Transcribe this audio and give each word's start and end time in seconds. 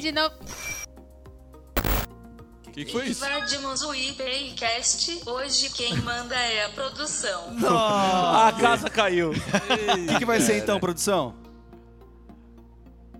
de 0.00 0.12
novo. 0.12 0.34
O 2.66 2.70
que, 2.70 2.84
que 2.84 2.92
foi 2.92 3.08
isso? 3.08 3.24
Invadimos 3.24 3.82
o. 3.82 3.88
Hoje 3.88 5.70
quem 5.70 5.96
manda 5.96 6.36
é 6.36 6.66
a 6.66 6.68
produção. 6.70 7.56
A 7.66 8.52
casa 8.52 8.88
caiu. 8.88 9.30
O 9.30 10.06
que, 10.08 10.18
que 10.18 10.24
vai 10.24 10.40
ser 10.40 10.58
então, 10.58 10.78
produção? 10.78 11.34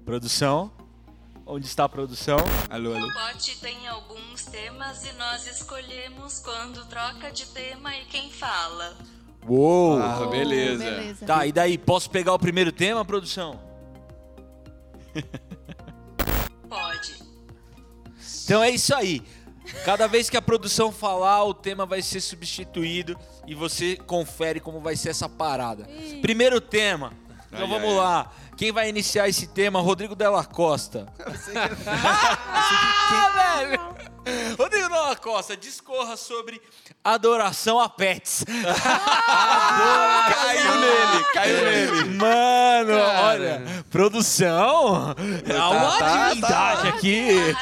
Produção. 0.05 0.73
Onde 1.45 1.67
está 1.67 1.85
a 1.85 1.89
produção? 1.89 2.37
Alô, 2.69 2.95
alô. 2.95 3.09
O 3.09 3.13
pote 3.13 3.59
tem 3.59 3.89
alguns 3.89 4.45
temas 4.45 5.05
e 5.07 5.13
nós 5.15 5.47
escolhemos 5.47 6.41
quando 6.41 6.85
troca 6.87 7.33
de 7.33 7.47
tema 7.47 7.97
e 7.97 8.05
quem 8.05 8.31
fala. 8.31 8.97
Uou! 9.49 9.99
Ah, 9.99 10.27
beleza. 10.27 10.85
Beleza. 10.85 11.27
Tá, 11.27 11.47
e 11.47 11.53
daí? 11.53 11.79
Posso 11.79 12.11
pegar 12.11 12.35
o 12.35 12.39
primeiro 12.39 12.71
tema, 12.71 13.03
produção? 13.03 13.59
Então 18.49 18.65
é 18.65 18.71
isso 18.71 18.95
aí. 18.95 19.23
Cada 19.85 20.07
vez 20.07 20.31
que 20.31 20.37
a 20.39 20.41
produção 20.41 20.91
falar, 20.91 21.45
o 21.45 21.53
tema 21.53 21.85
vai 21.85 22.01
ser 22.01 22.19
substituído 22.19 23.15
e 23.47 23.55
você 23.55 23.95
confere 23.95 24.59
como 24.59 24.81
vai 24.81 24.97
ser 24.97 25.11
essa 25.11 25.29
parada. 25.29 25.87
Primeiro 26.23 26.59
tema. 26.59 27.13
Então 27.49 27.65
Ai, 27.65 27.69
vamos 27.69 27.91
ai, 27.91 27.97
lá. 27.97 28.33
Quem 28.59 28.73
vai 28.73 28.89
iniciar 28.89 29.29
esse 29.29 29.47
tema? 29.47 29.81
Rodrigo 29.81 30.17
Della 30.17 30.45
Costa. 30.45 31.07
ah, 31.87 33.31
velho! 33.57 33.79
Rodrigo 34.59 34.89
Della 34.89 35.15
Costa, 35.15 35.57
discorra 35.57 36.17
sobre 36.17 36.61
adoração 37.05 37.79
a 37.79 37.89
pets. 37.89 38.45
Caiu 40.35 40.81
nele, 40.81 41.25
caiu 41.33 41.65
nele. 41.65 42.05
Mano, 42.17 42.99
Cara. 42.99 43.23
olha, 43.23 43.63
produção, 43.91 45.15
há 45.57 45.71
uma 45.71 45.99
tá, 45.99 46.35
tá. 46.41 46.89
aqui. 46.89 47.55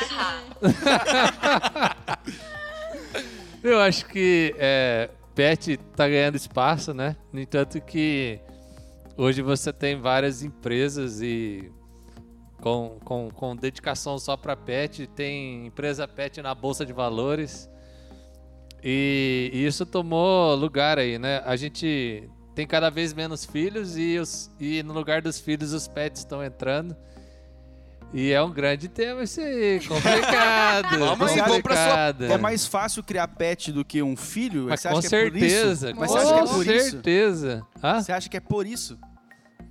Eu 3.62 3.78
acho 3.80 4.06
que 4.06 4.54
é, 4.58 5.10
pet 5.34 5.76
tá 5.94 6.08
ganhando 6.08 6.36
espaço, 6.36 6.94
né? 6.94 7.16
No 7.30 7.38
entanto 7.38 7.78
que 7.82 8.40
hoje 9.16 9.42
você 9.42 9.72
tem 9.72 10.00
várias 10.00 10.42
empresas 10.42 11.20
e 11.20 11.72
com, 12.60 12.98
com, 13.04 13.30
com 13.30 13.56
dedicação 13.56 14.18
só 14.18 14.36
para 14.36 14.56
pet, 14.56 15.06
tem 15.08 15.66
empresa 15.66 16.06
pet 16.06 16.40
na 16.42 16.54
bolsa 16.54 16.84
de 16.84 16.92
valores 16.92 17.68
e, 18.82 19.50
e 19.52 19.66
isso 19.66 19.84
tomou 19.84 20.54
lugar 20.54 20.98
aí, 20.98 21.18
né? 21.18 21.42
A 21.44 21.56
gente 21.56 22.28
tem 22.54 22.66
cada 22.66 22.88
vez 22.88 23.12
menos 23.12 23.44
filhos 23.44 23.96
e, 23.96 24.18
os, 24.18 24.50
e 24.60 24.82
no 24.82 24.92
lugar 24.92 25.20
dos 25.20 25.40
filhos 25.40 25.72
os 25.72 25.88
pets 25.88 26.20
estão 26.20 26.42
entrando. 26.42 26.96
E 28.14 28.32
é 28.32 28.40
um 28.42 28.50
grande 28.50 28.88
tema 28.88 29.24
isso 29.24 29.40
aí, 29.40 29.80
complicado. 29.86 30.98
Vamos 30.98 31.32
aí, 31.32 31.40
vamos 31.40 31.60
pra 31.60 32.14
sua-. 32.14 32.26
É 32.32 32.38
mais 32.38 32.66
fácil 32.66 33.02
criar 33.02 33.28
pet 33.28 33.72
do 33.72 33.84
que 33.84 34.02
um 34.02 34.16
filho? 34.16 34.66
Mas 34.68 34.80
Você 34.80 34.88
com 34.88 34.98
acha 34.98 35.08
que 35.08 35.14
é 35.16 35.30
por 35.30 35.36
isso? 35.36 35.48
certeza, 35.48 35.94
Mas 35.94 36.10
com 36.10 36.18
você 36.18 36.18
acha 36.24 36.32
que 36.34 36.38
é 36.40 36.52
por 36.54 36.66
isso? 36.66 36.90
certeza. 36.90 37.66
Hã? 37.82 38.00
Você 38.00 38.12
acha 38.12 38.28
que 38.28 38.36
é 38.36 38.40
por 38.40 38.66
isso? 38.66 38.98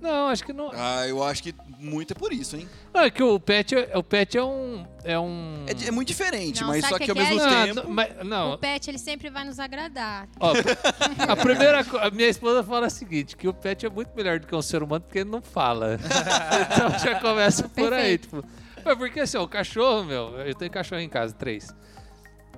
Não, 0.06 0.28
acho 0.28 0.44
que 0.44 0.52
não. 0.52 0.70
Ah, 0.72 1.04
eu 1.08 1.20
acho 1.24 1.42
que 1.42 1.52
muito 1.80 2.12
é 2.12 2.14
por 2.14 2.32
isso, 2.32 2.56
hein? 2.56 2.68
Não, 2.94 3.00
é 3.02 3.10
que 3.10 3.20
o 3.22 3.40
pet, 3.40 3.74
é- 3.74 3.90
o 3.98 4.02
pet 4.04 4.38
é 4.38 4.42
um. 4.44 4.86
É 5.02 5.18
um. 5.18 5.64
É, 5.66 5.88
é 5.88 5.90
muito 5.90 6.06
diferente, 6.06 6.60
Não, 6.60 6.68
mas 6.68 6.80
sabe 6.82 6.92
só 6.92 6.98
que 6.98 7.04
que 7.06 7.10
ao 7.10 7.16
é? 7.16 7.20
mesmo 7.28 7.36
não, 7.44 7.64
tempo. 7.66 7.74
não, 7.88 7.90
mas- 7.92 8.24
não, 8.24 8.52
O 8.52 8.58
pet, 8.58 8.88
ele 8.88 8.98
sempre 8.98 9.28
vai 9.30 9.44
nos 9.44 9.58
agradar. 9.58 10.28
ó, 10.38 10.52
a 11.28 11.36
primeira 11.36 11.84
a 12.02 12.10
minha 12.10 12.28
esposa 12.28 12.62
fala 12.62 12.86
o 12.86 12.90
seguinte, 12.90 13.36
que 13.36 13.48
o 13.48 13.52
pet 13.52 13.84
é 13.84 13.90
muito 13.90 14.10
melhor 14.16 14.38
do 14.38 14.46
que 14.46 14.54
um 14.54 14.62
ser 14.62 14.80
humano 14.82 15.00
porque 15.02 15.18
ele 15.18 15.30
não 15.30 15.42
fala. 15.42 15.98
então 16.72 16.98
já 17.00 17.18
começa 17.20 17.68
por 17.68 17.92
aí, 17.92 18.16
tipo. 18.18 18.44
Mas 18.84 18.96
porque 18.96 19.18
assim, 19.18 19.36
ó, 19.36 19.42
o 19.42 19.48
cachorro, 19.48 20.04
meu, 20.04 20.38
eu 20.40 20.54
tenho 20.54 20.70
cachorro 20.70 21.00
em 21.00 21.08
casa, 21.08 21.34
três. 21.34 21.74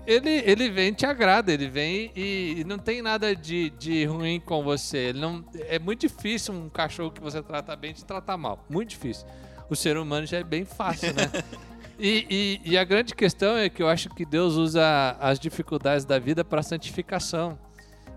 Ele, 0.09 0.31
ele 0.47 0.71
vem 0.71 0.89
e 0.89 0.95
te 0.95 1.05
agrada, 1.05 1.53
ele 1.53 1.69
vem 1.69 2.11
e, 2.17 2.61
e 2.61 2.65
não 2.65 2.79
tem 2.79 3.03
nada 3.03 3.37
de, 3.37 3.69
de 3.71 4.07
ruim 4.07 4.41
com 4.41 4.63
você. 4.65 4.97
Ele 4.97 5.21
não, 5.21 5.45
é 5.55 5.79
muito 5.79 6.01
difícil 6.01 6.55
um 6.55 6.71
cachorro 6.71 7.11
que 7.11 7.21
você 7.21 7.43
trata 7.43 7.77
bem 7.77 7.93
te 7.93 8.03
tratar 8.07 8.39
mal. 8.39 8.65
Muito 8.71 8.89
difícil. 8.89 9.27
O 9.69 9.77
ser 9.77 9.99
humano 9.99 10.25
já 10.27 10.39
é 10.39 10.43
bem 10.45 10.65
fácil, 10.65 11.13
né? 11.15 11.31
E, 12.01 12.61
e- 12.65 12.71
e 12.71 12.79
a 12.79 12.85
grande 12.85 13.13
questão 13.13 13.57
é 13.57 13.69
que 13.69 13.83
eu 13.83 13.89
acho 13.89 14.09
que 14.11 14.25
Deus 14.25 14.55
usa 14.55 15.17
as 15.19 15.37
dificuldades 15.37 16.05
da 16.05 16.17
vida 16.17 16.45
para 16.45 16.63
santificação. 16.63 17.59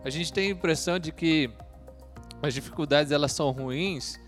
A 0.06 0.10
gente 0.12 0.32
tem 0.32 0.50
a 0.50 0.52
impressão 0.52 1.00
de 1.00 1.12
que 1.12 1.50
as 2.44 2.54
dificuldades 2.54 3.12
elas 3.12 3.32
são 3.32 3.50
ruins 3.50 4.20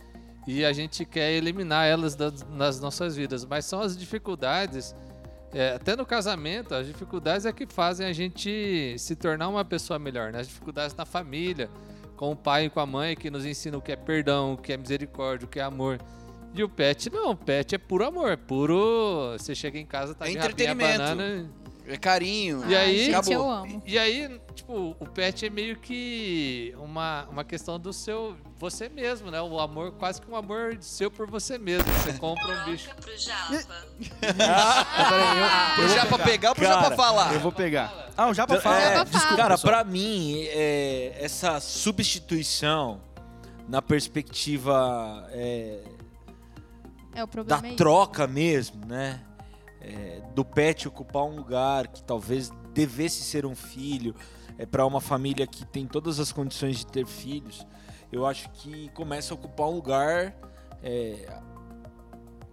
e 0.48 0.66
a 0.66 0.74
gente 0.74 1.06
quer 1.06 1.32
eliminar 1.34 1.86
elas 1.86 2.16
das, 2.16 2.42
nas 2.50 2.80
nossas 2.80 3.16
vidas, 3.16 3.46
mas 3.46 3.64
são 3.66 3.80
as 3.80 3.96
dificuldades, 3.96 4.96
é, 5.54 5.74
até 5.76 5.96
no 5.96 6.06
casamento, 6.06 6.74
as 6.74 6.88
dificuldades 6.88 7.46
é 7.46 7.52
que 7.52 7.66
fazem 7.66 8.08
a 8.08 8.14
gente 8.14 8.96
se 8.98 9.16
tornar 9.16 9.48
uma 9.50 9.64
pessoa 9.64 10.00
melhor, 10.00 10.32
né? 10.32 10.40
As 10.40 10.48
dificuldades 10.48 10.96
na 10.96 11.06
família, 11.06 11.70
com 12.16 12.32
o 12.32 12.36
pai 12.36 12.66
e 12.66 12.70
com 12.70 12.80
a 12.80 12.86
mãe 12.86 13.16
que 13.16 13.30
nos 13.30 13.46
ensinam 13.46 13.80
o 13.80 13.82
que 13.82 13.92
é 13.92 13.96
perdão, 13.96 14.54
o 14.54 14.58
que 14.58 14.74
é 14.74 14.78
misericórdia, 14.78 15.46
o 15.46 15.50
que 15.50 15.60
é 15.60 15.64
amor. 15.64 16.00
E 16.56 16.64
o 16.64 16.70
pet 16.70 17.12
não, 17.12 17.32
o 17.32 17.36
pet 17.36 17.76
é 17.76 17.78
puro 17.78 18.06
amor, 18.06 18.30
é 18.32 18.36
puro. 18.36 19.34
Você 19.38 19.56
chega 19.56 19.80
em 19.80 19.86
casa, 19.86 20.14
tá 20.14 20.28
É 20.28 20.32
de 20.32 20.38
entretenimento. 20.38 21.00
banana. 21.00 21.50
É 21.86 21.98
carinho. 21.98 22.64
E 22.70 22.76
Ai, 22.76 22.84
aí- 22.86 22.98
gente, 23.06 23.16
Acabou. 23.16 23.34
eu 23.34 23.50
amo. 23.52 23.84
E 23.86 24.00
aí, 24.00 24.40
tipo, 24.56 24.96
o 25.00 25.06
pet 25.06 25.46
é 25.46 25.50
meio 25.50 25.76
que 25.78 26.74
uma, 26.78 27.26
uma 27.30 27.44
questão 27.44 27.78
do 27.80 27.92
seu. 27.92 28.38
Você 28.58 28.88
mesmo, 28.88 29.30
né? 29.30 29.42
O 29.42 29.60
amor, 29.60 29.92
quase 29.94 30.22
que 30.22 30.32
um 30.32 30.36
amor 30.36 30.78
seu 30.80 31.12
por 31.12 31.30
você 31.30 31.58
mesmo. 31.58 31.92
Você 31.92 32.14
compra 32.20 32.62
um 32.62 32.66
bicho. 32.72 32.90
Pro 32.96 33.18
Japa. 33.18 33.86
Pro 35.76 35.88
Japa 35.90 36.20
pegar 36.20 36.50
ou 36.50 36.56
pro 36.56 36.66
Japa 36.66 36.92
falar? 36.96 37.34
Eu 37.34 37.40
vou 37.40 37.52
pegar. 37.52 38.08
Ah, 38.16 38.28
o 38.30 38.34
Japa 38.34 38.60
fala. 38.62 38.80
É, 38.80 39.04
Desculpa, 39.06 39.36
Cara, 39.38 39.56
pessoal. 39.56 39.74
pra 39.74 39.84
mim, 39.84 40.44
é, 40.50 41.18
essa 41.20 41.60
substituição 41.60 43.02
na 43.68 43.82
perspectiva 43.82 45.28
é, 45.32 45.80
É 47.16 47.24
o 47.24 47.26
da 47.26 47.28
problema. 47.28 47.66
é 47.66 47.68
isso. 47.70 47.78
troca 47.78 48.28
mesmo, 48.28 48.86
né? 48.86 49.20
É, 49.84 50.22
do 50.34 50.46
pet 50.46 50.88
ocupar 50.88 51.24
um 51.24 51.36
lugar 51.36 51.88
que 51.88 52.02
talvez 52.02 52.50
devesse 52.74 53.22
ser 53.22 53.46
um 53.46 53.54
filho 53.54 54.16
é, 54.58 54.66
para 54.66 54.86
uma 54.86 55.02
família 55.02 55.46
que 55.46 55.66
tem 55.66 55.86
todas 55.86 56.20
as 56.20 56.32
condições 56.32 56.78
de 56.78 56.88
ter 56.88 57.06
filhos, 57.06 57.68
eu 58.12 58.26
acho 58.26 58.50
que 58.52 58.90
começa 58.90 59.34
a 59.34 59.36
ocupar 59.36 59.68
um 59.68 59.76
lugar 59.76 60.36
é, 60.82 61.42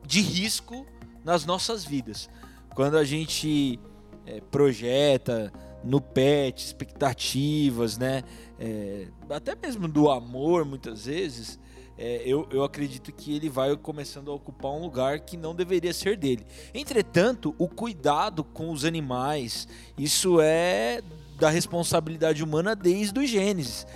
de 0.04 0.20
risco 0.20 0.86
nas 1.24 1.44
nossas 1.44 1.84
vidas. 1.84 2.28
Quando 2.74 2.96
a 2.96 3.04
gente 3.04 3.78
é, 4.26 4.40
projeta 4.40 5.52
no 5.82 6.00
pet 6.00 6.64
expectativas, 6.64 7.96
né? 7.96 8.22
É, 8.58 9.08
até 9.30 9.54
mesmo 9.54 9.88
do 9.88 10.10
amor, 10.10 10.64
muitas 10.64 11.06
vezes, 11.06 11.58
é, 12.02 12.22
eu, 12.24 12.48
eu 12.50 12.64
acredito 12.64 13.12
que 13.12 13.36
ele 13.36 13.50
vai 13.50 13.76
começando 13.76 14.30
a 14.30 14.34
ocupar 14.34 14.72
um 14.72 14.80
lugar 14.80 15.20
que 15.20 15.36
não 15.36 15.54
deveria 15.54 15.92
ser 15.92 16.16
dele. 16.16 16.46
Entretanto, 16.72 17.54
o 17.58 17.68
cuidado 17.68 18.42
com 18.42 18.72
os 18.72 18.86
animais, 18.86 19.68
isso 19.98 20.40
é 20.40 21.02
da 21.38 21.50
responsabilidade 21.50 22.42
humana 22.42 22.74
desde 22.74 23.20
o 23.20 23.26
Gênesis. 23.26 23.86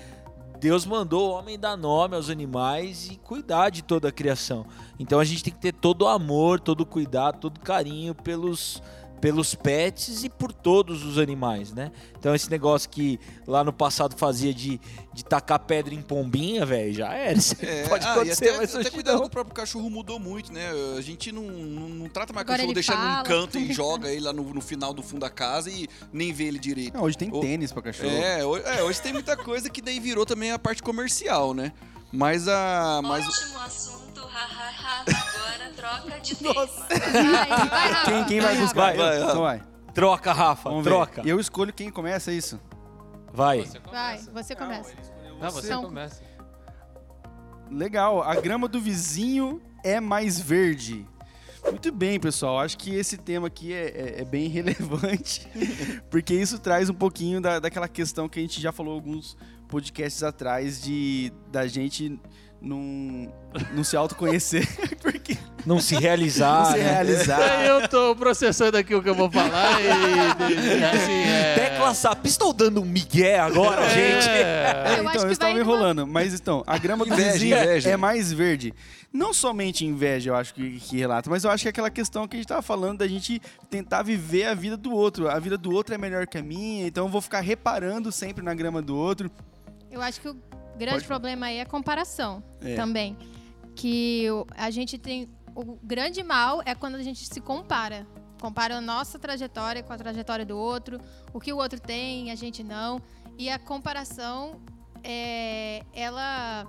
Deus 0.60 0.84
mandou 0.84 1.31
o 1.31 1.32
homem 1.32 1.59
dar 1.59 1.78
nome 1.78 2.14
aos 2.14 2.28
animais 2.28 3.09
e 3.10 3.16
cuidar 3.16 3.70
de 3.70 3.82
toda 3.82 4.09
a 4.09 4.12
criação. 4.12 4.66
Então 4.98 5.19
a 5.19 5.25
gente 5.25 5.43
tem 5.43 5.53
que 5.53 5.59
ter 5.59 5.72
todo 5.72 6.03
o 6.03 6.09
amor, 6.09 6.60
todo 6.60 6.82
o 6.82 6.87
cuidado, 6.87 7.41
todo 7.41 7.56
o 7.56 7.60
carinho 7.60 8.14
pelos, 8.14 8.82
pelos 9.25 9.55
pets 9.55 10.23
e 10.23 10.29
por 10.29 10.53
todos 10.53 11.03
os 11.03 11.17
animais, 11.17 11.73
né? 11.73 11.91
Então 12.21 12.35
esse 12.35 12.50
negócio 12.50 12.91
que 12.91 13.19
lá 13.47 13.65
no 13.65 13.73
passado 13.73 14.15
fazia 14.19 14.53
de, 14.53 14.79
de 15.15 15.25
tacar 15.25 15.59
pedra 15.61 15.94
em 15.94 16.03
pombinha, 16.03 16.67
velho, 16.67 16.93
já 16.93 17.11
era. 17.15 17.38
Isso 17.38 17.56
É, 17.62 17.88
pode 17.88 18.05
ah, 18.05 18.11
e 18.11 18.12
acontecer, 18.12 18.49
até, 18.50 18.56
mas 18.59 18.76
até 18.76 18.91
cuidado 18.91 19.15
não. 19.15 19.21
com 19.23 19.26
o 19.29 19.31
próprio 19.31 19.55
cachorro 19.55 19.88
mudou 19.88 20.21
muito, 20.21 20.53
né? 20.53 20.67
A 20.99 21.00
gente 21.00 21.32
não, 21.32 21.43
não, 21.43 21.88
não 21.88 22.09
trata 22.11 22.35
mais 22.35 22.43
Agora 22.44 22.59
cachorro, 22.59 22.69
ele 22.69 22.75
deixa 22.75 22.93
fala. 22.93 23.17
num 23.17 23.23
canto 23.25 23.59
e 23.59 23.73
joga 23.73 24.11
ele 24.11 24.21
lá 24.21 24.32
no, 24.35 24.43
no 24.53 24.61
final 24.61 24.93
do 24.93 25.03
fundo 25.03 25.21
da 25.23 25.31
casa 25.31 25.70
e 25.70 25.88
nem 26.12 26.31
vê 26.31 26.44
ele 26.44 26.59
direito. 26.59 26.93
Não, 26.93 27.05
hoje 27.05 27.17
tem 27.17 27.31
O- 27.32 27.41
tênis 27.41 27.73
pra 27.73 27.81
cachorro. 27.81 28.11
É, 28.11 28.44
hoje, 28.44 28.65
é, 28.67 28.82
hoje 28.82 29.00
tem 29.00 29.15
muita 29.15 29.38
coisa 29.38 29.70
que 29.70 29.81
daí 29.81 29.99
virou 30.00 30.27
também 30.27 30.50
a 30.53 30.59
parte 30.59 30.82
comercial, 30.82 31.55
né? 31.55 31.73
Mas 32.12 32.47
a. 32.47 33.00
Mas, 33.03 33.25
Agora 34.29 35.73
troca 35.76 36.21
de 36.21 36.35
tema. 36.37 36.55
Vai, 36.55 37.69
vai, 37.69 37.88
Rafa. 37.93 38.11
Quem, 38.11 38.25
quem 38.25 38.41
vai 38.41 38.56
buscar? 38.56 38.75
Vai, 38.75 38.97
vai, 38.97 39.23
Então 39.23 39.41
vai. 39.43 39.62
Troca, 39.94 40.32
Rafa, 40.32 40.69
Vamos 40.71 40.85
ver. 40.85 40.91
troca. 40.91 41.23
E 41.25 41.29
eu 41.31 41.38
escolho 41.38 41.73
quem 41.73 41.91
começa 41.91 42.32
isso. 42.32 42.61
Vai. 43.32 43.62
Você 43.62 43.79
Vai, 43.79 44.17
começa. 44.19 44.31
você 44.32 44.55
começa. 44.56 44.94
Não, 45.41 45.50
você 45.50 45.69
São- 45.69 45.82
começa. 45.85 46.23
Legal. 47.71 48.23
A 48.23 48.35
grama 48.37 48.69
do 48.69 48.81
vizinho 48.81 49.61
é 49.82 50.00
mais 50.00 50.38
verde. 50.41 51.06
Muito 51.65 51.91
bem, 51.91 52.20
pessoal. 52.20 52.61
Acho 52.61 52.77
que 52.77 52.94
esse 52.94 53.17
tema 53.17 53.47
aqui 53.47 53.73
é, 53.73 53.85
é- 53.88 54.20
é 54.20 54.25
bem 54.25 54.49
relevante, 54.50 55.49
porque 56.11 56.35
isso 56.35 56.59
traz 56.59 56.91
um 56.91 56.94
pouquinho 56.94 57.41
da, 57.41 57.59
daquela 57.59 57.88
questão 57.88 58.29
que 58.29 58.38
a 58.38 58.43
gente 58.43 58.61
já 58.61 58.70
falou 58.70 58.93
alguns 58.94 59.37
podcasts 59.69 60.23
atrás 60.23 60.82
de 60.82 61.32
da 61.50 61.67
gente 61.67 62.20
não, 62.64 63.28
não 63.75 63.84
se 63.84 63.96
autoconhecer, 63.96 64.66
porque 65.02 65.37
Não 65.66 65.78
se 65.78 65.94
não 65.94 66.00
realizar. 66.00 66.64
se 66.72 66.78
né? 66.78 66.82
realizar. 66.93 67.64
Eu 67.64 67.88
tô 67.88 68.16
processando 68.16 68.76
aqui 68.78 68.94
o 68.94 69.02
que 69.02 69.08
eu 69.08 69.14
vou 69.14 69.31
falar 69.31 69.81
e, 69.81 69.84
e, 69.87 70.84
assim, 70.84 71.12
é... 71.12 71.55
Tecla 71.55 71.94
SAP, 71.94 72.25
estou 72.26 72.52
dando 72.52 72.81
um 72.81 72.84
migué 72.84 73.38
agora, 73.38 73.82
gente. 73.90 74.28
É. 74.28 74.84
É, 74.87 74.99
Eu 74.99 75.00
acho 75.00 75.00
então, 75.00 75.12
que 75.20 75.26
eu 75.26 75.32
estava 75.32 75.58
enrolando. 75.58 76.06
Mas 76.06 76.32
então, 76.34 76.62
a 76.66 76.78
grama 76.78 77.05
do 77.05 77.12
Inveja, 77.12 77.32
vizinho 77.32 77.55
é- 77.56 77.62
inveja. 77.64 77.90
é 77.90 77.96
mais 77.96 78.32
verde. 78.32 78.72
Não 79.12 79.32
somente 79.32 79.84
inveja, 79.84 80.31
eu 80.31 80.34
acho 80.34 80.52
que, 80.55 80.81
que 80.81 80.96
relata, 80.96 81.31
mas 81.31 81.44
eu 81.44 81.50
acho 81.50 81.62
que 81.62 81.69
é 81.69 81.70
aquela 81.70 81.90
questão 81.90 82.26
que 82.26 82.34
a 82.34 82.38
gente 82.38 82.46
estava 82.46 82.62
falando 82.62 82.99
da 82.99 83.06
gente 83.06 83.40
tentar 83.70 84.02
viver 84.02 84.46
a 84.46 84.55
vida 84.55 84.76
do 84.76 84.93
outro. 84.93 85.28
A 85.28 85.38
vida 85.38 85.56
do 85.56 85.70
outro 85.72 85.94
é 85.94 85.99
melhor 85.99 86.26
que 86.26 86.37
a 86.37 86.43
minha, 86.43 86.87
então 86.87 87.05
eu 87.05 87.10
vou 87.10 87.20
ficar 87.20 87.38
reparando 87.40 88.10
sempre 88.10 88.43
na 88.44 88.52
grama 88.55 88.82
do 88.82 88.96
outro. 88.96 89.31
Eu 89.88 90.02
acho 90.02 90.20
que 90.20 90.28
o 90.28 90.34
grande 90.76 90.97
Pode- 90.99 91.06
problema 91.06 91.47
aí 91.47 91.59
é 91.59 91.65
comparação 91.65 92.43
É. 92.61 92.75
também. 92.75 93.17
Que 93.75 94.26
a 94.56 94.71
gente 94.71 94.99
tem. 94.99 95.29
O 95.55 95.76
grande 95.82 96.23
mal 96.23 96.62
é 96.65 96.75
quando 96.75 96.97
a 96.97 97.03
gente 97.03 97.26
se 97.26 97.41
compara. 97.41 98.06
Compara 98.41 98.76
a 98.76 98.81
nossa 98.81 99.19
trajetória 99.19 99.82
com 99.82 99.93
a 99.93 99.97
trajetória 99.97 100.44
do 100.44 100.56
outro, 100.59 101.00
o 101.32 101.41
que 101.41 101.53
o 101.53 101.56
outro 101.56 101.81
tem, 101.81 102.31
a 102.31 102.35
gente 102.35 102.62
não. 102.62 103.00
E 103.38 103.49
a 103.49 103.59
comparação, 103.59 104.61
é, 105.03 105.82
ela 105.94 106.67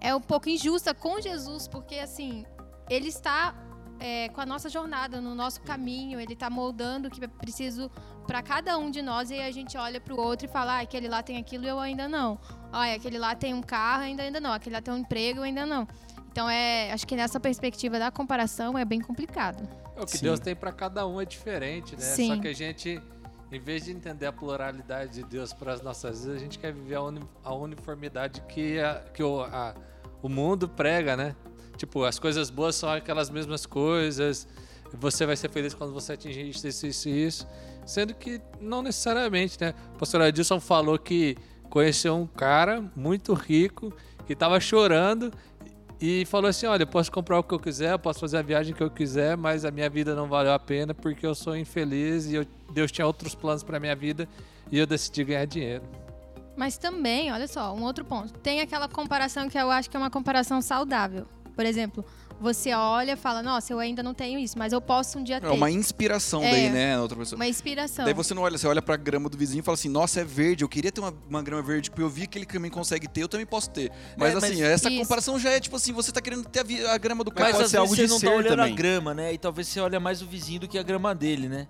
é 0.00 0.14
um 0.14 0.20
pouco 0.20 0.48
injusta 0.48 0.92
com 0.94 1.20
Jesus, 1.20 1.68
porque 1.68 1.96
assim, 1.96 2.44
ele 2.90 3.08
está 3.08 3.54
é, 4.00 4.28
com 4.28 4.40
a 4.40 4.46
nossa 4.46 4.68
jornada, 4.68 5.20
no 5.20 5.34
nosso 5.34 5.60
caminho, 5.62 6.20
ele 6.20 6.32
está 6.34 6.48
moldando 6.48 7.08
o 7.08 7.10
que 7.10 7.24
é 7.24 7.28
preciso 7.28 7.90
para 8.26 8.42
cada 8.42 8.76
um 8.78 8.90
de 8.90 9.02
nós, 9.02 9.30
e 9.30 9.40
a 9.40 9.50
gente 9.50 9.76
olha 9.76 10.00
para 10.00 10.14
o 10.14 10.20
outro 10.20 10.46
e 10.46 10.48
fala, 10.48 10.74
ah, 10.74 10.80
aquele 10.80 11.08
lá 11.08 11.22
tem 11.22 11.36
aquilo 11.36 11.64
e 11.64 11.68
eu 11.68 11.80
ainda 11.80 12.06
não. 12.08 12.38
Olha, 12.72 12.94
aquele 12.94 13.18
lá 13.18 13.34
tem 13.34 13.54
um 13.54 13.62
carro, 13.62 14.02
ainda 14.02 14.22
ainda 14.22 14.40
não. 14.40 14.52
Aquele 14.52 14.74
lá 14.76 14.82
tem 14.82 14.92
um 14.92 14.98
emprego, 14.98 15.42
ainda 15.42 15.64
não. 15.64 15.86
Então, 16.30 16.48
é, 16.48 16.92
acho 16.92 17.06
que 17.06 17.16
nessa 17.16 17.40
perspectiva 17.40 17.98
da 17.98 18.10
comparação 18.10 18.76
é 18.78 18.84
bem 18.84 19.00
complicado. 19.00 19.66
O 19.96 20.04
que 20.06 20.18
Sim. 20.18 20.26
Deus 20.26 20.38
tem 20.38 20.54
pra 20.54 20.70
cada 20.70 21.06
um 21.06 21.20
é 21.20 21.24
diferente, 21.24 21.94
né? 21.96 22.02
Sim. 22.02 22.28
Só 22.36 22.40
que 22.40 22.48
a 22.48 22.54
gente, 22.54 23.00
em 23.50 23.58
vez 23.58 23.84
de 23.86 23.90
entender 23.92 24.26
a 24.26 24.32
pluralidade 24.32 25.14
de 25.14 25.24
Deus 25.24 25.52
para 25.52 25.72
as 25.72 25.82
nossas 25.82 26.20
vidas, 26.24 26.36
a 26.36 26.38
gente 26.40 26.58
quer 26.58 26.72
viver 26.72 26.94
a, 26.96 27.02
uni- 27.02 27.28
a 27.42 27.52
uniformidade 27.54 28.40
que, 28.42 28.78
a- 28.78 29.02
que 29.12 29.22
o, 29.22 29.40
a- 29.42 29.74
o 30.22 30.28
mundo 30.28 30.68
prega, 30.68 31.16
né? 31.16 31.34
Tipo, 31.76 32.04
as 32.04 32.18
coisas 32.18 32.50
boas 32.50 32.76
são 32.76 32.88
aquelas 32.90 33.30
mesmas 33.30 33.64
coisas, 33.66 34.46
você 34.94 35.24
vai 35.26 35.36
ser 35.36 35.50
feliz 35.50 35.74
quando 35.74 35.92
você 35.92 36.12
atingir 36.12 36.48
isso, 36.48 36.66
isso, 36.68 36.86
isso 36.86 37.08
e 37.08 37.26
isso. 37.26 37.48
Sendo 37.86 38.14
que 38.14 38.40
não 38.60 38.82
necessariamente, 38.82 39.56
né? 39.60 39.74
O 39.94 39.98
pastor 39.98 40.20
Adilson 40.22 40.60
falou 40.60 40.98
que 40.98 41.36
conheceu 41.68 42.16
um 42.16 42.26
cara 42.26 42.84
muito 42.96 43.32
rico 43.34 43.92
que 44.26 44.32
estava 44.32 44.58
chorando 44.60 45.32
e 46.00 46.24
falou 46.26 46.48
assim: 46.48 46.66
Olha, 46.66 46.82
eu 46.82 46.86
posso 46.86 47.10
comprar 47.10 47.38
o 47.38 47.42
que 47.42 47.54
eu 47.54 47.58
quiser, 47.60 47.92
eu 47.92 47.98
posso 47.98 48.20
fazer 48.20 48.38
a 48.38 48.42
viagem 48.42 48.74
que 48.74 48.82
eu 48.82 48.90
quiser, 48.90 49.36
mas 49.36 49.64
a 49.64 49.70
minha 49.70 49.88
vida 49.90 50.14
não 50.14 50.28
valeu 50.28 50.52
a 50.52 50.58
pena 50.58 50.94
porque 50.94 51.26
eu 51.26 51.34
sou 51.34 51.56
infeliz 51.56 52.26
e 52.26 52.34
eu- 52.36 52.46
Deus 52.72 52.92
tinha 52.92 53.06
outros 53.06 53.34
planos 53.34 53.62
para 53.62 53.80
minha 53.80 53.96
vida 53.96 54.28
e 54.70 54.78
eu 54.78 54.86
decidi 54.86 55.24
ganhar 55.24 55.44
dinheiro. 55.46 55.82
Mas 56.56 56.76
também, 56.76 57.32
olha 57.32 57.46
só, 57.46 57.72
um 57.74 57.82
outro 57.84 58.04
ponto. 58.04 58.32
Tem 58.40 58.60
aquela 58.60 58.88
comparação 58.88 59.48
que 59.48 59.56
eu 59.56 59.70
acho 59.70 59.88
que 59.88 59.96
é 59.96 60.00
uma 60.00 60.10
comparação 60.10 60.60
saudável. 60.60 61.26
Por 61.54 61.64
exemplo, 61.64 62.04
você 62.40 62.72
olha 62.72 63.12
e 63.12 63.16
fala, 63.16 63.42
nossa, 63.42 63.72
eu 63.72 63.78
ainda 63.78 64.02
não 64.02 64.14
tenho 64.14 64.38
isso, 64.38 64.58
mas 64.58 64.72
eu 64.72 64.80
posso 64.80 65.18
um 65.18 65.22
dia 65.24 65.40
ter. 65.40 65.46
É 65.46 65.50
uma 65.50 65.70
inspiração 65.70 66.42
É. 66.42 66.50
daí, 66.50 66.70
né, 66.70 66.96
na 66.96 67.02
outra 67.02 67.16
pessoa. 67.18 67.36
Uma 67.38 67.46
inspiração. 67.48 68.04
Daí 68.04 68.14
você 68.14 68.32
não 68.34 68.42
olha, 68.42 68.56
você 68.56 68.66
olha 68.66 68.80
pra 68.82 68.96
grama 68.96 69.28
do 69.28 69.36
vizinho 69.36 69.60
e 69.60 69.62
fala 69.62 69.74
assim, 69.74 69.88
nossa, 69.88 70.20
é 70.20 70.24
verde, 70.24 70.62
eu 70.64 70.68
queria 70.68 70.92
ter 70.92 71.00
uma, 71.00 71.12
uma 71.28 71.42
grama 71.42 71.62
verde, 71.62 71.90
porque 71.90 72.02
eu 72.02 72.08
vi 72.08 72.26
que 72.26 72.38
ele 72.38 72.46
também 72.46 72.70
consegue 72.70 73.08
ter, 73.08 73.22
eu 73.22 73.28
também 73.28 73.46
posso 73.46 73.70
ter. 73.70 73.90
Mas 74.16 74.30
É, 74.30 74.34
mas 74.34 74.44
assim, 74.44 74.62
essa 74.62 74.88
isso. 74.90 75.00
comparação 75.02 75.38
já 75.38 75.50
é 75.50 75.60
tipo 75.60 75.76
assim, 75.76 75.92
você 75.92 76.12
tá 76.12 76.20
querendo 76.20 76.44
ter 76.44 76.60
a, 76.86 76.94
a 76.94 76.98
grama 76.98 77.24
do 77.24 77.30
Mas 77.34 77.38
cara. 77.38 77.52
pode 77.52 77.64
às 77.64 77.70
ser 77.70 77.76
vezes 77.78 77.90
algo 77.90 77.96
você 77.96 78.06
de 78.06 78.10
não 78.12 78.20
tá 78.20 78.30
olhando 78.36 78.56
também. 78.56 78.72
a 78.72 78.76
grama, 78.76 79.14
né? 79.14 79.32
E 79.32 79.38
talvez 79.38 79.68
você 79.68 79.80
olha 79.80 79.98
mais 80.00 80.22
o 80.22 80.26
vizinho 80.26 80.60
do 80.60 80.68
que 80.68 80.78
a 80.78 80.82
grama 80.82 81.14
dele, 81.14 81.48
né? 81.48 81.66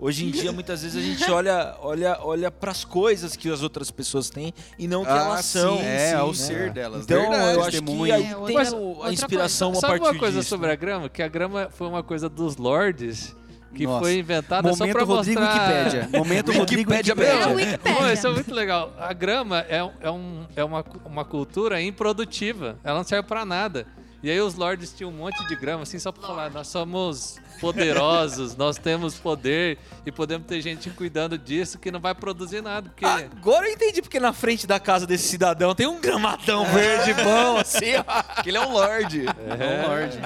Hoje 0.00 0.24
em 0.26 0.30
dia, 0.30 0.52
muitas 0.52 0.82
vezes 0.82 0.96
a 0.96 1.04
gente 1.04 1.28
olha, 1.30 1.74
olha, 1.80 2.18
olha 2.22 2.50
para 2.52 2.70
as 2.70 2.84
coisas 2.84 3.34
que 3.34 3.50
as 3.50 3.62
outras 3.62 3.90
pessoas 3.90 4.30
têm 4.30 4.54
e 4.78 4.86
não 4.86 5.04
que 5.04 5.10
Ah, 5.10 5.16
elas 5.24 5.44
são. 5.44 5.78
sim, 5.78 5.84
É, 5.84 6.08
sim, 6.10 6.14
ao 6.14 6.28
né? 6.28 6.34
ser 6.34 6.70
delas. 6.70 7.02
Então, 7.04 7.20
Verdade, 7.20 7.54
eu 7.54 7.60
acho 7.62 7.70
testemunho. 7.72 8.04
que 8.04 8.12
aí 8.12 8.22
É, 8.22 8.26
tem 8.26 8.34
o- 8.36 8.78
outra 8.84 9.08
a 9.08 9.12
inspiração 9.12 9.72
a 9.72 9.74
Sabe 9.74 9.98
partir 9.98 10.04
uma 10.14 10.18
coisa 10.20 10.38
disso, 10.38 10.48
sobre 10.50 10.68
né? 10.68 10.72
a 10.72 10.76
grama? 10.76 11.08
Que 11.08 11.20
a 11.22 11.26
grama 11.28 11.68
foi 11.70 11.88
uma 11.88 12.02
coisa 12.04 12.28
dos 12.28 12.56
lords 12.56 13.34
que 13.74 13.84
Nossa. 13.86 14.00
foi 14.04 14.18
inventada 14.18 14.72
só 14.72 14.78
Momento 14.78 14.96
pra 14.96 15.04
Rodrigo 15.04 15.40
mostrar... 15.40 15.68
Wikipédia. 15.74 16.08
Momento 16.18 16.52
Rodrigo 16.52 16.90
Wikipédia 16.92 17.14
Wikipédia. 17.14 17.42
É 17.42 17.54
Wikipédia. 17.72 18.12
isso 18.12 18.26
é 18.26 18.30
muito 18.30 18.54
legal. 18.54 18.92
A 18.98 19.12
grama 19.12 19.60
é, 19.68 19.78
é, 20.00 20.10
um, 20.12 20.46
é 20.56 20.62
uma, 20.64 20.84
uma 21.04 21.24
cultura 21.24 21.82
improdutiva. 21.82 22.78
Ela 22.84 22.98
não 22.98 23.04
serve 23.04 23.28
pra 23.28 23.44
nada. 23.44 23.84
E 24.20 24.30
aí 24.30 24.40
os 24.40 24.54
lords 24.54 24.92
tinham 24.92 25.10
um 25.10 25.14
monte 25.14 25.46
de 25.46 25.54
grama, 25.54 25.84
assim, 25.84 25.98
só 25.98 26.10
pra 26.10 26.26
falar, 26.26 26.50
nós 26.50 26.66
somos 26.66 27.38
poderosos, 27.60 28.56
nós 28.56 28.76
temos 28.76 29.14
poder 29.14 29.78
e 30.04 30.10
podemos 30.10 30.46
ter 30.46 30.60
gente 30.60 30.90
cuidando 30.90 31.38
disso 31.38 31.78
que 31.78 31.90
não 31.92 32.00
vai 32.00 32.14
produzir 32.14 32.60
nada, 32.60 32.88
porque... 32.90 33.04
Agora 33.04 33.68
eu 33.68 33.72
entendi 33.74 34.02
porque 34.02 34.18
na 34.18 34.32
frente 34.32 34.66
da 34.66 34.80
casa 34.80 35.06
desse 35.06 35.28
cidadão 35.28 35.72
tem 35.72 35.86
um 35.86 36.00
gramadão 36.00 36.64
verde 36.66 37.14
bom, 37.14 37.58
assim, 37.58 37.94
ó. 37.96 38.22
Porque 38.38 38.50
ele 38.50 38.58
é 38.58 38.60
um 38.66 38.72
lord. 38.72 39.26
É 39.26 39.84
um 39.84 39.88
lorde. 39.88 40.20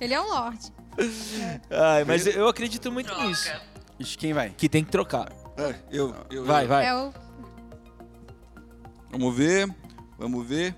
Ele 0.00 0.14
é 0.14 0.20
um 0.20 0.28
lorde. 0.28 0.72
Ai, 1.70 2.04
mas 2.04 2.26
eu 2.26 2.48
acredito 2.48 2.90
muito 2.90 3.14
nisso. 3.22 3.44
Troca. 3.44 3.62
Ixi, 3.98 4.18
quem 4.18 4.32
vai? 4.32 4.50
Que 4.50 4.68
tem 4.68 4.84
que 4.84 4.90
trocar. 4.90 5.30
É, 5.56 5.74
eu, 5.90 6.14
eu, 6.30 6.44
Vai, 6.44 6.64
eu. 6.64 6.68
vai. 6.68 6.86
É 6.86 6.94
o 6.94 7.12
Vamos 9.10 9.36
ver, 9.36 9.68
vamos 10.18 10.46
ver. 10.46 10.74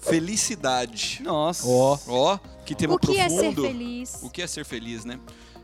Felicidade. 0.00 1.20
Nossa. 1.22 1.66
Ó. 1.66 1.98
Ó, 2.06 2.38
que 2.64 2.74
tema 2.74 2.94
o 2.94 2.98
que 2.98 3.18
é 3.18 3.28
ser 3.28 3.36
profundo. 3.36 3.62
feliz? 3.62 4.18
O 4.22 4.30
que 4.30 4.42
é 4.42 4.46
ser 4.46 4.64
feliz, 4.64 5.04
né? 5.04 5.18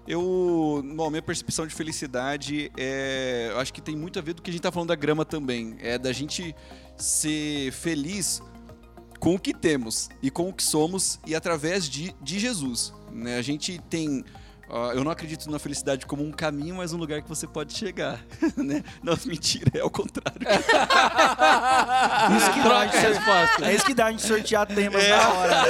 Eu, 0.06 0.84
bom, 0.94 1.10
minha 1.10 1.22
percepção 1.22 1.66
de 1.66 1.74
felicidade 1.74 2.70
é, 2.76 3.48
eu 3.50 3.58
acho 3.58 3.72
que 3.72 3.80
tem 3.80 3.96
muito 3.96 4.18
a 4.20 4.22
ver 4.22 4.34
do 4.34 4.42
que 4.42 4.50
a 4.50 4.52
gente 4.52 4.62
tá 4.62 4.70
falando 4.70 4.90
da 4.90 4.94
grama 4.94 5.24
também, 5.24 5.76
é 5.80 5.98
da 5.98 6.12
gente 6.12 6.54
ser 6.96 7.72
feliz 7.72 8.40
com 9.18 9.34
o 9.34 9.38
que 9.38 9.52
temos 9.52 10.08
e 10.22 10.30
com 10.30 10.48
o 10.48 10.52
que 10.52 10.62
somos 10.62 11.18
e 11.26 11.34
através 11.34 11.88
de, 11.88 12.14
de 12.22 12.38
Jesus, 12.38 12.92
né? 13.10 13.36
A 13.36 13.42
gente 13.42 13.80
tem 13.90 14.24
ah, 14.68 14.92
eu 14.94 15.04
não 15.04 15.10
acredito 15.10 15.50
na 15.50 15.58
felicidade 15.58 16.06
como 16.06 16.24
um 16.24 16.30
caminho, 16.32 16.76
mas 16.76 16.92
um 16.92 16.96
lugar 16.96 17.22
que 17.22 17.28
você 17.28 17.46
pode 17.46 17.72
chegar, 17.72 18.20
né? 18.56 18.82
Não, 19.02 19.16
mentira, 19.24 19.70
é 19.74 19.80
ao 19.80 19.90
contrário. 19.90 20.40
Isso 22.36 22.52
que 22.52 22.58
dá 22.60 22.64
Troca 22.64 22.76
a 22.76 22.80
a 22.80 22.86
gente, 22.86 22.96
resposta. 23.06 23.64
é 23.66 23.74
isso 23.74 23.86
que 23.86 23.94
dá 23.94 24.06
a 24.06 24.10
gente 24.10 24.22
sortear 24.26 24.66
temas 24.66 25.08
na 25.08 25.28
hora. 25.28 25.64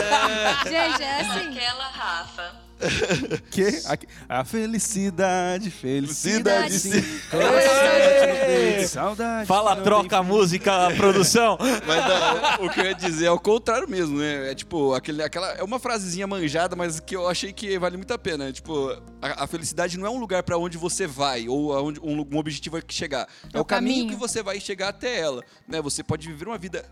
Gente, 0.65 1.03
é 1.03 1.21
assim. 1.21 1.49
Aquela 1.49 1.89
Rafa. 1.89 2.66
Que? 3.51 3.67
A, 4.29 4.41
a 4.41 4.45
felicidade, 4.45 5.71
felicidade, 5.71 6.79
Felicidade, 6.79 6.79
sim. 6.79 6.93
sim. 7.03 8.87
Saudade. 8.89 9.47
Fala, 9.47 9.77
troca 9.77 10.19
a 10.19 10.23
música, 10.23 10.91
produção. 10.97 11.59
Mas 11.87 12.05
não, 12.07 12.67
o 12.67 12.71
que 12.71 12.81
eu 12.81 12.85
ia 12.85 12.95
dizer 12.95 13.27
é 13.27 13.31
o 13.31 13.39
contrário 13.39 13.89
mesmo, 13.89 14.19
né? 14.19 14.51
É 14.53 14.55
tipo, 14.55 14.95
aquele, 14.95 15.23
aquela, 15.23 15.53
é 15.53 15.63
uma 15.63 15.79
frasezinha 15.79 16.27
manjada, 16.27 16.77
mas 16.77 17.01
que 17.01 17.17
eu 17.17 17.29
achei 17.29 17.53
que 17.53 17.79
vale 17.79 17.97
muito 17.97 18.13
a 18.13 18.19
pena. 18.19 18.53
Tipo, 18.53 18.91
a, 19.21 19.45
a 19.45 19.47
felicidade 19.47 19.99
não 19.99 20.07
é 20.07 20.11
um 20.11 20.19
lugar 20.19 20.43
pra 20.43 20.57
onde 20.59 20.77
você 20.79 21.07
vai 21.07 21.49
ou 21.49 21.73
aonde 21.73 22.01
um, 22.01 22.27
um 22.33 22.37
objetivo 22.39 22.79
é 22.79 22.83
que 22.83 22.95
chegar. 22.95 23.27
É, 23.53 23.57
É 23.57 23.59
o 23.59 23.63
o 23.63 23.65
caminho, 23.65 24.03
caminho. 24.05 24.09
que 24.11 24.17
você 24.17 24.43
vai 24.43 24.61
chegar 24.61 24.89
até 24.89 25.19
ela, 25.19 25.43
né? 25.67 25.81
Você 25.83 26.03
pode 26.03 26.27
viver 26.29 26.47
uma 26.47 26.59
vida 26.59 26.85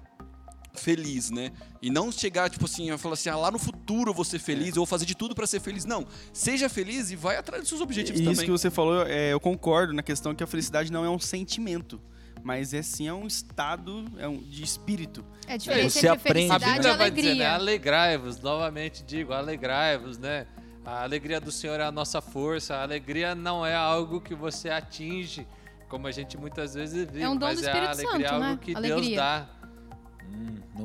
feliz, 0.75 1.31
né? 1.31 1.53
E 1.81 1.89
não 1.91 2.11
chegar, 2.11 2.51
tipo 2.51 2.65
assim, 2.65 2.91
a 2.91 2.99
falar 2.99 3.15
assim, 3.15 3.29
ah, 3.29 3.37
lá 3.37 3.51
no 3.51 3.59
futuro 3.59 4.11
eu 4.11 4.15
vou 4.15 4.25
ser 4.25 4.39
feliz, 4.39 4.69
eu 4.71 4.75
vou 4.77 4.87
fazer 4.87 5.07
de 5.07 5.15
tudo 5.15 5.35
pra 5.35 5.47
ser 5.47 5.61
feliz. 5.61 5.85
Não, 5.85 6.07
seja 6.33 6.69
feliz 6.69 7.11
e 7.11 7.17
vai 7.17 7.37
atrás 7.37 7.63
dos 7.63 7.69
seus 7.69 7.81
objetivos 7.81 8.21
E 8.21 8.25
isso 8.25 8.33
também. 8.33 8.47
que 8.47 8.51
você 8.51 8.71
falou, 8.71 9.07
é, 9.07 9.33
eu 9.33 9.41
concordo 9.41 9.93
na 9.93 10.03
questão 10.03 10.35
que 10.35 10.43
a 10.43 10.47
felicidade 10.47 10.91
não 10.91 11.05
é 11.05 11.09
um 11.11 11.19
sentimento, 11.19 12.01
mas 12.43 12.75
é 12.75 12.83
sim 12.83 13.07
é 13.09 13.15
um 13.15 13.27
estado 13.27 14.05
é 14.19 14.27
um, 14.29 14.39
de 14.39 14.63
espírito. 14.63 15.25
É 15.47 15.57
diferente 15.57 15.91
Você 15.93 16.09
entre 16.09 16.11
aprende. 16.11 16.51
A 16.53 16.59
felicidade 16.59 16.65
e 16.65 16.75
Bíblia 16.77 16.97
vai 16.97 17.11
dizer, 17.11 17.23
né? 17.37 17.47
alegria. 17.47 17.55
Alegrai-vos, 17.55 18.41
novamente 18.41 19.03
digo, 19.05 19.33
alegrai-vos, 19.33 20.19
né? 20.19 20.47
A 20.85 21.03
alegria 21.03 21.41
do 21.41 21.51
Senhor 21.51 21.81
é 21.81 21.85
a 21.85 21.93
nossa 21.93 22.21
força. 22.21 22.75
A 22.77 22.83
alegria 22.83 23.35
não 23.35 23.65
é 23.65 23.75
algo 23.75 24.21
que 24.21 24.35
você 24.35 24.69
atinge, 24.69 25.47
como 25.89 26.07
a 26.07 26.11
gente 26.11 26.37
muitas 26.37 26.75
vezes 26.75 27.07
vive, 27.11 27.23
É 27.23 27.29
um 27.29 27.37
dom 27.37 27.47
mas 27.47 27.61
do 27.61 27.67
é 27.67 27.71
a 27.71 27.73
Espírito 27.73 27.91
alegria, 28.09 28.29
Santo, 28.29 28.35
algo 28.35 28.47
né? 28.51 28.59
que 28.61 28.75
Deus 28.75 28.85
Alegria. 28.93 29.17
dá. 29.17 29.49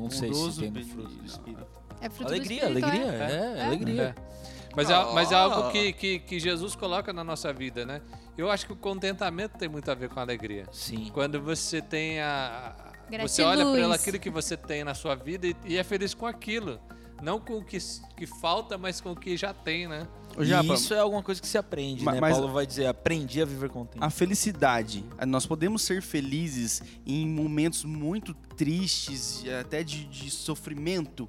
Não 0.02 0.10
sei 0.10 0.32
se 0.32 0.60
tem 0.60 0.70
no 0.70 0.84
fruto 0.84 1.08
do. 1.08 1.24
Espírito. 1.26 1.66
É 2.00 2.08
fruto 2.08 2.32
Alegria, 2.32 2.68
do 2.68 2.78
Espírito, 2.78 2.86
alegria, 2.86 3.12
é. 3.12 3.58
é, 3.58 3.64
alegria. 3.64 4.14
É. 4.16 4.30
Mas, 4.74 4.88
é, 4.88 5.12
mas 5.12 5.32
é 5.32 5.34
Ah. 5.34 5.38
algo 5.40 5.70
que, 5.70 5.92
que, 5.92 6.18
que 6.20 6.38
Jesus 6.40 6.74
coloca 6.76 7.12
na 7.12 7.24
nossa 7.24 7.52
vida, 7.52 7.84
né? 7.84 8.00
Eu 8.38 8.50
acho 8.50 8.66
que 8.66 8.72
o 8.72 8.76
contentamento 8.76 9.58
tem 9.58 9.68
muito 9.68 9.90
a 9.90 9.94
ver 9.94 10.08
com 10.08 10.18
a 10.20 10.22
alegria. 10.22 10.64
Sim. 10.72 11.10
Quando 11.12 11.40
você 11.42 11.82
tem 11.82 12.20
a. 12.20 12.74
Você 13.22 13.42
Gratiluz. 13.42 13.74
olha 13.74 13.86
para 13.88 13.94
aquilo 13.96 14.18
que 14.20 14.30
você 14.30 14.56
tem 14.56 14.84
na 14.84 14.94
sua 14.94 15.16
vida 15.16 15.46
e, 15.46 15.56
e 15.66 15.76
é 15.76 15.82
feliz 15.82 16.14
com 16.14 16.26
aquilo. 16.26 16.80
Não 17.22 17.38
com 17.40 17.58
o 17.58 17.64
que, 17.64 17.78
que 18.16 18.26
falta, 18.26 18.76
mas 18.78 19.00
com 19.00 19.12
o 19.12 19.16
que 19.16 19.36
já 19.36 19.52
tem, 19.52 19.86
né? 19.88 20.06
E 20.38 20.72
isso 20.74 20.94
é 20.94 21.00
alguma 21.00 21.22
coisa 21.22 21.40
que 21.40 21.46
se 21.48 21.58
aprende, 21.58 22.04
Ma- 22.04 22.12
né? 22.12 22.20
mas- 22.20 22.36
Paulo 22.36 22.52
vai 22.52 22.64
dizer, 22.66 22.86
aprendi 22.86 23.42
a 23.42 23.44
viver 23.44 23.68
contente. 23.68 24.02
a 24.02 24.08
felicidade. 24.10 25.04
Nós 25.26 25.44
podemos 25.44 25.82
ser 25.82 26.00
felizes 26.02 26.82
em 27.04 27.26
momentos 27.28 27.84
muito 27.84 28.32
tristes, 28.34 29.42
e 29.44 29.50
até 29.52 29.82
de, 29.82 30.04
de 30.04 30.30
sofrimento. 30.30 31.28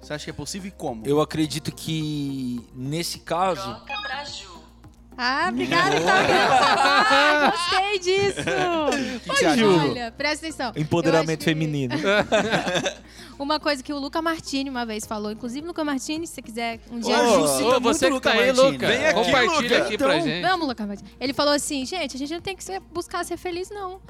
Você 0.00 0.12
acha 0.12 0.24
que 0.24 0.30
é 0.30 0.34
possível 0.34 0.68
e 0.68 0.70
como? 0.70 1.04
Eu 1.06 1.20
acredito 1.20 1.72
que 1.74 2.60
nesse 2.74 3.18
caso, 3.20 3.62
Troca 3.84 4.00
pra 4.02 4.24
Ju. 4.24 4.53
Ah, 5.16 5.46
obrigada, 5.52 6.00
tá 6.00 7.50
Gostei 7.50 7.98
disso. 8.00 8.40
Que, 9.24 9.54
que? 9.54 9.64
Olha, 9.64 10.12
presta 10.12 10.46
atenção. 10.46 10.72
empoderamento 10.76 11.38
que- 11.40 11.44
feminino. 11.44 11.94
Uma 13.38 13.58
coisa 13.58 13.82
que 13.82 13.92
o 13.92 13.98
Luca 13.98 14.22
Martini 14.22 14.70
uma 14.70 14.86
vez 14.86 15.04
falou, 15.06 15.32
inclusive 15.32 15.66
Luca 15.66 15.82
Martini, 15.84 16.24
se 16.26 16.34
você 16.34 16.42
quiser 16.42 16.80
um 16.90 17.00
dia. 17.00 17.16
Ô, 17.18 17.76
Ô, 17.76 17.80
você 17.80 18.06
que 18.06 18.12
Luca 18.12 18.30
tá 18.30 18.36
aí, 18.38 18.46
Martini. 18.52 18.70
Luca, 18.72 18.86
Vem 18.86 19.06
aqui, 19.06 19.14
compartilha 19.14 19.78
Luca. 19.78 19.86
aqui 19.86 19.98
pra 19.98 20.16
Então, 20.16 20.28
gente. 20.28 20.42
Vamos, 20.46 20.68
Luca 20.68 20.86
Martini. 20.86 21.10
Ele 21.20 21.32
falou 21.32 21.52
assim, 21.52 21.84
gente, 21.84 22.14
a 22.14 22.18
gente 22.18 22.32
não 22.32 22.40
tem 22.40 22.54
que 22.54 22.62
ser- 22.62 22.80
buscar 22.92 23.24
ser 23.24 23.36
feliz, 23.36 23.70
não. 23.70 24.00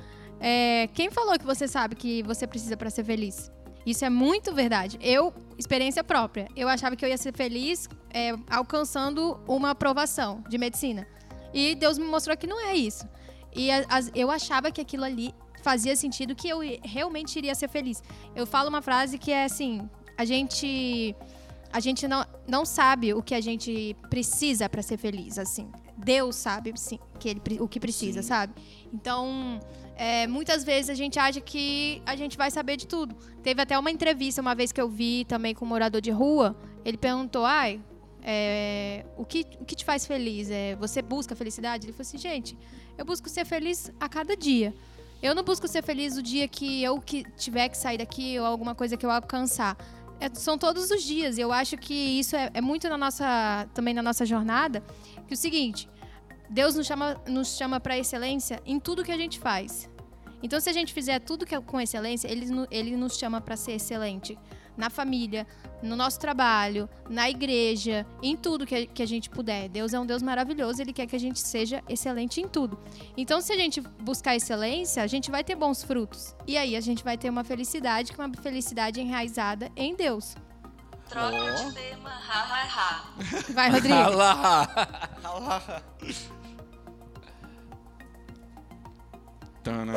É, 0.40 0.88
quem 0.92 1.10
falou 1.10 1.38
que 1.38 1.44
você 1.46 1.66
sabe 1.66 1.94
que 1.94 2.22
você 2.22 2.46
precisa 2.46 2.76
pra 2.76 2.90
ser 2.90 3.02
feliz? 3.04 3.50
Isso 3.86 4.04
é 4.04 4.10
muito 4.10 4.54
verdade. 4.54 4.98
Eu, 5.00 5.32
experiência 5.58 6.02
própria, 6.02 6.48
eu 6.56 6.68
achava 6.68 6.96
que 6.96 7.04
eu 7.04 7.08
ia 7.08 7.18
ser 7.18 7.34
feliz 7.34 7.88
é, 8.10 8.32
alcançando 8.50 9.38
uma 9.46 9.70
aprovação 9.70 10.42
de 10.48 10.56
medicina. 10.58 11.06
E 11.52 11.74
Deus 11.74 11.98
me 11.98 12.04
mostrou 12.06 12.36
que 12.36 12.46
não 12.46 12.60
é 12.60 12.74
isso. 12.74 13.06
E 13.54 13.70
as- 13.70 14.10
eu 14.14 14.30
achava 14.30 14.70
que 14.72 14.80
aquilo 14.80 15.04
ali 15.04 15.34
fazia 15.62 15.94
sentido, 15.96 16.34
que 16.34 16.48
eu 16.48 16.58
realmente 16.82 17.36
iria 17.38 17.54
ser 17.54 17.68
feliz. 17.68 18.02
Eu 18.34 18.46
falo 18.46 18.68
uma 18.68 18.82
frase 18.82 19.18
que 19.18 19.30
é 19.30 19.44
assim: 19.44 19.88
a 20.16 20.24
gente. 20.24 21.14
A 21.72 21.80
gente 21.80 22.06
não, 22.06 22.24
não 22.46 22.64
sabe 22.64 23.12
o 23.14 23.20
que 23.20 23.34
a 23.34 23.40
gente 23.40 23.96
precisa 24.08 24.68
pra 24.68 24.80
ser 24.80 24.96
feliz, 24.96 25.38
assim. 25.40 25.68
Deus 25.96 26.36
sabe, 26.36 26.72
sim, 26.76 27.00
que 27.18 27.28
ele, 27.28 27.40
o 27.60 27.66
que 27.66 27.80
precisa, 27.80 28.22
sabe? 28.22 28.52
Então, 28.92 29.58
é, 29.96 30.26
muitas 30.26 30.64
vezes 30.64 30.90
a 30.90 30.94
gente 30.94 31.18
acha 31.18 31.40
que 31.40 32.02
a 32.04 32.16
gente 32.16 32.36
vai 32.36 32.50
saber 32.50 32.76
de 32.76 32.86
tudo. 32.86 33.14
Teve 33.42 33.62
até 33.62 33.78
uma 33.78 33.90
entrevista 33.90 34.40
uma 34.40 34.54
vez 34.54 34.72
que 34.72 34.80
eu 34.80 34.88
vi 34.88 35.24
também 35.24 35.54
com 35.54 35.64
um 35.64 35.68
morador 35.68 36.00
de 36.00 36.10
rua. 36.10 36.56
Ele 36.84 36.96
perguntou, 36.96 37.44
ai, 37.44 37.80
é, 38.22 39.04
o, 39.16 39.24
que, 39.24 39.46
o 39.60 39.64
que 39.64 39.76
te 39.76 39.84
faz 39.84 40.06
feliz? 40.06 40.50
É, 40.50 40.74
você 40.76 41.00
busca 41.00 41.36
felicidade? 41.36 41.86
Ele 41.86 41.92
falou 41.92 42.02
assim, 42.02 42.18
gente, 42.18 42.58
eu 42.98 43.04
busco 43.04 43.28
ser 43.28 43.44
feliz 43.44 43.92
a 44.00 44.08
cada 44.08 44.36
dia. 44.36 44.74
Eu 45.22 45.34
não 45.34 45.42
busco 45.42 45.68
ser 45.68 45.82
feliz 45.82 46.16
o 46.16 46.22
dia 46.22 46.46
que 46.48 46.82
eu 46.82 47.00
que 47.00 47.24
tiver 47.36 47.68
que 47.68 47.78
sair 47.78 47.98
daqui 47.98 48.38
ou 48.38 48.44
alguma 48.44 48.74
coisa 48.74 48.96
que 48.96 49.06
eu 49.06 49.10
alcançar. 49.10 49.76
É, 50.20 50.28
são 50.34 50.58
todos 50.58 50.90
os 50.90 51.02
dias. 51.02 51.38
Eu 51.38 51.52
acho 51.52 51.76
que 51.76 51.94
isso 51.94 52.34
é, 52.36 52.50
é 52.54 52.60
muito 52.60 52.88
na 52.88 52.96
nossa, 52.96 53.68
também 53.72 53.94
na 53.94 54.02
nossa 54.02 54.26
jornada. 54.26 54.82
Que 55.26 55.34
o 55.34 55.36
seguinte, 55.36 55.88
Deus 56.54 56.76
nos 56.76 56.86
chama, 56.86 57.20
nos 57.26 57.56
chama 57.56 57.80
para 57.80 57.98
excelência 57.98 58.62
em 58.64 58.78
tudo 58.78 59.02
que 59.02 59.10
a 59.10 59.16
gente 59.18 59.40
faz. 59.40 59.90
Então, 60.40 60.60
se 60.60 60.70
a 60.70 60.72
gente 60.72 60.92
fizer 60.92 61.18
tudo 61.18 61.44
que 61.44 61.52
é 61.54 61.60
com 61.60 61.80
excelência, 61.80 62.28
ele, 62.30 62.46
ele 62.70 62.96
nos 62.96 63.18
chama 63.18 63.40
para 63.40 63.56
ser 63.56 63.72
excelente 63.72 64.38
na 64.76 64.88
família, 64.90 65.46
no 65.82 65.96
nosso 65.96 66.18
trabalho, 66.20 66.88
na 67.10 67.28
igreja, 67.30 68.06
em 68.22 68.36
tudo 68.36 68.64
que, 68.66 68.74
a- 68.74 68.86
que 68.86 69.02
a 69.02 69.06
gente 69.06 69.28
puder. 69.30 69.68
Deus 69.68 69.92
é 69.94 69.98
um 69.98 70.06
Deus 70.06 70.22
maravilhoso, 70.22 70.80
ele 70.80 70.92
quer 70.92 71.06
que 71.06 71.16
a 71.16 71.18
gente 71.18 71.40
seja 71.40 71.82
excelente 71.88 72.40
em 72.40 72.46
tudo. 72.48 72.78
Então, 73.16 73.40
se 73.40 73.52
a 73.52 73.56
gente 73.56 73.80
buscar 73.80 74.36
excelência, 74.36 75.02
a 75.02 75.06
gente 75.08 75.32
vai 75.32 75.42
ter 75.42 75.56
bons 75.56 75.82
frutos. 75.82 76.36
E 76.46 76.56
aí 76.56 76.76
a 76.76 76.80
gente 76.80 77.02
vai 77.02 77.18
ter 77.18 77.30
uma 77.30 77.42
felicidade, 77.42 78.12
que 78.12 78.20
é 78.20 78.24
uma 78.24 78.32
felicidade 78.36 79.00
enraizada 79.00 79.72
em 79.76 79.96
Deus. 79.96 80.36
Troca 81.08 81.52
de 81.52 81.72
tema, 81.74 82.10
ha, 82.10 82.42
ha, 82.42 82.64
ha. 82.64 83.04
Vai, 83.52 83.70
Rodrigo. 83.70 83.94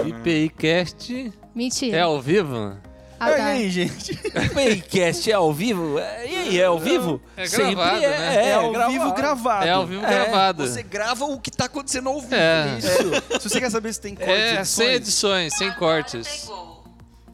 IPIcast 0.07 1.33
Mentira. 1.55 1.97
é 1.97 2.01
ao 2.01 2.21
vivo? 2.21 2.77
Ah, 3.19 3.31
E 3.31 3.35
tá. 3.35 3.45
aí, 3.47 3.69
gente? 3.71 4.15
Paycast 4.53 5.31
é 5.31 5.33
ao 5.33 5.51
vivo? 5.51 5.97
É, 5.97 6.27
E 6.31 6.35
aí, 6.35 6.59
é 6.59 6.65
ao 6.65 6.77
vivo? 6.77 7.19
É 7.35 7.47
Sempre 7.47 7.73
gravado, 7.73 7.97
é, 8.05 8.09
né? 8.09 8.35
é, 8.35 8.49
É, 8.49 8.53
ao 8.53 8.71
gravado. 8.71 8.91
vivo 8.91 9.13
gravado. 9.13 9.65
É 9.65 9.69
ao 9.71 9.85
vivo 9.87 10.05
É, 10.05 10.09
gravado. 10.09 10.67
Você 10.67 10.83
grava 10.83 11.25
o 11.25 11.39
que 11.39 11.49
tá 11.49 11.65
acontecendo 11.65 12.09
ao 12.09 12.21
vivo. 12.21 12.35
É, 12.35 12.77
Isso. 12.77 13.39
Se 13.41 13.49
você 13.49 13.59
quer 13.59 13.71
saber 13.71 13.91
se 13.93 14.01
tem 14.01 14.13
cortes 14.13 14.35
é 14.35 14.49
edições... 14.53 14.67
sem 14.69 14.87
edições, 14.93 15.53
sem 15.57 15.71
cortes. 15.73 16.47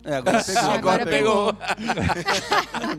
Pegou. 0.04 0.14
É, 0.14 0.18
agora 0.18 0.44
pegou. 0.44 0.64
Agora 0.64 1.04
Agora 1.04 1.06
pegou. 1.06 1.56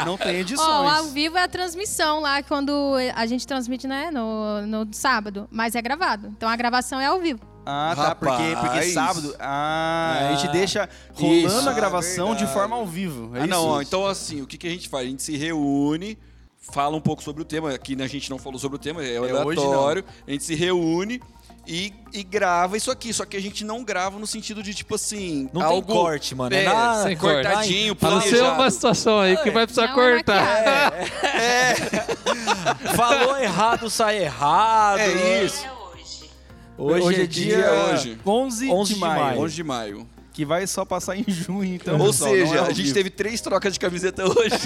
Não 0.07 0.17
tem 0.17 0.37
edições. 0.41 0.69
Ó, 0.69 0.89
ao 0.89 1.05
vivo 1.07 1.37
é 1.37 1.43
a 1.43 1.49
transmissão 1.49 2.21
lá, 2.21 2.43
quando 2.43 2.95
a 3.15 3.27
gente 3.27 3.47
transmite, 3.47 3.87
né, 3.87 4.11
no, 4.11 4.67
no 4.67 4.89
sábado, 4.93 5.49
mas 5.51 5.75
é 5.75 5.83
gravado. 5.83 6.29
Então 6.37 6.49
a 6.49 6.57
gravação 6.57 7.01
é 7.01 7.07
ao 7.07 7.19
vivo. 7.21 7.41
Ah, 7.67 7.93
tá. 7.97 8.15
Porque, 8.15 8.43
porque 8.43 8.67
Rapaz. 8.67 8.93
sábado. 8.93 9.35
Ah, 9.39 10.29
a 10.31 10.35
gente 10.35 10.49
Ah, 10.49 10.53
deixa 10.53 10.89
rolando 11.15 11.47
isso. 11.47 11.69
a 11.69 11.73
gravação 11.73 12.33
Ah, 12.33 12.35
de 12.35 12.47
forma 12.47 12.77
ao 12.77 12.87
vivo. 12.87 13.35
É 13.37 13.43
ah, 13.43 13.47
não, 13.47 13.67
ó, 13.67 13.83
então 13.83 14.07
assim, 14.07 14.43
o 14.43 14.47
que, 14.47 14.59
que 14.59 14.67
a 14.67 14.71
gente 14.71 14.89
faz? 14.89 15.07
A 15.07 15.11
gente 15.11 15.23
se 15.23 15.35
reúne, 15.37 16.19
fala 16.59 16.95
um 16.95 17.01
pouco 17.01 17.23
sobre 17.23 17.41
o 17.41 17.45
tema. 17.45 17.73
Aqui 17.73 17.97
né, 17.97 18.05
a 18.05 18.09
gente 18.09 18.29
não 18.29 18.39
falou 18.39 18.59
sobre 18.59 18.77
o 18.77 18.79
tema, 18.79 19.03
é 19.03 19.19
hoje 19.19 19.59
aleatório. 19.61 20.05
a 20.27 20.31
gente 20.31 20.45
se 20.45 20.55
reúne 20.55 21.23
e, 21.67 21.93
e 22.13 22.23
grava 22.23 22.77
isso 22.77 22.91
aqui. 22.91 23.13
Só 23.13 23.25
que 23.25 23.37
a 23.37 23.41
gente 23.41 23.65
não 23.65 23.83
grava 23.85 24.19
no 24.19 24.27
sentido 24.27 24.63
de, 24.63 24.75
tipo 24.75 24.95
assim, 24.95 25.49
Não 25.53 25.63
algo 25.63 25.87
tem 25.87 25.97
corte, 25.97 26.35
mano. 26.35 26.55
É, 26.55 26.63
é, 26.65 26.67
na- 26.69 27.03
sem 27.03 27.17
corte. 27.17 27.43
cortadinho, 27.47 27.97
A 28.01 28.11
não 28.11 28.21
ser 28.21 28.29
planejado. 28.31 28.61
uma 28.61 28.71
situação 28.71 29.21
aí 29.21 29.37
que 29.39 29.51
vai 29.51 29.67
precisar 29.67 29.89
Não 29.89 30.03
é 30.03 30.13
cortar. 30.15 30.93
Falou 32.97 33.37
errado, 33.39 33.91
sai 33.91 34.23
errado. 34.23 34.99
É 35.01 35.45
isso. 35.45 35.65
É 35.67 35.71
hoje. 35.73 36.31
Hoje, 36.77 37.03
Hoje 37.05 37.21
é 37.21 37.25
é 37.25 37.27
dia... 37.27 37.57
dia 37.57 37.73
hoje. 37.73 38.19
11, 38.27 38.71
11 38.71 38.89
de 38.89 38.95
de 38.95 39.01
maio. 39.01 39.21
maio. 39.23 39.41
11 39.41 39.55
de 39.55 39.65
maio. 39.65 40.09
Que 40.33 40.45
vai 40.45 40.67
só 40.67 40.85
passar 40.85 41.17
em 41.17 41.25
junho, 41.29 41.77
então. 41.77 41.97
Ou 42.01 42.13
seja, 42.13 42.57
é 42.57 42.61
a 42.61 42.73
gente 42.73 42.93
teve 42.93 43.09
três 43.09 43.41
trocas 43.41 43.73
de 43.73 43.79
camiseta 43.79 44.25
hoje. 44.25 44.57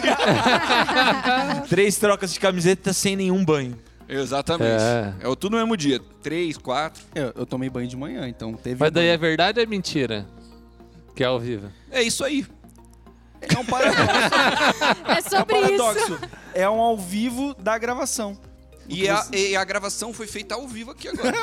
Três 1.69 1.99
trocas 1.99 2.33
de 2.33 2.41
camiseta 2.41 2.95
sem 2.95 3.15
nenhum 3.15 3.45
banho. 3.45 3.79
Exatamente. 4.09 4.83
É. 4.83 5.15
É. 5.21 5.35
tudo 5.37 5.51
no 5.51 5.57
mesmo 5.59 5.77
dia. 5.77 6.01
Três, 6.23 6.57
quatro. 6.57 7.03
Eu, 7.15 7.33
eu 7.37 7.47
tomei 7.47 7.69
banho 7.69 7.87
de 7.89 7.97
manhã, 7.97 8.29
então 8.29 8.53
teve. 8.55 8.77
Mas 8.81 8.91
daí 8.91 9.07
é 9.07 9.11
banho. 9.11 9.21
verdade 9.21 9.59
ou 9.59 9.63
é 9.63 9.67
mentira? 9.67 10.27
Que 11.15 11.23
é 11.23 11.27
ao 11.27 11.39
vivo. 11.39 11.69
É 11.91 12.03
isso 12.03 12.25
aí. 12.25 12.47
É 13.41 13.59
um 13.59 13.65
paradoxo. 13.65 14.09
É 15.07 15.13
é 15.13 15.19
um 15.19 15.23
sobre 15.23 15.57
isso. 15.59 15.77
paradoxo. 15.85 16.19
É 16.55 16.71
um 16.71 16.81
ao 16.81 16.97
vivo 16.97 17.55
da 17.55 17.77
gravação. 17.79 18.39
E 18.89 19.07
a, 19.07 19.23
e 19.33 19.55
a 19.55 19.63
gravação 19.65 20.15
foi 20.15 20.27
feita 20.27 20.55
ao 20.55 20.67
vivo 20.67 20.93
aqui 20.93 21.09
agora. 21.09 21.37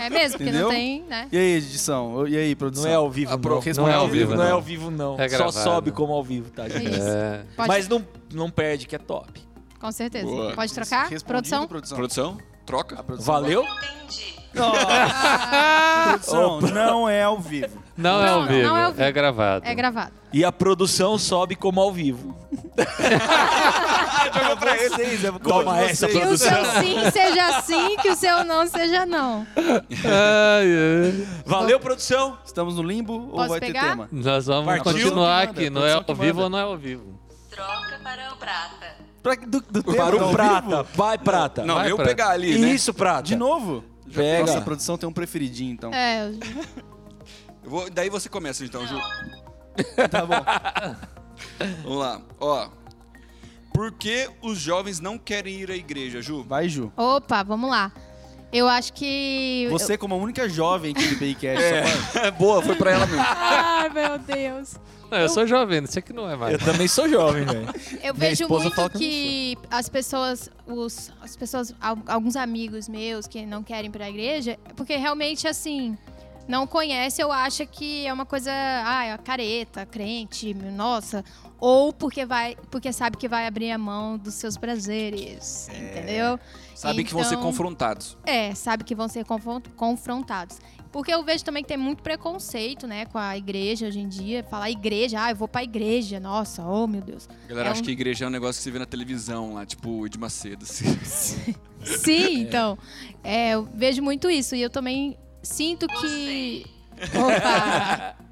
É 0.00 0.08
mesmo, 0.08 0.38
porque 0.38 0.44
Entendeu? 0.50 0.62
não 0.62 0.70
tem, 0.70 1.02
né? 1.02 1.28
E 1.32 1.36
aí, 1.36 1.56
edição? 1.56 2.28
E 2.28 2.36
aí, 2.36 2.50
Não 2.50 2.56
produção? 2.56 2.88
é 2.90 2.94
ao 2.94 3.10
vivo, 3.10 3.30
não. 3.32 3.38
Não 3.38 3.88
é 3.88 3.94
ao 3.94 4.08
vivo, 4.08 4.34
Não 4.36 4.44
é 4.44 4.48
não. 4.48 4.54
ao 4.54 4.62
vivo, 4.62 4.90
não. 4.90 5.20
É 5.20 5.28
Só 5.28 5.50
sobe 5.50 5.90
como 5.90 6.12
ao 6.12 6.22
vivo, 6.22 6.48
tá, 6.50 6.68
gente? 6.68 6.94
É. 7.00 7.42
Mas 7.56 7.88
não, 7.88 8.06
não 8.32 8.48
perde, 8.50 8.86
que 8.86 8.94
é 8.94 8.98
top. 8.98 9.40
Com 9.80 9.90
certeza. 9.92 10.26
Boa. 10.26 10.52
Pode 10.54 10.72
trocar? 10.74 11.08
Produção? 11.24 11.66
produção. 11.66 11.96
Produção, 11.96 12.38
troca. 12.66 13.02
Produção 13.02 13.32
Valeu? 13.34 13.64
Entendi. 13.64 14.38
Produção, 16.10 16.60
não 16.60 17.08
é 17.08 17.22
ao 17.22 17.38
vivo. 17.38 17.80
Não, 17.96 18.24
é 18.24 18.28
ao 18.30 18.40
Não, 18.42 18.48
vivo. 18.48 18.68
não 18.68 18.76
é 18.76 18.84
ao 18.84 18.90
vivo. 18.92 19.02
É 19.04 19.12
gravado. 19.12 19.66
É 19.66 19.74
gravado. 19.74 20.12
E 20.32 20.44
a 20.44 20.50
produção 20.52 21.16
sobe 21.18 21.54
como 21.54 21.80
ao 21.80 21.92
vivo. 21.92 22.36
Jogou 24.34 24.56
pra 24.56 24.76
vocês, 24.76 25.24
é 25.24 25.32
Toma 25.32 25.80
essa, 25.80 26.06
Que 26.08 26.16
o 26.18 26.36
seu 26.36 26.48
produção. 26.50 26.82
sim 26.82 27.10
seja 27.10 27.62
sim, 27.62 27.96
que 27.96 28.10
o 28.10 28.16
seu 28.16 28.44
não 28.44 28.66
seja 28.66 29.06
não. 29.06 29.46
Ai, 29.56 30.66
ai. 30.66 31.28
Valeu, 31.44 31.78
produção. 31.80 32.38
Estamos 32.44 32.76
no 32.76 32.82
limbo 32.82 33.14
ou 33.14 33.30
Posso 33.36 33.48
vai 33.50 33.60
pegar? 33.60 33.80
ter 33.82 33.88
tema? 33.90 34.08
Nós 34.12 34.46
vamos 34.46 34.66
Partiu? 34.66 34.84
continuar 34.84 35.42
aqui. 35.42 35.70
Não 35.70 35.86
é 35.86 35.92
ao 35.92 36.02
vivo 36.14 36.42
ou 36.42 36.50
não 36.50 36.58
é 36.58 36.62
ao 36.62 36.76
vivo? 36.76 37.18
Troca 37.50 38.00
para 38.02 38.32
o 38.32 38.36
prata. 38.36 38.99
Pra, 39.22 39.34
do, 39.34 39.60
do 39.60 39.82
tema 39.82 39.96
Para 39.96 40.16
o 40.26 40.32
prata. 40.32 40.82
vivo? 40.82 40.88
Vai, 40.94 41.18
prata. 41.18 41.64
Não, 41.64 41.74
Vai 41.74 41.90
eu 41.90 41.96
pra- 41.96 42.06
pegar 42.06 42.30
ali, 42.30 42.58
né? 42.58 42.68
Isso, 42.70 42.94
prata. 42.94 43.22
De 43.22 43.36
novo? 43.36 43.84
Pega. 44.14 44.46
Nossa, 44.46 44.58
a 44.58 44.62
produção 44.62 44.96
tem 44.98 45.08
um 45.08 45.12
preferidinho, 45.12 45.72
então. 45.72 45.92
É, 45.92 46.30
Eu 47.62 47.70
vou- 47.70 47.90
daí 47.90 48.08
você 48.08 48.28
começa 48.28 48.64
então, 48.64 48.86
Ju. 48.86 48.98
Tá 50.10 50.24
bom. 50.26 50.42
Vamos 51.84 51.98
lá. 51.98 52.20
Ó. 52.40 52.68
Por 53.72 53.92
que 53.92 54.28
os 54.42 54.58
jovens 54.58 55.00
não 55.00 55.16
querem 55.16 55.60
ir 55.60 55.70
à 55.70 55.76
igreja, 55.76 56.20
Ju? 56.20 56.42
Vai, 56.42 56.68
Ju. 56.68 56.92
opa, 56.96 57.42
vamos 57.42 57.70
lá. 57.70 57.92
Eu 58.52 58.66
acho 58.68 58.92
que. 58.94 59.68
Você, 59.70 59.96
como 59.96 60.14
a 60.14 60.18
única 60.18 60.48
jovem 60.48 60.90
aqui 60.92 61.06
do 61.06 61.16
PayCast, 61.18 61.62
é. 62.18 62.30
Boa, 62.32 62.60
foi 62.60 62.74
pra 62.74 62.90
ela 62.90 63.06
mesmo. 63.06 63.22
Ai, 63.28 63.88
meu 63.90 64.18
Deus. 64.18 64.74
Não, 65.10 65.18
eu 65.18 65.28
sou 65.28 65.46
jovem, 65.46 65.80
você 65.80 66.00
que 66.00 66.12
não 66.12 66.28
é 66.30 66.36
mais. 66.36 66.52
Eu 66.52 66.58
também 66.60 66.86
sou 66.88 67.08
jovem, 67.08 67.44
velho. 67.44 67.66
Eu 68.02 68.14
Minha 68.14 68.30
vejo 68.30 68.48
muito 68.48 68.90
que 68.90 68.98
que, 68.98 69.58
eu 69.60 69.68
as 69.70 69.88
pessoas, 69.88 70.50
os, 70.66 71.12
as 71.20 71.36
pessoas, 71.36 71.74
al- 71.80 71.98
alguns 72.06 72.36
amigos 72.36 72.88
meus 72.88 73.26
que 73.26 73.44
não 73.44 73.62
querem 73.62 73.86
ir 73.88 73.90
pra 73.90 74.08
igreja, 74.08 74.58
porque 74.76 74.96
realmente 74.96 75.46
assim, 75.48 75.96
não 76.48 76.66
conhece 76.66 77.22
ou 77.24 77.30
acha 77.32 77.66
que 77.66 78.06
é 78.06 78.12
uma 78.12 78.24
coisa, 78.26 78.50
ah, 78.52 79.04
é 79.06 79.18
careta, 79.18 79.84
crente, 79.86 80.54
nossa, 80.54 81.24
ou 81.58 81.92
porque 81.92 82.24
vai, 82.24 82.56
porque 82.70 82.92
sabe 82.92 83.16
que 83.16 83.28
vai 83.28 83.46
abrir 83.46 83.70
a 83.70 83.78
mão 83.78 84.16
dos 84.16 84.34
seus 84.34 84.56
prazeres, 84.56 85.68
entendeu? 85.68 86.38
Sabe 86.74 87.04
que 87.04 87.12
vão 87.12 87.22
ser 87.22 87.34
Então- 87.34 87.42
confrontados. 87.44 88.16
É, 88.24 88.54
sabe 88.54 88.84
que 88.84 88.94
vão 88.94 89.06
ser 89.08 89.24
confron- 89.24 89.60
confrontados. 89.76 90.58
Porque 90.92 91.12
eu 91.14 91.22
vejo 91.22 91.44
também 91.44 91.62
que 91.62 91.68
tem 91.68 91.76
muito 91.76 92.02
preconceito, 92.02 92.86
né, 92.86 93.06
com 93.06 93.16
a 93.16 93.36
igreja 93.36 93.86
hoje 93.86 94.00
em 94.00 94.08
dia. 94.08 94.42
Falar 94.42 94.70
igreja, 94.70 95.22
ah, 95.22 95.30
eu 95.30 95.36
vou 95.36 95.46
pra 95.46 95.62
igreja. 95.62 96.18
Nossa, 96.18 96.64
oh 96.66 96.86
meu 96.86 97.00
Deus. 97.00 97.28
A 97.44 97.48
galera 97.48 97.68
É 97.68 97.72
acha 97.72 97.80
um- 97.80 97.84
que 97.84 97.90
igreja 97.92 98.24
é 98.24 98.28
um 98.28 98.30
negócio 98.30 98.58
que 98.58 98.64
você 98.64 98.70
vê 98.72 98.78
na 98.80 98.86
televisão 98.86 99.54
lá, 99.54 99.64
tipo 99.64 100.08
de 100.08 100.18
Macedo. 100.18 100.64
Assim. 100.64 101.54
Sim, 101.84 102.40
então. 102.42 102.76
É, 103.22 103.50
eu 103.54 103.68
vejo 103.72 104.02
muito 104.02 104.28
isso. 104.28 104.54
E 104.56 104.62
eu 104.62 104.68
também 104.70 105.16
sinto 105.42 105.86
que. 105.86 106.66
Opa! 107.14 108.16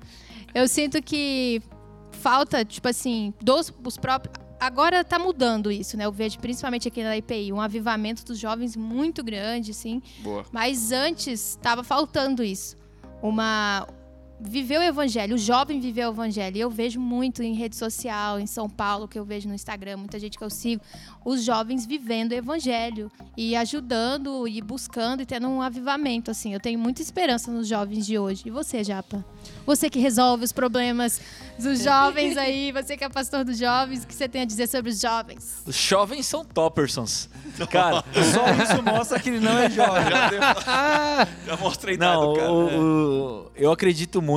Eu 0.54 0.66
sinto 0.66 1.00
que 1.02 1.60
falta, 2.10 2.64
tipo 2.64 2.88
assim, 2.88 3.32
dos 3.40 3.72
os 3.84 3.96
próprios. 3.98 4.34
Agora 4.60 5.04
tá 5.04 5.18
mudando 5.18 5.70
isso, 5.70 5.96
né? 5.96 6.04
Eu 6.04 6.12
vejo 6.12 6.38
principalmente 6.38 6.88
aqui 6.88 7.02
na 7.02 7.16
IPI, 7.16 7.52
um 7.52 7.60
avivamento 7.60 8.24
dos 8.24 8.38
jovens 8.38 8.76
muito 8.76 9.22
grande, 9.22 9.70
assim. 9.70 10.02
Boa. 10.18 10.44
Mas 10.50 10.90
antes 10.90 11.50
estava 11.50 11.84
faltando 11.84 12.42
isso. 12.42 12.76
Uma 13.22 13.86
viver 14.40 14.78
o 14.78 14.82
evangelho, 14.82 15.34
o 15.34 15.38
jovem 15.38 15.80
viver 15.80 16.06
o 16.06 16.10
evangelho. 16.12 16.56
E 16.56 16.60
eu 16.60 16.70
vejo 16.70 17.00
muito 17.00 17.42
em 17.42 17.54
rede 17.54 17.76
social, 17.76 18.38
em 18.38 18.46
São 18.46 18.68
Paulo, 18.68 19.08
que 19.08 19.18
eu 19.18 19.24
vejo 19.24 19.48
no 19.48 19.54
Instagram, 19.54 19.96
muita 19.96 20.18
gente 20.18 20.38
que 20.38 20.44
eu 20.44 20.50
sigo, 20.50 20.82
os 21.24 21.42
jovens 21.44 21.84
vivendo 21.84 22.32
o 22.32 22.34
evangelho 22.34 23.10
e 23.36 23.54
ajudando 23.56 24.46
e 24.48 24.62
buscando 24.62 25.22
e 25.22 25.26
tendo 25.26 25.48
um 25.48 25.60
avivamento 25.60 26.30
assim. 26.30 26.54
Eu 26.54 26.60
tenho 26.60 26.78
muita 26.78 27.02
esperança 27.02 27.50
nos 27.50 27.66
jovens 27.68 28.06
de 28.06 28.18
hoje. 28.18 28.44
E 28.46 28.50
você, 28.50 28.84
Japa? 28.84 29.24
Você 29.66 29.90
que 29.90 29.98
resolve 29.98 30.44
os 30.44 30.52
problemas 30.52 31.20
dos 31.58 31.82
jovens 31.82 32.36
aí, 32.38 32.70
você 32.72 32.96
que 32.96 33.04
é 33.04 33.08
pastor 33.08 33.44
dos 33.44 33.58
jovens, 33.58 34.04
o 34.04 34.06
que 34.06 34.14
você 34.14 34.28
tem 34.28 34.42
a 34.42 34.44
dizer 34.44 34.68
sobre 34.68 34.90
os 34.90 35.00
jovens? 35.00 35.62
Os 35.66 35.74
jovens 35.76 36.26
são 36.26 36.44
toppersons. 36.44 37.28
Cara, 37.70 38.04
Só 38.14 38.46
isso 38.62 38.82
mostra 38.82 39.18
que 39.18 39.28
ele 39.30 39.40
não 39.40 39.58
é 39.58 39.68
jovem. 39.68 40.04
Já 41.46 41.56
mostra 41.58 41.90
a 41.90 41.94
idade 41.94 42.20
não, 42.20 42.34
cara. 42.34 42.52
o- 42.52 43.44
o- 43.46 43.50
eu 43.56 43.72
acredito 43.72 44.22
muito. 44.22 44.27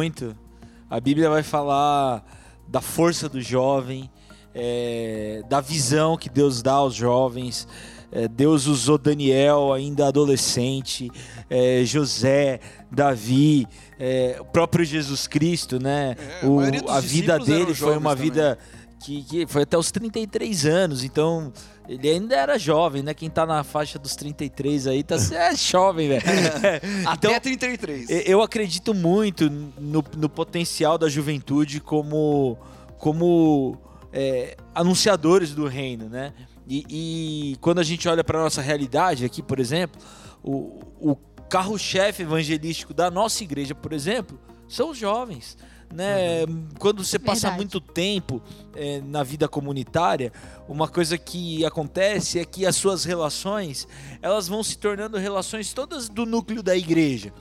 A 0.90 1.00
Bíblia 1.00 1.30
vai 1.30 1.44
falar 1.44 2.24
da 2.68 2.82
força 2.82 3.28
do 3.28 3.42
jovem, 3.42 4.10
é, 4.54 5.42
da 5.50 5.60
visão 5.62 6.18
que 6.18 6.30
Deus 6.30 6.62
dá 6.62 6.74
aos 6.74 6.94
jovens. 6.96 7.68
É, 8.12 8.28
Deus 8.28 8.68
usou 8.68 8.98
Daniel, 8.98 9.72
ainda 9.72 10.08
adolescente, 10.08 11.10
é, 11.50 11.84
José, 11.86 12.60
Davi, 12.92 13.66
é, 13.98 14.36
o 14.40 14.46
próprio 14.46 14.84
Jesus 14.84 15.28
Cristo, 15.28 15.82
né? 15.82 16.16
É, 16.42 16.46
a 16.46 16.50
O- 16.50 16.60
dos 16.62 16.90
a 16.92 17.00
vida 17.00 17.40
dele 17.40 17.74
foi 17.74 17.98
uma 17.98 18.10
jovens 18.16 18.22
vida 18.22 18.58
que, 19.00 19.24
que 19.24 19.48
foi 19.48 19.64
até 19.64 19.78
os 19.78 19.92
33 19.92 20.66
anos, 20.66 21.04
então 21.06 21.54
ele 21.92 22.10
ainda 22.10 22.36
era 22.36 22.58
jovem, 22.58 23.04
né? 23.04 23.14
Quem 23.14 23.30
tá 23.30 23.46
na 23.46 23.64
faixa 23.64 24.00
dos 24.00 24.16
33 24.16 24.88
aí 24.88 25.04
tá 25.04 25.16
é 25.16 25.56
jovem, 25.56 26.08
velho. 26.08 26.22
Até 27.06 27.28
então, 27.28 27.40
33. 27.42 28.10
e- 28.10 28.24
Eu 28.26 28.42
acredito 28.42 28.94
muito 28.94 29.50
no, 29.50 30.04
no 30.16 30.30
potencial 30.30 30.98
da 30.98 31.10
juventude 31.10 31.82
como, 31.82 32.58
como 32.98 33.78
é, 34.14 34.56
anunciadores 34.74 35.54
do 35.54 35.68
reino, 35.68 36.08
né? 36.08 36.34
E, 36.68 36.86
e 36.90 37.56
quando 37.60 37.80
a 37.80 37.84
gente 37.84 38.08
olha 38.08 38.24
para 38.24 38.40
nossa 38.42 38.62
realidade 38.62 39.26
aqui, 39.26 39.42
por 39.42 39.60
exemplo, 39.60 40.02
o, 40.42 40.80
o 40.98 41.16
carro-chefe 41.50 42.24
evangelístico 42.24 42.94
da 42.94 43.12
nossa 43.12 43.44
igreja, 43.44 43.76
por 43.76 43.92
exemplo, 43.92 44.40
são 44.70 44.92
os 44.92 44.98
jovens. 44.98 45.58
Né? 45.94 46.46
Quando 46.80 47.04
você 47.04 47.20
passa 47.20 47.50
Verdade. 47.50 47.58
muito 47.58 47.82
tempo 47.82 48.42
é, 48.76 49.02
na 49.02 49.24
vida 49.24 49.48
comunitária, 49.48 50.32
uma 50.68 50.88
coisa 50.88 51.18
que 51.18 51.66
acontece 51.66 52.40
é 52.40 52.46
que 52.46 52.66
as 52.66 52.76
suas 52.76 53.04
relações 53.04 53.88
elas 54.22 54.48
vão 54.48 54.64
se 54.64 54.78
tornando 54.78 55.18
relações 55.18 55.74
todas 55.74 56.08
do 56.08 56.26
núcleo 56.26 56.64
da 56.64 56.76
igreja. 56.76 57.34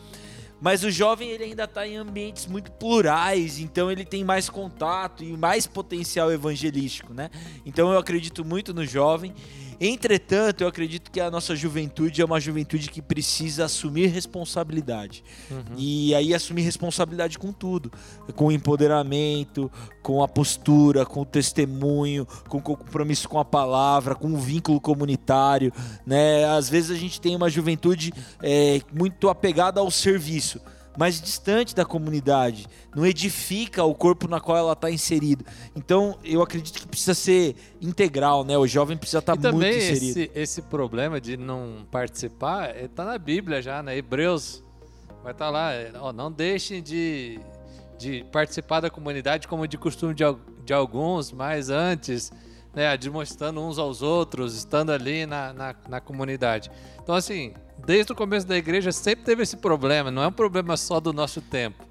Mas 0.60 0.84
o 0.84 0.90
jovem 0.90 1.30
ele 1.30 1.44
ainda 1.44 1.64
está 1.64 1.86
em 1.86 1.96
ambientes 1.96 2.46
muito 2.46 2.70
plurais, 2.72 3.58
então 3.58 3.90
ele 3.90 4.04
tem 4.04 4.22
mais 4.22 4.50
contato 4.50 5.24
e 5.24 5.34
mais 5.34 5.66
potencial 5.66 6.30
evangelístico, 6.30 7.14
né? 7.14 7.30
Então 7.64 7.90
eu 7.90 7.98
acredito 7.98 8.44
muito 8.44 8.74
no 8.74 8.84
jovem. 8.84 9.34
Entretanto, 9.80 10.60
eu 10.60 10.68
acredito 10.68 11.10
que 11.10 11.18
a 11.20 11.30
nossa 11.30 11.56
juventude 11.56 12.20
é 12.20 12.24
uma 12.24 12.38
juventude 12.38 12.90
que 12.90 13.00
precisa 13.00 13.64
assumir 13.64 14.08
responsabilidade. 14.08 15.24
E 15.76 16.14
aí 16.14 16.34
assumir 16.34 16.62
responsabilidade 16.62 17.38
com 17.38 17.50
tudo, 17.50 17.90
com 18.34 18.46
o 18.48 18.52
empoderamento, 18.52 19.70
com 20.02 20.22
a 20.22 20.28
postura, 20.28 21.06
com 21.06 21.22
o 21.22 21.24
testemunho, 21.24 22.26
com 22.48 22.58
o 22.58 22.62
compromisso 22.62 23.28
com 23.28 23.38
a 23.38 23.44
palavra, 23.44 24.14
com 24.14 24.28
o 24.28 24.36
vínculo 24.36 24.80
comunitário, 24.80 25.72
né? 26.06 26.44
Às 26.44 26.68
vezes 26.68 26.90
a 26.90 27.00
gente 27.00 27.20
tem 27.20 27.34
uma 27.34 27.48
juventude 27.48 28.12
é, 28.42 28.80
muito 28.92 29.28
apegada 29.28 29.80
ao 29.80 29.90
serviço, 29.90 30.60
mas 31.00 31.18
distante 31.18 31.74
da 31.74 31.82
comunidade, 31.82 32.66
não 32.94 33.06
edifica 33.06 33.82
o 33.82 33.94
corpo 33.94 34.28
na 34.28 34.38
qual 34.38 34.58
ela 34.58 34.74
está 34.74 34.90
inserido. 34.90 35.46
Então, 35.74 36.18
eu 36.22 36.42
acredito 36.42 36.78
que 36.78 36.86
precisa 36.86 37.14
ser 37.14 37.56
integral, 37.80 38.44
né? 38.44 38.58
O 38.58 38.66
jovem 38.66 38.98
precisa 38.98 39.20
estar 39.20 39.34
também 39.34 39.72
muito 39.72 39.78
inserido. 39.78 40.18
esse, 40.18 40.30
esse 40.34 40.60
problema 40.60 41.18
de 41.18 41.38
não 41.38 41.86
participar 41.90 42.76
está 42.76 43.02
na 43.02 43.16
Bíblia 43.16 43.62
já, 43.62 43.82
né? 43.82 43.96
Hebreus 43.96 44.62
vai 45.22 45.32
estar 45.32 45.48
lá. 45.48 45.72
é, 45.72 45.90
ó, 45.98 46.12
não 46.12 46.30
deixem 46.30 46.82
de, 46.82 47.40
de 47.98 48.22
participar 48.30 48.80
da 48.80 48.90
comunidade 48.90 49.48
como 49.48 49.66
de 49.66 49.78
costume 49.78 50.12
de, 50.12 50.24
de 50.66 50.74
alguns, 50.74 51.32
mas 51.32 51.70
antes, 51.70 52.30
né? 52.74 52.96
Demonstrando 52.96 53.60
uns 53.60 53.78
aos 53.78 54.02
outros, 54.02 54.56
estando 54.56 54.90
ali 54.90 55.26
na, 55.26 55.52
na, 55.52 55.74
na 55.88 56.00
comunidade. 56.00 56.70
Então, 57.02 57.14
assim, 57.14 57.54
desde 57.84 58.12
o 58.12 58.14
começo 58.16 58.46
da 58.46 58.56
igreja 58.56 58.92
sempre 58.92 59.24
teve 59.24 59.42
esse 59.42 59.56
problema, 59.56 60.10
não 60.10 60.22
é 60.22 60.28
um 60.28 60.32
problema 60.32 60.76
só 60.76 61.00
do 61.00 61.12
nosso 61.12 61.40
tempo. 61.40 61.84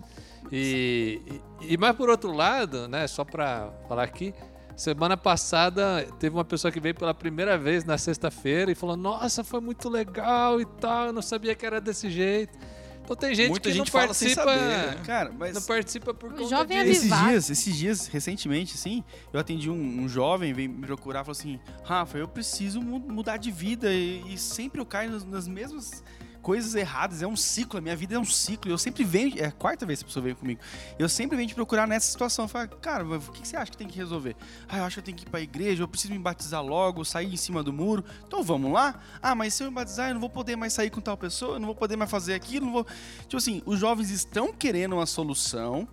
E, 0.51 1.21
e, 1.61 1.73
e 1.73 1.77
mais 1.77 1.95
por 1.95 2.09
outro 2.09 2.31
lado, 2.31 2.87
né, 2.87 3.07
só 3.07 3.23
para 3.23 3.71
falar 3.87 4.03
aqui, 4.03 4.33
semana 4.75 5.17
passada 5.17 6.07
teve 6.17 6.35
uma 6.35 6.45
pessoa 6.45 6.71
que 6.71 6.79
veio 6.79 6.95
pela 6.95 7.13
primeira 7.13 7.57
vez 7.57 7.83
na 7.83 7.97
sexta-feira 7.97 8.71
e 8.71 8.75
falou: 8.75 8.95
Nossa, 8.95 9.43
foi 9.43 9.59
muito 9.59 9.89
legal 9.89 10.59
e 10.59 10.65
tal, 10.65 11.07
eu 11.07 11.13
não 11.13 11.21
sabia 11.21 11.53
que 11.53 11.65
era 11.65 11.79
desse 11.79 12.09
jeito. 12.09 12.57
Então 13.09 13.15
tem 13.27 13.33
gente 13.33 13.49
Muita 13.49 13.69
que 13.69 13.75
gente 13.75 13.85
não 13.87 13.91
fala 13.91 14.13
sem 14.13 14.35
participa, 14.35 14.59
saber, 14.59 14.95
né? 14.97 15.03
Cara, 15.03 15.31
mas 15.35 15.55
não 15.55 15.61
participa 15.63 16.13
por 16.13 16.31
O 16.31 16.35
conta 16.35 16.47
jovem 16.49 16.77
é 16.77 16.83
disso. 16.83 17.05
esses 17.07 17.19
dias, 17.25 17.49
esses 17.49 17.75
dias, 17.75 18.07
recentemente, 18.07 18.75
assim, 18.75 19.03
eu 19.33 19.39
atendi 19.39 19.67
um, 19.67 20.01
um 20.03 20.07
jovem, 20.07 20.53
veio 20.53 20.69
me 20.69 20.85
procurar 20.85 21.21
e 21.21 21.23
falou 21.25 21.31
assim: 21.37 21.59
Rafa, 21.83 22.19
eu 22.19 22.27
preciso 22.27 22.79
mu- 22.81 22.99
mudar 22.99 23.37
de 23.37 23.49
vida 23.49 23.91
e, 23.91 24.21
e 24.33 24.37
sempre 24.37 24.79
eu 24.79 24.85
caio 24.85 25.09
nas, 25.09 25.25
nas 25.25 25.47
mesmas 25.47 26.03
coisas 26.49 26.73
erradas. 26.73 27.21
É 27.21 27.27
um 27.27 27.35
ciclo, 27.35 27.77
a 27.77 27.81
minha 27.81 27.95
vida 27.95 28.15
é 28.15 28.19
um 28.19 28.25
ciclo. 28.25 28.71
Eu 28.71 28.77
sempre 28.79 29.03
venho, 29.03 29.39
é 29.39 29.45
a 29.45 29.51
quarta 29.51 29.85
vez 29.85 29.99
que 29.99 30.05
a 30.05 30.07
pessoa 30.07 30.23
veio 30.23 30.35
comigo. 30.35 30.59
Eu 30.97 31.07
sempre 31.07 31.37
venho 31.37 31.47
te 31.47 31.53
procurar 31.53 31.87
nessa 31.87 32.09
situação. 32.09 32.45
Eu 32.45 32.49
falo, 32.49 32.69
cara, 32.81 33.05
o 33.05 33.19
que 33.31 33.47
você 33.47 33.55
acha 33.55 33.69
que 33.69 33.77
tem 33.77 33.87
que 33.87 33.95
resolver? 33.95 34.35
Ah, 34.67 34.79
eu 34.79 34.83
acho 34.83 34.95
que 34.95 34.99
eu 34.99 35.03
tenho 35.03 35.17
que 35.17 35.27
ir 35.27 35.29
pra 35.29 35.39
igreja, 35.39 35.83
eu 35.83 35.87
preciso 35.87 36.11
me 36.11 36.17
batizar 36.17 36.65
logo, 36.65 37.05
sair 37.05 37.31
em 37.31 37.37
cima 37.37 37.61
do 37.61 37.71
muro. 37.71 38.03
Então 38.25 38.41
vamos 38.41 38.71
lá? 38.71 38.99
Ah, 39.21 39.35
mas 39.35 39.53
se 39.53 39.61
eu 39.61 39.67
me 39.67 39.75
batizar, 39.75 40.09
eu 40.09 40.15
não 40.15 40.21
vou 40.21 40.29
poder 40.29 40.55
mais 40.55 40.73
sair 40.73 40.89
com 40.89 40.99
tal 40.99 41.15
pessoa, 41.15 41.57
eu 41.57 41.59
não 41.59 41.67
vou 41.67 41.75
poder 41.75 41.95
mais 41.95 42.09
fazer 42.09 42.33
aquilo, 42.33 42.65
não 42.65 42.73
vou. 42.73 42.87
Tipo 43.21 43.37
assim, 43.37 43.61
os 43.63 43.79
jovens 43.79 44.09
estão 44.09 44.51
querendo 44.51 44.93
uma 44.93 45.05
solução, 45.05 45.87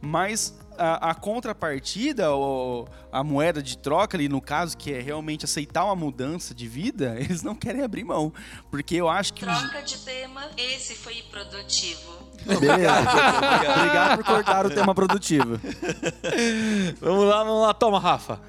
mas 0.00 0.58
a, 0.78 1.10
a 1.10 1.14
contrapartida, 1.14 2.30
ou 2.32 2.88
a 3.12 3.22
moeda 3.22 3.62
de 3.62 3.78
troca 3.78 4.16
ali, 4.16 4.28
no 4.28 4.40
caso, 4.40 4.76
que 4.76 4.92
é 4.92 5.00
realmente 5.00 5.44
aceitar 5.44 5.84
uma 5.84 5.96
mudança 5.96 6.54
de 6.54 6.66
vida, 6.66 7.16
eles 7.20 7.42
não 7.42 7.54
querem 7.54 7.82
abrir 7.82 8.04
mão. 8.04 8.32
Porque 8.70 8.94
eu 8.96 9.08
acho 9.08 9.32
que 9.34 9.44
os. 9.44 9.58
Troca 9.58 9.82
de 9.82 9.98
tema, 9.98 10.42
esse 10.56 10.94
foi 10.94 11.22
produtivo. 11.30 12.14
Beleza. 12.44 13.00
Obrigado 13.76 14.16
por 14.18 14.24
cortar 14.24 14.66
o 14.66 14.70
tema 14.70 14.94
produtivo. 14.94 15.58
Vamos 17.00 17.24
lá, 17.26 17.42
vamos 17.42 17.62
lá, 17.62 17.74
toma, 17.74 17.98
Rafa. 17.98 18.40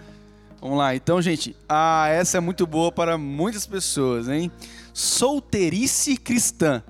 Vamos 0.62 0.78
lá, 0.78 0.96
então, 0.96 1.22
gente, 1.22 1.56
ah, 1.70 2.08
essa 2.10 2.38
é 2.38 2.40
muito 2.42 2.66
boa 2.66 2.92
para 2.92 3.18
muitas 3.18 3.66
pessoas, 3.66 4.28
hein? 4.28 4.52
Solteirice 4.94 6.18
cristã. 6.18 6.84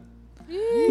Eu 0.48 0.85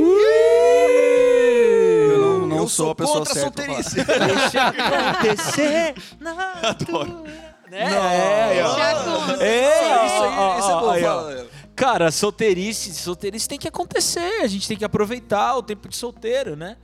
não, 2.55 2.61
não 2.61 2.65
Eu 2.65 2.69
sou, 2.69 2.91
a 2.91 2.95
pessoa 2.95 3.19
contra 3.19 3.35
certa. 3.35 3.63
solteirice. 3.63 3.95
Deixa 4.05 4.69
acontecer 4.69 5.95
na 6.21 6.53
Adoro. 6.63 7.25
Né? 7.71 8.59
É, 8.59 8.63
ó. 8.65 8.77
Já 8.77 8.95
conta. 9.05 9.45
É, 9.45 10.07
Isso 10.07 10.23
aí, 10.25 10.59
isso 10.61 10.71
é 10.71 10.75
bom. 10.81 10.91
aí, 10.91 11.05
ó. 11.05 11.45
Cara, 11.75 12.11
solteirice, 12.13 12.95
solteirice 12.95 13.49
tem 13.49 13.59
que 13.59 13.67
acontecer. 13.67 14.43
A 14.43 14.47
gente 14.47 14.69
tem 14.69 14.77
que 14.77 14.85
aproveitar 14.85 15.57
o 15.57 15.63
tempo 15.63 15.89
de 15.89 15.97
solteiro, 15.97 16.55
né? 16.55 16.77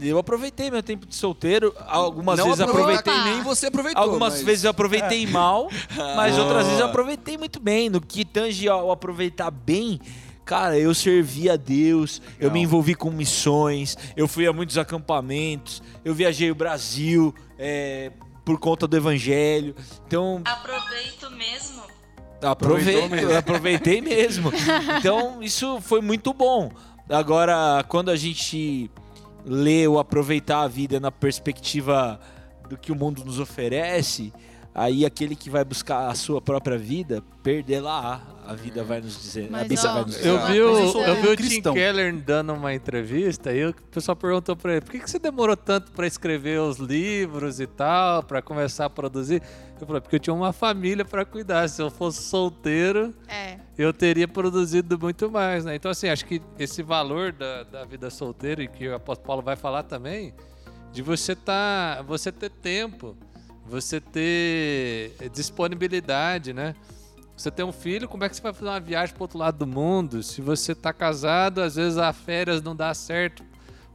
Eu 0.00 0.18
aproveitei 0.18 0.68
meu 0.70 0.82
tempo 0.82 1.06
de 1.06 1.14
solteiro. 1.14 1.72
Algumas 1.86 2.38
Não 2.38 2.46
vezes 2.46 2.60
aproveitei, 2.60 3.12
nem 3.24 3.42
você 3.42 3.66
aproveitou. 3.66 4.02
Algumas 4.02 4.32
mas- 4.34 4.42
vezes 4.42 4.64
eu 4.64 4.70
aproveitei 4.70 5.26
mal, 5.30 5.68
mas 6.16 6.36
Ah. 6.36 6.42
outras 6.42 6.64
vezes 6.64 6.80
eu 6.80 6.86
aproveitei 6.86 7.38
muito 7.38 7.60
bem. 7.60 7.88
No 7.88 8.00
que 8.00 8.24
tange 8.24 8.68
ao 8.68 8.90
aproveitar 8.90 9.50
bem, 9.50 10.00
cara, 10.46 10.78
eu 10.78 10.94
servi 10.94 11.50
a 11.50 11.56
Deus, 11.56 12.22
eu 12.38 12.44
Legal. 12.44 12.52
me 12.52 12.60
envolvi 12.62 12.94
com 12.94 13.10
missões, 13.10 13.98
eu 14.16 14.28
fui 14.28 14.46
a 14.46 14.52
muitos 14.52 14.78
acampamentos, 14.78 15.82
eu 16.04 16.14
viajei 16.14 16.52
o 16.52 16.54
Brasil 16.54 17.34
é, 17.58 18.12
por 18.44 18.58
conta 18.60 18.86
do 18.86 18.96
Evangelho. 18.96 19.74
Então, 20.06 20.40
Aproveito 20.44 21.30
mesmo. 21.32 21.82
Aproveito, 22.40 23.10
mesmo. 23.10 23.36
aproveitei 23.36 24.00
mesmo. 24.00 24.52
Então, 25.00 25.42
isso 25.42 25.80
foi 25.80 26.00
muito 26.00 26.32
bom. 26.32 26.70
Agora, 27.08 27.84
quando 27.88 28.10
a 28.10 28.16
gente 28.16 28.88
lê 29.44 29.86
ou 29.86 29.98
aproveitar 29.98 30.62
a 30.62 30.68
vida 30.68 31.00
na 31.00 31.10
perspectiva 31.10 32.20
do 32.68 32.76
que 32.76 32.92
o 32.92 32.94
mundo 32.94 33.24
nos 33.24 33.40
oferece, 33.40 34.32
aí 34.78 35.06
aquele 35.06 35.34
que 35.34 35.48
vai 35.48 35.64
buscar 35.64 36.08
a 36.08 36.14
sua 36.14 36.38
própria 36.42 36.76
vida, 36.76 37.22
perder 37.42 37.80
lá, 37.80 38.20
a 38.46 38.52
vida 38.54 38.84
vai 38.84 39.00
nos 39.00 39.18
dizer. 39.18 39.46
a 39.46 39.50
Mas, 39.50 39.62
Bíblia 39.68 39.90
ó, 39.90 39.94
vai 39.94 40.02
nos 40.04 40.14
dizer. 40.16 40.28
Eu 40.28 40.36
Ah, 40.38 40.44
vi 40.46 40.60
o, 40.60 40.78
eu 40.78 41.00
eu 41.02 41.22
vi 41.22 41.28
o 41.28 41.36
Tim. 41.36 41.62
Keller 41.62 42.14
dando 42.20 42.52
uma 42.52 42.74
entrevista 42.74 43.52
e 43.54 43.64
o 43.64 43.74
pessoal 43.90 44.14
perguntou 44.14 44.54
pra 44.54 44.72
ele: 44.72 44.82
por 44.82 44.90
que, 44.92 45.00
que 45.00 45.10
você 45.10 45.18
demorou 45.18 45.56
tanto 45.56 45.90
pra 45.92 46.06
escrever 46.06 46.60
os 46.60 46.76
livros 46.76 47.58
e 47.58 47.66
tal, 47.66 48.22
pra 48.22 48.42
começar 48.42 48.84
a 48.84 48.90
produzir? 48.90 49.42
Eu 49.80 49.86
falei: 49.86 50.00
porque 50.02 50.16
eu 50.16 50.20
tinha 50.20 50.34
uma 50.34 50.52
família 50.52 51.04
pra 51.06 51.24
cuidar. 51.24 51.66
Se 51.68 51.80
eu 51.80 51.90
fosse 51.90 52.22
solteiro, 52.22 53.14
É. 53.28 53.56
eu 53.78 53.92
teria 53.94 54.28
produzido 54.28 54.98
muito 54.98 55.30
mais, 55.30 55.64
né? 55.64 55.74
Então, 55.74 55.90
assim, 55.90 56.08
acho 56.10 56.26
que 56.26 56.42
esse 56.58 56.82
valor 56.82 57.32
da, 57.32 57.62
da 57.62 57.84
vida 57.86 58.10
solteira, 58.10 58.62
e 58.62 58.68
que 58.68 58.86
o 58.88 58.94
apóstolo 58.94 59.26
Paulo 59.26 59.42
vai 59.42 59.56
falar 59.56 59.84
também, 59.84 60.34
de 60.92 61.00
você 61.02 61.34
tá, 61.34 62.02
você 62.06 62.30
ter 62.30 62.50
tempo, 62.50 63.16
você 63.68 64.00
ter 64.00 65.12
disponibilidade, 65.32 66.52
né? 66.52 66.74
Você 67.36 67.50
tem 67.50 67.64
um 67.64 67.72
filho, 67.72 68.08
como 68.08 68.24
é 68.24 68.28
que 68.28 68.36
você 68.36 68.42
vai 68.42 68.52
fazer 68.52 68.70
uma 68.70 68.80
viagem 68.80 69.14
para 69.14 69.24
outro 69.24 69.38
lado 69.38 69.58
do 69.58 69.66
mundo? 69.66 70.22
Se 70.22 70.40
você 70.40 70.74
tá 70.74 70.92
casado, 70.92 71.60
às 71.60 71.76
vezes 71.76 71.98
a 71.98 72.12
férias 72.12 72.62
não 72.62 72.74
dá 72.74 72.94
certo 72.94 73.44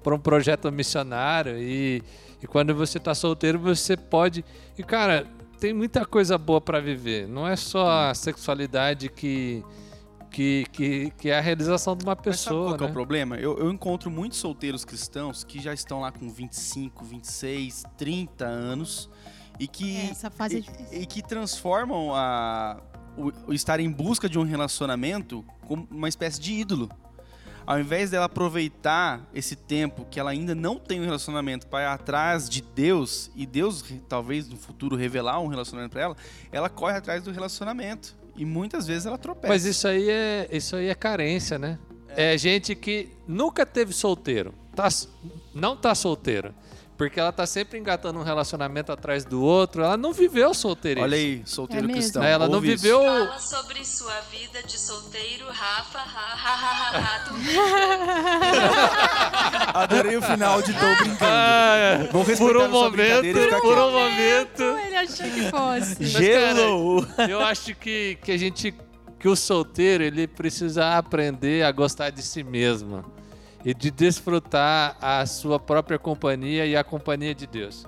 para 0.04 0.14
um 0.14 0.20
projeto 0.20 0.72
missionário 0.72 1.58
e, 1.58 2.04
e 2.42 2.46
quando 2.48 2.76
você 2.76 3.00
tá 3.00 3.16
solteiro, 3.16 3.58
você 3.58 3.98
pode... 3.98 4.46
E, 4.78 4.84
cara, 4.84 5.26
tem 5.60 5.74
muita 5.74 6.06
coisa 6.06 6.38
boa 6.38 6.62
para 6.62 6.80
viver. 6.80 7.28
Não 7.28 7.48
é 7.48 7.56
só 7.56 8.10
a 8.10 8.14
sexualidade 8.14 9.10
que, 9.10 9.64
que, 10.30 10.66
que, 10.72 11.14
que 11.18 11.30
é 11.30 11.38
a 11.38 11.42
realização 11.42 11.96
de 11.96 12.04
uma 12.06 12.16
Mas 12.16 12.24
sabe 12.24 12.36
pessoa, 12.36 12.68
qual 12.70 12.78
que 12.78 12.84
é 12.84 12.86
o 12.86 12.90
né? 12.90 12.94
problema? 12.94 13.36
Eu, 13.38 13.58
eu 13.58 13.72
encontro 13.72 14.12
muitos 14.12 14.38
solteiros 14.38 14.86
cristãos 14.86 15.44
que 15.44 15.60
já 15.60 15.74
estão 15.74 16.02
lá 16.02 16.12
com 16.12 16.30
25, 16.30 17.04
26, 17.04 17.84
30 17.98 18.46
anos 18.46 19.10
e 19.62 19.68
que, 19.68 20.10
Essa 20.10 20.32
fase 20.32 20.56
é 20.56 20.58
e, 20.58 20.62
difícil. 20.62 21.02
e 21.02 21.06
que 21.06 21.22
transformam 21.22 22.16
a, 22.16 22.82
o, 23.16 23.32
o 23.52 23.54
estar 23.54 23.80
em 23.80 23.92
busca 23.92 24.28
de 24.28 24.40
um 24.40 24.44
relacionamento 24.44 25.46
como 25.68 25.88
uma 25.92 26.10
espécie 26.10 26.42
de 26.42 26.52
ídolo. 26.52 26.90
Ao 27.64 27.80
invés 27.80 28.10
dela 28.10 28.26
aproveitar 28.26 29.22
esse 29.36 29.56
tempo 29.56 30.04
que 30.10 30.20
ela 30.20 30.32
ainda 30.32 30.56
não 30.56 30.80
tem 30.80 31.00
um 31.00 31.04
relacionamento 31.06 31.68
para 31.68 31.84
ir 31.84 31.88
atrás 31.94 32.50
de 32.50 32.60
Deus 32.60 33.30
e 33.36 33.46
Deus 33.46 33.86
talvez 34.10 34.50
no 34.50 34.58
futuro 34.58 34.96
revelar 34.96 35.40
um 35.40 35.48
relacionamento 35.48 35.92
para 35.92 36.02
ela, 36.02 36.18
ela 36.52 36.68
corre 36.68 36.98
atrás 36.98 37.22
do 37.22 37.32
relacionamento 37.32 38.16
e 38.36 38.44
muitas 38.44 38.88
vezes 38.88 39.06
ela 39.06 39.18
tropeça. 39.20 39.54
Mas 39.54 39.64
isso 39.64 39.88
aí 39.88 40.10
é, 40.10 40.50
isso 40.52 40.76
aí 40.76 40.88
é 40.88 40.96
carência, 40.96 41.60
né? 41.60 41.78
É. 42.10 42.36
gente 42.36 42.76
que 42.76 43.10
nunca 43.28 43.64
teve 43.64 43.94
solteiro, 43.94 44.56
tá, 44.76 44.90
não 45.54 45.78
tá 45.78 45.94
solteiro, 45.94 46.52
porque 47.02 47.20
ela 47.20 47.32
tá 47.32 47.48
sempre 47.48 47.80
engatando 47.80 48.20
um 48.20 48.22
relacionamento 48.22 48.92
atrás 48.92 49.26
do 49.26 49.42
outro, 49.42 49.82
ela 49.82 49.98
não 49.98 50.14
viveu 50.14 50.54
solteirice. 50.54 51.04
Olha 51.04 51.18
aí, 51.18 51.42
solteiro 51.48 51.90
É 51.90 51.94
cristão. 51.94 52.22
Né? 52.22 52.30
Ela 52.32 52.48
não 52.48 52.58
ouve 52.58 52.74
isso. 52.74 52.84
viveu 52.84 53.00
Fala 53.00 53.40
sobre 53.40 53.84
sua 53.84 54.22
vida 54.30 54.62
de 54.62 54.78
solteiro, 54.78 55.48
Rafa, 55.48 55.98
ha, 55.98 56.36
ha, 56.38 57.26
ha, 59.74 59.82
Adorei 59.82 60.16
o 60.16 60.22
final 60.22 60.62
de 60.62 60.74
Tô 60.74 60.96
Brincando. 60.98 61.18
Ah, 61.22 62.08
Vou 62.12 62.22
respeitar 62.22 62.54
por 62.54 62.58
um 62.62 62.70
momento, 62.70 63.62
por 63.62 63.78
um 63.80 63.92
momento. 63.92 64.62
Ele 64.62 64.96
achou 64.96 65.26
que 65.26 65.50
fosse. 65.50 66.06
Gelo! 66.06 67.08
Eu 67.28 67.40
acho 67.42 67.74
que, 67.74 68.20
que 68.24 68.32
a 68.32 68.38
gente 68.38 68.76
que 69.18 69.28
o 69.28 69.36
solteiro 69.36 70.04
ele 70.04 70.28
precisa 70.28 70.96
aprender 71.00 71.64
a 71.64 71.72
gostar 71.72 72.12
de 72.12 72.22
si 72.22 72.44
mesmo 72.44 73.04
e 73.64 73.74
de 73.74 73.92
desfrutar 73.92 74.98
a 75.02 75.26
sua 75.26 75.60
própria 75.60 76.00
companhia 76.00 76.66
e 76.66 76.76
a 76.76 76.84
companhia 76.84 77.34
de 77.34 77.46
Deus. 77.46 77.86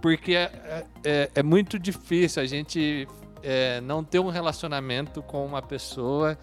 Porque 0.00 0.34
é, 0.34 0.84
é, 1.04 1.30
é 1.34 1.42
muito 1.42 1.78
difícil 1.78 2.42
a 2.42 2.46
gente 2.46 3.06
é, 3.42 3.80
não 3.80 4.02
ter 4.02 4.18
um 4.18 4.28
relacionamento 4.28 5.22
com 5.22 5.44
uma 5.44 5.62
pessoa 5.62 6.38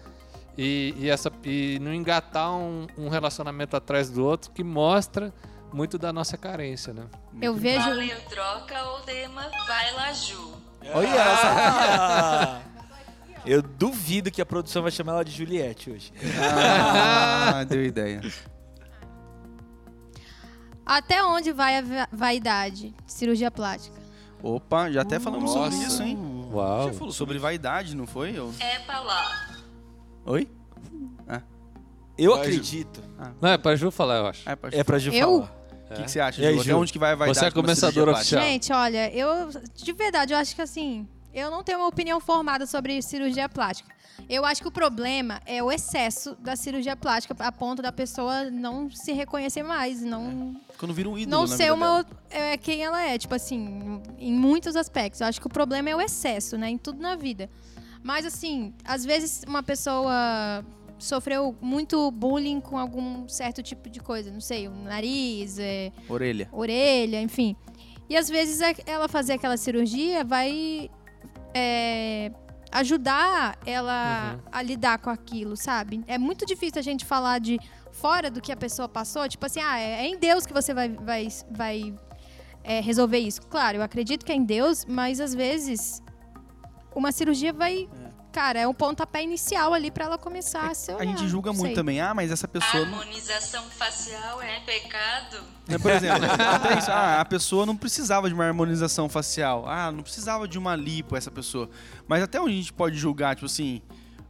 e, 0.56 0.94
e 0.98 1.08
essa, 1.08 1.30
e 1.44 1.78
não 1.80 1.92
engatar 1.92 2.52
um, 2.52 2.86
um 2.96 3.08
relacionamento 3.08 3.76
atrás 3.76 4.10
do 4.10 4.24
outro 4.24 4.50
que 4.50 4.64
mostra 4.64 5.32
muito 5.72 5.98
da 5.98 6.12
nossa 6.12 6.36
carência, 6.36 6.92
né? 6.92 7.06
Eu 7.40 7.54
vejo. 7.54 7.84
Valeu, 7.84 8.20
troca 8.22 8.82
ou 8.84 9.00
Dema, 9.02 9.48
vai 9.66 9.92
lá, 9.92 10.12
Ju. 10.12 10.54
Olha 10.94 11.08
essa! 11.08 12.62
Eu 13.50 13.62
duvido 13.62 14.30
que 14.30 14.42
a 14.42 14.46
produção 14.46 14.82
vai 14.82 14.90
chamar 14.90 15.12
ela 15.12 15.24
de 15.24 15.30
Juliette 15.32 15.90
hoje. 15.90 16.12
Ah, 16.38 17.64
deu 17.68 17.82
ideia. 17.82 18.20
Até 20.84 21.22
onde 21.24 21.52
vai 21.52 21.78
a 21.78 21.82
va- 21.82 22.08
vaidade? 22.12 22.94
Cirurgia 23.06 23.50
plástica. 23.50 23.96
Opa, 24.42 24.90
já 24.90 25.02
até 25.02 25.18
falamos 25.18 25.50
sobre 25.50 25.70
Nossa. 25.76 25.86
isso, 25.86 26.02
hein? 26.02 26.18
Uau! 26.52 26.88
Já 26.88 26.98
falou 26.98 27.12
sobre 27.12 27.38
vaidade, 27.38 27.96
não 27.96 28.06
foi? 28.06 28.36
Eu- 28.38 28.52
É 28.60 28.78
pra 28.80 29.00
lá. 29.00 29.48
Oi? 30.26 30.48
Eu 32.16 32.32
Vai, 32.34 32.44
Ju. 32.46 32.50
acredito. 32.50 33.00
Não, 33.40 33.48
é 33.50 33.56
pra 33.56 33.76
Ju 33.76 33.92
falar, 33.92 34.16
eu 34.16 34.26
acho. 34.26 34.42
Ah, 34.44 34.56
pode- 34.56 34.76
É 34.76 34.82
pra 34.82 34.98
Ju 34.98 35.12
Eu? 35.12 35.42
falar. 35.42 35.58
O 35.90 35.94
que, 35.94 36.02
que 36.02 36.10
você 36.10 36.18
acha, 36.20 36.42
E 36.42 36.46
aí, 36.46 36.54
Ju? 36.54 36.60
Até 36.62 36.70
Ju? 36.70 36.78
onde 36.78 36.92
que 36.92 36.98
vai 36.98 37.12
a 37.12 37.14
vaidade 37.14 37.38
Você 37.38 37.44
é 37.46 37.50
começadora 37.52 38.10
oficial. 38.12 38.42
Gente, 38.42 38.72
olha, 38.72 39.14
eu. 39.14 39.48
De 39.74 39.92
verdade, 39.92 40.32
eu 40.34 40.38
acho 40.38 40.54
que 40.54 40.60
assim. 40.60 41.08
Eu 41.32 41.50
não 41.50 41.62
tenho 41.62 41.78
uma 41.78 41.86
opinião 41.88 42.20
formada 42.20 42.66
sobre 42.66 43.00
cirurgia 43.02 43.48
plástica. 43.48 43.94
Eu 44.28 44.44
acho 44.44 44.60
que 44.60 44.68
o 44.68 44.70
problema 44.72 45.40
é 45.46 45.62
o 45.62 45.70
excesso 45.70 46.34
da 46.40 46.56
cirurgia 46.56 46.96
plástica 46.96 47.34
a 47.38 47.52
ponto 47.52 47.80
da 47.80 47.92
pessoa 47.92 48.50
não 48.50 48.90
se 48.90 49.12
reconhecer 49.12 49.62
mais, 49.62 50.02
não, 50.02 50.56
Quando 50.76 50.92
vira 50.92 51.08
um 51.08 51.16
ídolo 51.16 51.40
não 51.40 51.46
ser 51.46 51.72
uma 51.72 52.04
é, 52.30 52.56
quem 52.56 52.82
ela 52.82 53.00
é, 53.00 53.16
tipo 53.16 53.34
assim, 53.34 54.00
em 54.18 54.32
muitos 54.32 54.74
aspectos. 54.74 55.20
Eu 55.20 55.26
acho 55.28 55.40
que 55.40 55.46
o 55.46 55.50
problema 55.50 55.88
é 55.90 55.94
o 55.94 56.00
excesso, 56.00 56.58
né, 56.58 56.68
em 56.68 56.78
tudo 56.78 57.00
na 57.00 57.14
vida. 57.14 57.48
Mas 58.02 58.26
assim, 58.26 58.74
às 58.84 59.04
vezes 59.04 59.42
uma 59.46 59.62
pessoa 59.62 60.64
sofreu 60.98 61.54
muito 61.60 62.10
bullying 62.10 62.60
com 62.60 62.76
algum 62.76 63.28
certo 63.28 63.62
tipo 63.62 63.88
de 63.88 64.00
coisa, 64.00 64.30
não 64.32 64.40
sei, 64.40 64.66
o 64.66 64.72
nariz, 64.72 65.58
é, 65.58 65.92
Orelha. 66.08 66.48
orelha, 66.52 67.20
enfim. 67.22 67.54
E 68.08 68.16
às 68.16 68.28
vezes 68.28 68.60
é- 68.60 68.74
ela 68.86 69.06
fazer 69.06 69.34
aquela 69.34 69.56
cirurgia 69.56 70.24
vai 70.24 70.90
é, 71.54 72.30
ajudar 72.72 73.58
ela 73.64 74.34
Uhum. 74.34 74.40
a 74.52 74.62
lidar 74.62 74.98
com 74.98 75.10
aquilo, 75.10 75.56
sabe? 75.56 76.02
É 76.06 76.18
muito 76.18 76.44
difícil 76.46 76.78
a 76.78 76.82
gente 76.82 77.04
falar 77.04 77.38
de 77.40 77.58
fora 77.92 78.30
do 78.30 78.40
que 78.40 78.52
a 78.52 78.56
pessoa 78.56 78.88
passou, 78.88 79.28
tipo 79.28 79.44
assim, 79.46 79.60
ah, 79.60 79.78
é 79.78 80.04
é 80.04 80.06
em 80.06 80.18
Deus 80.18 80.46
que 80.46 80.52
você 80.52 80.72
vai, 80.74 80.88
vai, 80.90 81.28
vai 81.50 81.94
é, 82.62 82.80
resolver 82.80 83.18
isso. 83.18 83.40
Claro, 83.42 83.78
eu 83.78 83.82
acredito 83.82 84.24
que 84.24 84.32
é 84.32 84.34
em 84.34 84.44
Deus, 84.44 84.84
mas 84.86 85.20
às 85.20 85.34
vezes 85.34 86.02
uma 86.94 87.12
cirurgia 87.12 87.52
vai. 87.52 87.88
Cara, 88.30 88.60
é 88.60 88.68
um 88.68 88.74
pontapé 88.74 89.22
inicial 89.22 89.72
ali 89.72 89.90
pra 89.90 90.04
ela 90.04 90.18
começar 90.18 90.70
a 90.70 90.74
se 90.74 90.92
A 90.92 91.04
gente 91.04 91.26
julga 91.26 91.50
não 91.50 91.58
muito 91.58 91.74
também. 91.74 92.00
Ah, 92.00 92.12
mas 92.14 92.30
essa 92.30 92.46
pessoa... 92.46 92.84
não- 92.84 92.98
Harmonização 92.98 93.62
facial 93.70 94.40
é 94.42 94.60
pecado? 94.60 95.38
Né, 95.66 95.78
Por 95.78 95.90
exemplo, 95.90 96.24
até 96.24 96.78
isso, 96.78 96.90
ah, 96.90 97.20
a 97.20 97.24
pessoa 97.24 97.64
não 97.66 97.76
precisava 97.76 98.28
de 98.28 98.34
uma 98.34 98.44
harmonização 98.44 99.08
facial. 99.08 99.64
Ah, 99.66 99.90
não 99.90 100.02
precisava 100.02 100.46
de 100.46 100.58
uma 100.58 100.76
lipo 100.76 101.16
essa 101.16 101.30
pessoa. 101.30 101.68
Mas 102.06 102.22
até 102.22 102.40
onde 102.40 102.52
a 102.52 102.56
gente 102.56 102.72
pode 102.72 102.96
julgar, 102.96 103.34
tipo 103.34 103.46
assim, 103.46 103.80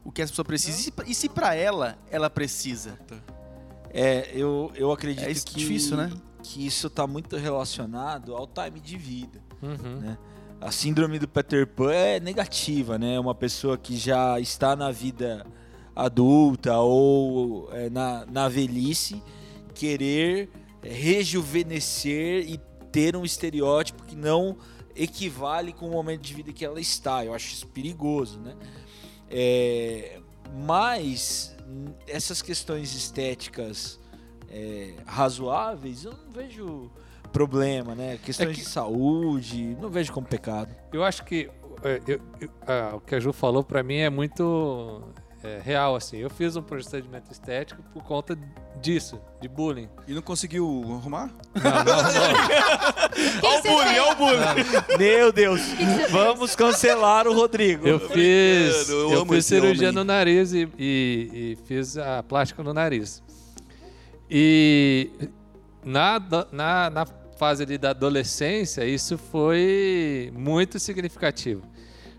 o 0.04 0.12
que 0.12 0.22
essa 0.22 0.30
pessoa 0.32 0.44
precisa? 0.44 0.78
E 0.78 0.82
se, 0.82 0.92
e 1.06 1.14
se 1.14 1.28
pra 1.28 1.54
ela, 1.54 1.98
ela 2.10 2.30
precisa? 2.30 2.98
É, 3.90 4.30
eu, 4.32 4.70
eu 4.74 4.92
acredito 4.92 5.24
É 5.26 5.30
isso 5.30 5.44
que, 5.46 5.56
difícil, 5.56 5.96
né? 5.96 6.10
que 6.42 6.64
isso 6.66 6.88
tá 6.88 7.06
muito 7.06 7.36
relacionado 7.36 8.34
ao 8.34 8.46
time 8.46 8.80
de 8.80 8.96
vida. 8.96 9.40
Uhum. 9.62 10.16
A 10.60 10.72
síndrome 10.72 11.20
do 11.20 11.28
Peter 11.28 11.66
Pan 11.66 11.92
é 11.92 12.18
negativa, 12.18 12.98
né? 12.98 13.18
Uma 13.20 13.34
pessoa 13.34 13.78
que 13.78 13.96
já 13.96 14.40
está 14.40 14.74
na 14.74 14.90
vida 14.90 15.46
adulta 15.94 16.76
ou 16.78 17.72
é, 17.72 17.88
na, 17.88 18.26
na 18.26 18.48
velhice 18.48 19.22
querer 19.72 20.50
rejuvenescer 20.82 22.48
e 22.50 22.58
ter 22.90 23.14
um 23.14 23.24
estereótipo 23.24 24.02
que 24.02 24.16
não 24.16 24.56
equivale 24.96 25.72
com 25.72 25.86
o 25.86 25.92
momento 25.92 26.22
de 26.22 26.34
vida 26.34 26.52
que 26.52 26.64
ela 26.64 26.80
está. 26.80 27.24
Eu 27.24 27.32
acho 27.32 27.52
isso 27.52 27.66
perigoso, 27.68 28.40
né? 28.40 28.56
É, 29.30 30.20
mas 30.66 31.56
essas 32.08 32.42
questões 32.42 32.94
estéticas 32.96 34.00
é, 34.50 34.94
razoáveis, 35.06 36.04
eu 36.04 36.12
não 36.12 36.32
vejo 36.32 36.90
problema, 37.38 37.94
né? 37.94 38.18
Questões 38.24 38.48
É 38.50 38.52
que- 38.52 38.60
de 38.60 38.66
saúde, 38.66 39.76
não 39.80 39.88
vejo 39.90 40.12
como 40.12 40.26
pecado. 40.26 40.74
Eu 40.92 41.04
acho 41.04 41.24
que 41.24 41.48
é, 41.84 42.00
eu- 42.06 42.20
eu- 42.40 42.50
ah, 42.66 42.96
o 42.96 43.00
que 43.00 43.14
a 43.14 43.20
Ju 43.20 43.32
falou 43.32 43.62
pra 43.62 43.82
mim 43.84 43.96
é 43.98 44.10
muito 44.10 45.02
é 45.44 45.60
real, 45.62 45.94
assim. 45.94 46.16
Eu 46.16 46.28
fiz 46.28 46.56
um 46.56 46.62
procedimento 46.62 47.30
estético 47.30 47.80
por 47.92 48.02
conta 48.02 48.36
disso, 48.82 49.20
de 49.40 49.46
bullying. 49.46 49.88
E 50.08 50.12
não 50.12 50.20
conseguiu 50.20 50.82
arrumar? 51.00 51.30
O 51.54 51.60
que 53.12 53.62
que 53.62 53.68
você 53.68 53.84
fez? 53.84 54.02
o 54.02 54.14
bullying. 54.16 54.98
Meu 54.98 55.32
Deus. 55.32 55.60
Vamos 56.10 56.56
cancelar 56.56 57.28
o 57.28 57.32
Rodrigo. 57.34 57.86
Eu 57.86 58.00
fiz, 58.00 58.88
eu 58.88 59.12
eu 59.12 59.26
fiz 59.26 59.46
cirurgia 59.46 59.90
homem. 59.90 59.94
no 59.94 60.04
nariz 60.04 60.52
e, 60.52 60.68
e- 60.76 61.30
e 61.52 61.58
fiz 61.66 61.96
a 61.96 62.20
plástica 62.24 62.60
no 62.64 62.74
nariz. 62.74 63.22
E 64.30 65.10
na, 65.84 66.20
na, 66.52 66.90
na 66.90 67.06
fase 67.38 67.62
ali 67.62 67.78
da 67.78 67.90
adolescência, 67.90 68.84
isso 68.84 69.16
foi 69.16 70.32
muito 70.36 70.78
significativo. 70.78 71.62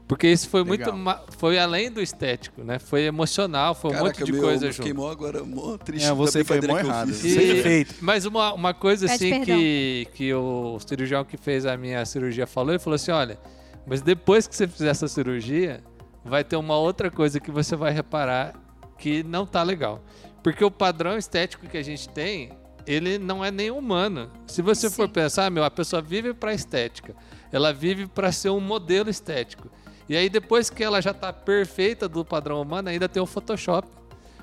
Porque 0.08 0.25
isso 0.27 0.49
foi 0.49 0.63
Legal. 0.63 0.97
muito 0.97 1.34
foi 1.38 1.60
além 1.60 1.91
do 1.91 2.01
estético, 2.01 2.63
né? 2.63 2.79
Foi 2.79 3.03
emocional, 3.03 3.75
foi 3.75 3.91
um 3.91 3.93
Caraca, 3.93 4.19
monte 4.19 4.23
de 4.25 4.32
meu 4.32 4.41
coisa 4.41 4.71
junto. 4.71 4.82
queimou 4.82 5.08
agora, 5.12 5.43
mó 5.43 5.77
triste. 5.77 6.08
É, 6.08 6.12
você 6.13 6.43
mó 6.67 6.79
errado. 6.79 7.12
E- 7.12 7.36
Perfeito. 7.36 7.95
Mas 8.01 8.25
uma, 8.25 8.51
uma 8.53 8.73
coisa 8.73 9.05
Pede 9.05 9.15
assim 9.15 9.29
perdão. 9.29 9.55
que, 9.55 10.08
que 10.15 10.34
o 10.34 10.79
cirurgião 10.79 11.23
que 11.23 11.38
fez 11.38 11.63
a 11.67 11.77
minha 11.77 12.03
cirurgia 12.08 12.47
falou, 12.47 12.71
ele 12.71 12.79
falou 12.79 12.95
assim, 12.95 13.12
olha, 13.12 13.38
mas 13.86 14.01
depois 14.01 14.47
que 14.47 14.55
você 14.55 14.67
fizer 14.67 14.89
essa 14.89 15.08
cirurgia, 15.08 15.84
vai 16.25 16.43
ter 16.43 16.55
uma 16.55 16.75
outra 16.75 17.12
coisa 17.12 17.39
que 17.39 17.51
você 17.51 17.75
vai 17.75 17.91
reparar 17.91 18.55
que 18.97 19.21
não 19.21 19.45
tá 19.45 19.62
legal. 19.62 20.03
Porque 20.41 20.65
o 20.65 20.71
padrão 20.71 21.19
estético 21.19 21.67
que 21.67 21.77
a 21.77 21.84
gente 21.84 22.10
tem, 22.10 22.49
ele 22.91 23.17
não 23.19 23.45
é 23.45 23.52
nem 23.52 23.69
humano. 23.69 24.30
Se 24.47 24.62
você 24.62 24.89
for 24.89 25.08
Sim. 25.08 25.13
pensar, 25.13 25.52
meu, 25.52 25.63
a 25.63 25.69
pessoa 25.69 26.02
vive 26.02 26.34
para 26.34 26.54
estética. 26.54 27.15
Ela 27.52 27.71
vive 27.71 28.08
para 28.08 28.32
ser 28.32 28.49
um 28.49 28.60
modelo 28.60 29.10
estético. 29.10 29.69
E 30.08 30.15
aí 30.17 30.28
depois 30.28 30.69
que 30.69 30.84
ela 30.84 30.99
já 31.02 31.13
tá 31.13 31.32
perfeita 31.32 32.10
do 32.10 32.25
padrão 32.25 32.62
humano, 32.62 32.89
ainda 32.89 33.08
tem 33.08 33.21
o 33.21 33.25
Photoshop. 33.28 33.88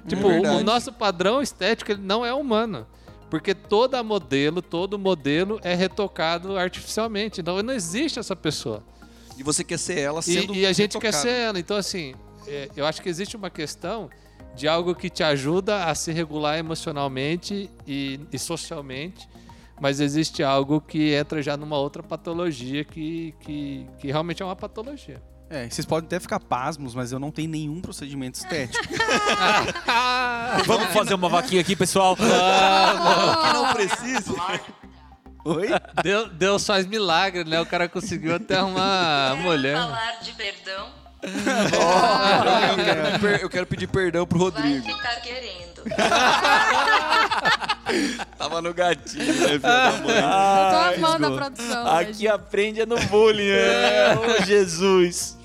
Tipo, 0.07 0.29
o- 0.29 0.59
o 0.59 0.63
nosso 0.63 0.93
padrão 0.93 1.43
estético 1.43 1.91
ele 1.91 2.03
não 2.03 2.25
é 2.25 2.33
humano. 2.33 2.87
Porque 3.29 3.53
toda 3.53 4.01
modelo, 4.05 4.63
todo 4.63 4.97
modelo 4.97 5.59
é 5.65 5.75
retocado 5.75 6.57
artificialmente. 6.57 7.41
Então 7.41 7.61
não 7.63 7.75
existe 7.75 8.21
essa 8.21 8.37
pessoa. 8.37 8.85
E 9.37 9.43
você 9.43 9.65
quer 9.65 9.79
ser 9.79 9.99
ela 9.99 10.23
sendo 10.23 10.55
E, 10.55 10.61
e 10.61 10.67
a 10.67 10.73
gente 10.73 10.93
quer 10.99 11.09
retocada. 11.13 11.23
ser 11.23 11.31
ela. 11.41 11.59
Então, 11.59 11.77
assim, 11.77 12.15
é, 12.47 12.71
eu 12.77 12.87
acho 12.87 13.03
que 13.03 13.09
existe 13.09 13.37
uma 13.37 13.51
questão 13.51 14.09
de 14.57 14.67
algo 14.67 14.95
que 14.95 15.11
te 15.11 15.23
ajuda 15.23 15.85
a 15.85 15.95
se 15.95 16.11
regular 16.13 16.59
emocionalmente 16.59 17.71
e, 17.87 18.19
e 18.33 18.39
socialmente. 18.39 19.29
Mas 19.79 20.01
existe 20.01 20.43
algo 20.43 20.81
que 20.81 21.13
entra 21.13 21.43
já 21.43 21.55
numa 21.57 21.77
outra 21.77 22.03
patologia 22.03 22.83
que, 22.83 23.35
que, 23.41 23.87
que 23.99 24.07
realmente 24.07 24.43
é 24.43 24.47
uma 24.47 24.57
patologia. 24.57 25.23
É, 25.51 25.69
vocês 25.69 25.87
podem 25.87 26.07
até 26.07 26.19
ficar 26.19 26.41
pasmos, 26.41 26.95
mas 26.95 27.13
eu 27.13 27.21
não 27.21 27.31
tenho 27.31 27.49
nenhum 27.51 27.81
procedimento 27.81 28.37
estético. 28.37 28.83
Vamos 30.67 30.89
fazer 30.89 31.15
uma 31.15 31.29
vaquinha 31.29 31.61
aqui, 31.61 31.77
pessoal. 31.77 32.17
Que 32.17 32.23
não 33.53 33.73
precisa. 33.73 34.35
Oi? 35.45 35.69
Deus, 36.03 36.33
Deus 36.33 36.67
faz 36.67 36.87
milagre, 36.87 37.45
né? 37.45 37.61
O 37.61 37.67
cara 37.67 37.89
conseguiu 37.89 38.35
até 38.35 38.61
uma 38.61 39.37
mulher. 39.37 39.77
falar 39.77 40.21
de 40.21 40.33
perdão? 40.33 41.06
eu, 42.71 42.85
quero, 42.85 43.21
per- 43.21 43.41
eu 43.43 43.51
quero 43.51 43.67
pedir 43.67 43.89
perdão 43.89 44.25
pro 44.27 44.39
Vai 44.39 44.51
Rodrigo. 44.63 44.87
ficar 44.87 45.17
querendo. 45.21 45.67
Tava 48.39 48.61
no 48.63 48.73
gatinho, 48.75 49.25
né, 49.25 49.33
filho 49.49 49.59
da 49.61 49.93
mãe? 49.93 50.17
Eu 50.17 51.01
tô 51.01 51.07
amando 51.07 51.27
a 51.27 51.31
produção 51.37 51.87
Aqui 51.87 52.11
hoje. 52.11 52.29
aprende 52.29 52.81
é 52.81 52.87
no 52.87 52.99
bullying, 53.07 53.51
né? 53.51 54.17
Ô, 54.17 54.43
Jesus. 54.45 55.37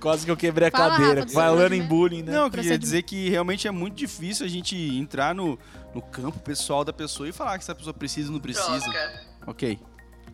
Quase 0.00 0.24
que 0.24 0.30
eu 0.30 0.36
quebrei 0.36 0.68
a 0.68 0.70
Fala, 0.70 0.90
cadeira. 0.92 1.14
Rafa, 1.20 1.26
do 1.26 1.32
Falando 1.32 1.72
em 1.74 1.82
bullying, 1.82 2.22
né? 2.22 2.32
Não, 2.32 2.44
eu 2.44 2.50
queria 2.50 2.62
Procedimento. 2.64 2.80
dizer 2.80 3.02
que 3.02 3.28
realmente 3.30 3.68
é 3.68 3.70
muito 3.70 3.94
difícil 3.96 4.46
a 4.46 4.48
gente 4.48 4.74
entrar 4.98 5.34
no, 5.34 5.58
no 5.94 6.00
campo 6.00 6.38
pessoal 6.40 6.84
da 6.84 6.92
pessoa 6.92 7.28
e 7.28 7.32
falar 7.32 7.58
que 7.58 7.64
essa 7.64 7.74
pessoa 7.74 7.92
precisa 7.94 8.28
ou 8.28 8.34
não 8.34 8.40
precisa. 8.40 8.80
Troca. 8.80 9.20
Ok. 9.46 9.78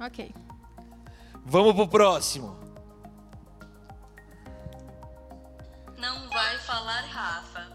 Ok. 0.00 0.30
Vamos 1.44 1.74
pro 1.74 1.88
próximo. 1.88 2.56
Não 6.06 6.28
vai 6.30 6.58
falar, 6.58 7.04
Rafa. 7.12 7.66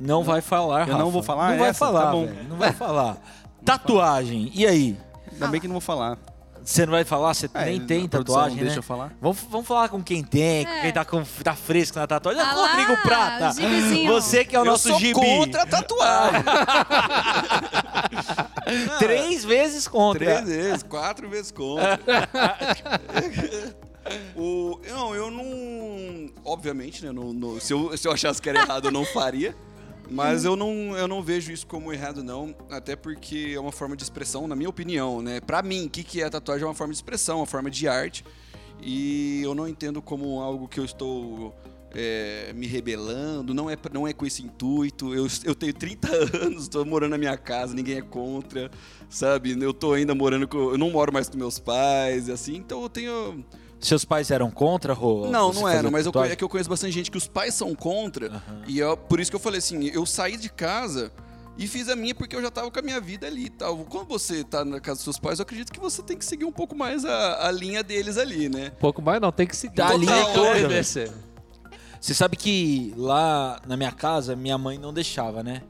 Não 0.00 0.24
vai 0.24 0.40
falar, 0.40 0.80
Eu 0.88 0.94
não 0.94 0.98
Rafa. 0.98 1.10
vou 1.10 1.22
falar 1.22 1.50
Não 1.50 1.58
vai 1.58 1.68
essa? 1.70 1.78
falar, 1.78 2.04
Tá 2.06 2.12
bom. 2.12 2.26
velho. 2.26 2.48
Não 2.48 2.56
vai 2.56 2.72
falar. 2.72 3.16
Tatuagem. 3.64 4.50
E 4.54 4.66
aí? 4.66 4.98
Ainda 5.32 5.46
bem 5.48 5.60
que 5.60 5.68
não 5.68 5.74
vou 5.74 5.80
falar. 5.80 6.18
Você 6.64 6.86
não 6.86 6.92
vai 6.92 7.04
falar? 7.04 7.34
Você 7.34 7.50
É, 7.54 7.64
nem 7.66 7.80
tem 7.84 8.06
tatuagem, 8.08 8.50
não 8.50 8.56
né? 8.58 8.62
Deixa 8.66 8.78
eu 8.78 8.82
falar. 8.84 9.12
Vamos, 9.20 9.38
vamos 9.50 9.66
falar 9.66 9.88
com 9.88 10.00
quem 10.02 10.22
tem, 10.22 10.64
com 10.64 10.70
É. 10.70 10.80
quem 10.82 10.92
tá, 10.92 11.04
com, 11.04 11.24
tá 11.42 11.54
fresco 11.56 11.98
na 11.98 12.06
tatuagem. 12.06 12.40
Ah 12.40 12.54
lá, 12.54 12.68
Rodrigo 12.68 12.96
Prata. 13.02 13.52
Você 14.06 14.44
que 14.44 14.54
é 14.54 14.60
o 14.60 14.62
eu 14.62 14.66
nosso 14.66 14.88
sou 14.88 14.98
gibi. 14.98 15.12
contra 15.14 15.62
a 15.62 15.66
tatuagem. 15.66 16.42
Três 18.98 19.44
vezes 19.44 19.88
contra. 19.88 20.24
Três 20.24 20.46
vezes, 20.48 20.82
quatro 20.84 21.28
vezes 21.28 21.50
contra. 21.50 21.98
o, 24.36 24.80
não, 24.88 25.14
eu 25.14 25.30
não. 25.30 25.44
Obviamente, 26.44 27.04
né? 27.04 27.12
não- 27.12 27.32
não- 27.32 27.60
se, 27.60 27.72
eu, 27.72 27.96
se 27.96 28.06
eu 28.06 28.12
achasse 28.12 28.40
que 28.42 28.48
era 28.48 28.60
errado, 28.60 28.86
eu 28.88 28.92
não 28.92 29.04
faria. 29.04 29.54
Mas 30.10 30.44
eu 30.44 30.56
não, 30.56 30.96
eu 30.96 31.08
não 31.08 31.22
vejo 31.22 31.52
isso 31.52 31.66
como 31.66 31.92
errado, 31.92 32.22
não. 32.22 32.54
Até 32.68 32.94
porque 32.96 33.52
é 33.54 33.60
uma 33.60 33.72
forma 33.72 33.96
de 33.96 34.02
expressão, 34.02 34.46
na 34.46 34.54
minha 34.54 34.68
opinião, 34.68 35.22
né? 35.22 35.40
Pra 35.40 35.62
mim, 35.62 35.86
o 35.86 35.90
que, 35.90 36.02
que 36.02 36.20
é 36.20 36.28
tatuagem? 36.28 36.64
É 36.64 36.66
uma 36.66 36.74
forma 36.74 36.92
de 36.92 36.98
expressão, 36.98 37.38
uma 37.38 37.46
forma 37.46 37.70
de 37.70 37.88
arte. 37.88 38.24
E 38.82 39.40
eu 39.42 39.54
não 39.54 39.66
entendo 39.66 40.02
como 40.02 40.40
algo 40.40 40.66
que 40.68 40.78
eu 40.80 40.84
estou 40.84 41.54
é, 41.94 42.52
me 42.54 42.66
rebelando. 42.66 43.54
Não 43.54 43.70
é, 43.70 43.76
não 43.92 44.06
é 44.06 44.12
com 44.12 44.26
esse 44.26 44.42
intuito. 44.42 45.14
Eu, 45.14 45.26
eu 45.44 45.54
tenho 45.54 45.72
30 45.72 46.08
anos, 46.44 46.62
estou 46.64 46.84
morando 46.84 47.12
na 47.12 47.18
minha 47.18 47.36
casa, 47.36 47.72
ninguém 47.72 47.98
é 47.98 48.02
contra, 48.02 48.70
sabe? 49.08 49.56
Eu 49.58 49.72
tô 49.72 49.92
ainda 49.94 50.14
morando 50.14 50.46
com. 50.48 50.58
Eu 50.72 50.78
não 50.78 50.90
moro 50.90 51.12
mais 51.12 51.28
com 51.28 51.38
meus 51.38 51.58
pais, 51.58 52.28
assim. 52.28 52.56
Então 52.56 52.82
eu 52.82 52.88
tenho. 52.88 53.44
Seus 53.82 54.04
pais 54.04 54.30
eram 54.30 54.50
contra, 54.50 54.92
Rô? 54.94 55.26
Não, 55.26 55.52
não 55.52 55.68
eram, 55.68 55.90
mas 55.90 56.06
eu, 56.06 56.12
é 56.24 56.36
que 56.36 56.44
eu 56.44 56.48
conheço 56.48 56.70
bastante 56.70 56.92
gente 56.92 57.10
que 57.10 57.18
os 57.18 57.26
pais 57.26 57.52
são 57.54 57.74
contra. 57.74 58.28
Aham. 58.28 58.62
E 58.68 58.78
eu- 58.78 58.96
por 58.96 59.18
isso 59.18 59.30
que 59.30 59.34
eu 59.34 59.40
falei 59.40 59.58
assim, 59.58 59.84
eu 59.92 60.06
saí 60.06 60.36
de 60.36 60.48
casa 60.48 61.10
e 61.58 61.66
fiz 61.66 61.88
a 61.88 61.96
minha 61.96 62.14
porque 62.14 62.36
eu 62.36 62.40
já 62.40 62.50
tava 62.50 62.70
com 62.70 62.78
a 62.78 62.82
minha 62.82 63.00
vida 63.00 63.26
ali 63.26 63.46
e 63.46 63.50
tal. 63.50 63.76
Quando 63.78 64.06
você 64.06 64.44
tá 64.44 64.64
na 64.64 64.78
casa 64.80 64.98
dos 64.98 65.04
seus 65.04 65.18
pais, 65.18 65.40
eu 65.40 65.42
acredito 65.42 65.72
que 65.72 65.80
você 65.80 66.00
tem 66.00 66.16
que 66.16 66.24
seguir 66.24 66.44
um 66.44 66.52
pouco 66.52 66.76
mais 66.76 67.04
a, 67.04 67.48
a 67.48 67.50
linha 67.50 67.82
deles 67.82 68.16
ali, 68.16 68.48
né? 68.48 68.70
Um 68.76 68.78
pouco 68.80 69.02
mais 69.02 69.20
não, 69.20 69.32
tem 69.32 69.46
que 69.48 69.56
seguir. 69.56 69.74
Tá 69.74 69.88
ali 69.88 70.06
Total, 70.06 70.32
toda, 70.32 70.50
obedecer. 70.66 71.10
Você 72.00 72.14
sabe 72.14 72.36
que 72.36 72.92
lá 72.96 73.60
na 73.66 73.76
minha 73.76 73.92
casa, 73.92 74.34
minha 74.34 74.56
mãe 74.58 74.78
não 74.78 74.92
deixava, 74.92 75.42
né? 75.42 75.62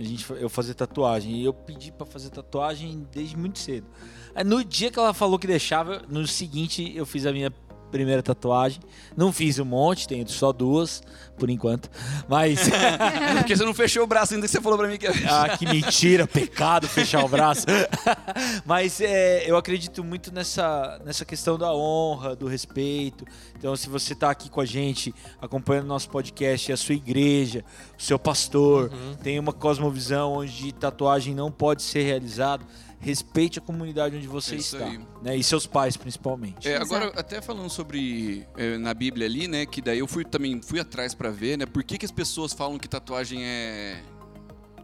A 0.00 0.02
gente, 0.02 0.24
eu 0.30 0.48
fazer 0.48 0.72
tatuagem. 0.72 1.36
E 1.36 1.44
eu 1.44 1.52
pedi 1.52 1.92
pra 1.92 2.06
fazer 2.06 2.30
tatuagem 2.30 3.06
desde 3.12 3.36
muito 3.36 3.58
cedo. 3.58 3.86
Aí 4.34 4.42
no 4.42 4.64
dia 4.64 4.90
que 4.90 4.98
ela 4.98 5.12
falou 5.12 5.38
que 5.38 5.46
deixava, 5.46 6.02
no 6.08 6.26
seguinte 6.26 6.90
eu 6.96 7.04
fiz 7.04 7.26
a 7.26 7.32
minha 7.32 7.52
primeira 7.90 8.22
tatuagem. 8.22 8.80
Não 9.16 9.32
fiz 9.32 9.58
um 9.58 9.64
monte, 9.64 10.08
tenho 10.08 10.28
só 10.28 10.52
duas, 10.52 11.02
por 11.38 11.50
enquanto. 11.50 11.90
Mas. 12.28 12.60
Porque 13.38 13.56
você 13.56 13.64
não 13.64 13.74
fechou 13.74 14.04
o 14.04 14.06
braço 14.06 14.34
ainda 14.34 14.46
que 14.46 14.52
você 14.52 14.60
falou 14.60 14.78
pra 14.78 14.86
mim 14.88 14.98
que. 14.98 15.06
Ah, 15.06 15.56
que 15.56 15.66
mentira, 15.66 16.26
pecado 16.26 16.86
fechar 16.86 17.24
o 17.24 17.28
braço. 17.28 17.66
Mas 18.64 19.00
é, 19.00 19.50
eu 19.50 19.56
acredito 19.56 20.04
muito 20.04 20.32
nessa, 20.32 21.00
nessa 21.04 21.24
questão 21.24 21.58
da 21.58 21.72
honra, 21.74 22.36
do 22.36 22.46
respeito. 22.46 23.24
Então, 23.58 23.74
se 23.74 23.88
você 23.88 24.12
está 24.12 24.30
aqui 24.30 24.48
com 24.48 24.60
a 24.60 24.64
gente, 24.64 25.14
acompanhando 25.40 25.86
nosso 25.86 26.08
podcast, 26.08 26.72
a 26.72 26.76
sua 26.76 26.94
igreja, 26.94 27.64
o 27.98 28.02
seu 28.02 28.18
pastor, 28.18 28.90
tem 29.22 29.38
uma 29.38 29.52
cosmovisão 29.52 30.32
onde 30.34 30.72
tatuagem 30.72 31.34
não 31.34 31.50
pode 31.50 31.82
ser 31.82 32.02
realizado, 32.02 32.64
respeite 33.00 33.58
a 33.58 33.62
comunidade 33.62 34.14
onde 34.16 34.28
você 34.28 34.54
É 34.54 34.58
isso 34.58 34.76
está. 34.76 34.88
aí. 34.88 35.00
Né? 35.22 35.36
E 35.36 35.42
seus 35.42 35.66
pais, 35.66 35.96
principalmente. 35.96 36.68
É, 36.68 36.76
agora, 36.76 37.06
até 37.18 37.40
falando 37.40 37.68
sobre 37.70 38.46
é, 38.56 38.76
na 38.78 38.92
Bíblia 38.94 39.26
ali, 39.26 39.48
né? 39.48 39.64
Que 39.66 39.80
daí 39.80 39.98
eu 39.98 40.06
fui 40.06 40.24
também 40.24 40.60
fui 40.62 40.78
atrás 40.78 41.14
pra 41.14 41.30
ver, 41.30 41.56
né? 41.58 41.66
Por 41.66 41.82
que, 41.82 41.96
que 41.98 42.04
as 42.04 42.12
pessoas 42.12 42.52
falam 42.52 42.78
que 42.78 42.86
tatuagem 42.88 43.42
é, 43.44 44.02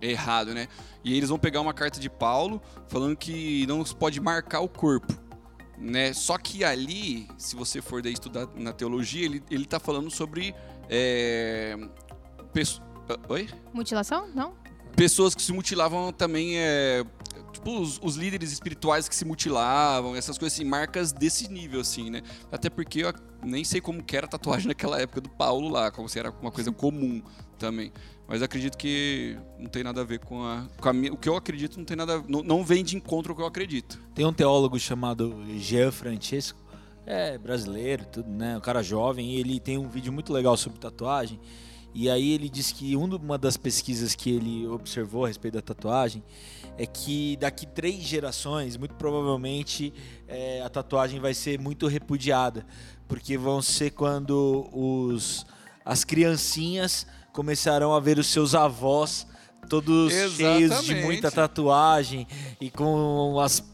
é 0.01 0.11
errado, 0.11 0.55
né? 0.55 0.67
E 1.05 1.17
eles 1.17 1.29
vão 1.29 1.39
pegar 1.39 1.61
uma 1.61 1.75
carta 1.75 2.01
de 2.01 2.09
Paulo 2.11 2.61
falando 2.89 3.15
que 3.17 3.67
não 3.67 3.85
se 3.85 3.95
pode 3.95 4.19
marcar 4.19 4.61
o 4.61 4.69
corpo, 4.69 5.13
né? 5.79 6.13
Só 6.15 6.39
que 6.39 6.65
ali, 6.65 7.29
se 7.37 7.55
você 7.55 7.83
for 7.83 8.01
daí 8.03 8.15
estudar 8.15 8.49
na 8.57 8.73
teologia, 8.73 9.25
ele, 9.27 9.43
ele 9.51 9.67
tá 9.67 9.79
falando 9.79 10.11
sobre 10.11 10.55
é, 10.89 11.77
pesso- 12.53 12.83
Oi? 13.29 13.49
Mutilação? 13.73 14.27
Não? 14.35 14.55
Pessoas 14.97 15.35
que 15.35 15.43
se 15.43 15.53
mutilavam 15.53 16.13
também 16.13 16.57
é 16.59 17.05
tipo 17.53 17.79
os, 17.79 18.01
os 18.03 18.17
líderes 18.17 18.51
espirituais 18.53 19.09
que 19.09 19.15
se 19.15 19.25
mutilavam 19.25 20.17
essas 20.17 20.39
coisas 20.39 20.59
assim 20.59 20.65
marcas 20.69 21.13
desse 21.13 21.49
nível 21.51 21.81
assim 21.81 22.11
né 22.11 22.23
até 22.51 22.69
porque 22.71 23.05
eu 23.05 23.13
nem 23.43 23.63
sei 23.65 23.81
como 23.81 24.03
que 24.03 24.17
era 24.17 24.27
a 24.27 24.29
tatuagem 24.29 24.69
naquela 24.69 25.01
época 25.01 25.21
do 25.21 25.29
Paulo 25.29 25.69
lá 25.69 25.91
como 25.91 26.09
se 26.09 26.19
era 26.19 26.31
uma 26.41 26.51
coisa 26.51 26.73
comum 26.73 27.23
também 27.59 27.93
mas 28.29 28.43
acredito 28.43 28.77
que 28.77 29.39
não 29.59 29.67
tem 29.69 29.85
nada 29.85 30.01
a 30.01 30.05
ver 30.05 30.19
com 30.19 30.43
a, 30.43 30.67
com 30.81 30.89
a 30.89 30.93
minha- 30.93 31.13
o 31.13 31.17
que 31.17 31.29
eu 31.29 31.37
acredito 31.37 31.77
não 31.79 31.85
tem 31.85 31.97
nada 31.97 32.23
não, 32.29 32.43
não 32.43 32.65
vem 32.65 32.83
de 32.83 32.97
encontro 32.97 33.33
ao 33.33 33.37
que 33.37 33.43
eu 33.43 33.47
acredito 33.47 34.01
Tem 34.15 34.25
um 34.27 34.33
teólogo 34.33 34.79
chamado 34.79 35.45
Jean 35.59 35.93
Francesco, 35.93 36.59
é 37.07 37.39
brasileiro, 37.39 38.05
tudo, 38.07 38.29
né? 38.29 38.57
Um 38.57 38.61
cara 38.61 38.83
jovem, 38.83 39.31
e 39.31 39.41
ele 39.41 39.61
tem 39.61 39.79
um 39.79 39.89
vídeo 39.89 40.13
muito 40.13 40.33
legal 40.33 40.57
sobre 40.57 40.81
tatuagem. 40.81 41.39
E 41.99 42.11
aí 42.11 42.33
ele 42.33 42.51
diz 42.51 42.73
que 42.73 42.95
um 42.95 43.07
uma 43.17 43.39
das 43.39 43.57
pesquisas 43.57 44.15
que 44.15 44.29
ele 44.29 44.67
observou 44.67 45.25
a 45.25 45.29
respeito 45.29 45.55
da 45.55 45.63
tatuagem 45.63 46.23
é 46.77 46.85
que 46.85 47.39
daqui 47.39 47.65
três 47.65 48.03
gerações, 48.03 48.77
muito 48.77 48.95
provavelmente, 48.97 49.95
é, 50.29 50.61
a 50.61 50.69
tatuagem 50.69 51.19
vai 51.21 51.33
ser 51.33 51.59
muito 51.59 51.87
repudiada. 51.87 52.67
Porque 53.09 53.39
vão 53.39 53.63
ser 53.63 53.93
quando 53.93 54.69
os, 54.75 55.47
as 55.87 56.05
criancinhas 56.05 57.07
começarão 57.33 57.95
a 57.95 58.01
ver 58.01 58.19
os 58.19 58.27
seus 58.27 58.55
avós 58.55 59.27
todos 59.67 60.13
cheios 60.13 60.37
de 60.37 60.45
Exatamente. 60.45 61.03
muita 61.03 61.31
tatuagem 61.31 62.27
e 62.61 62.71
com 62.71 63.41
as 63.41 63.65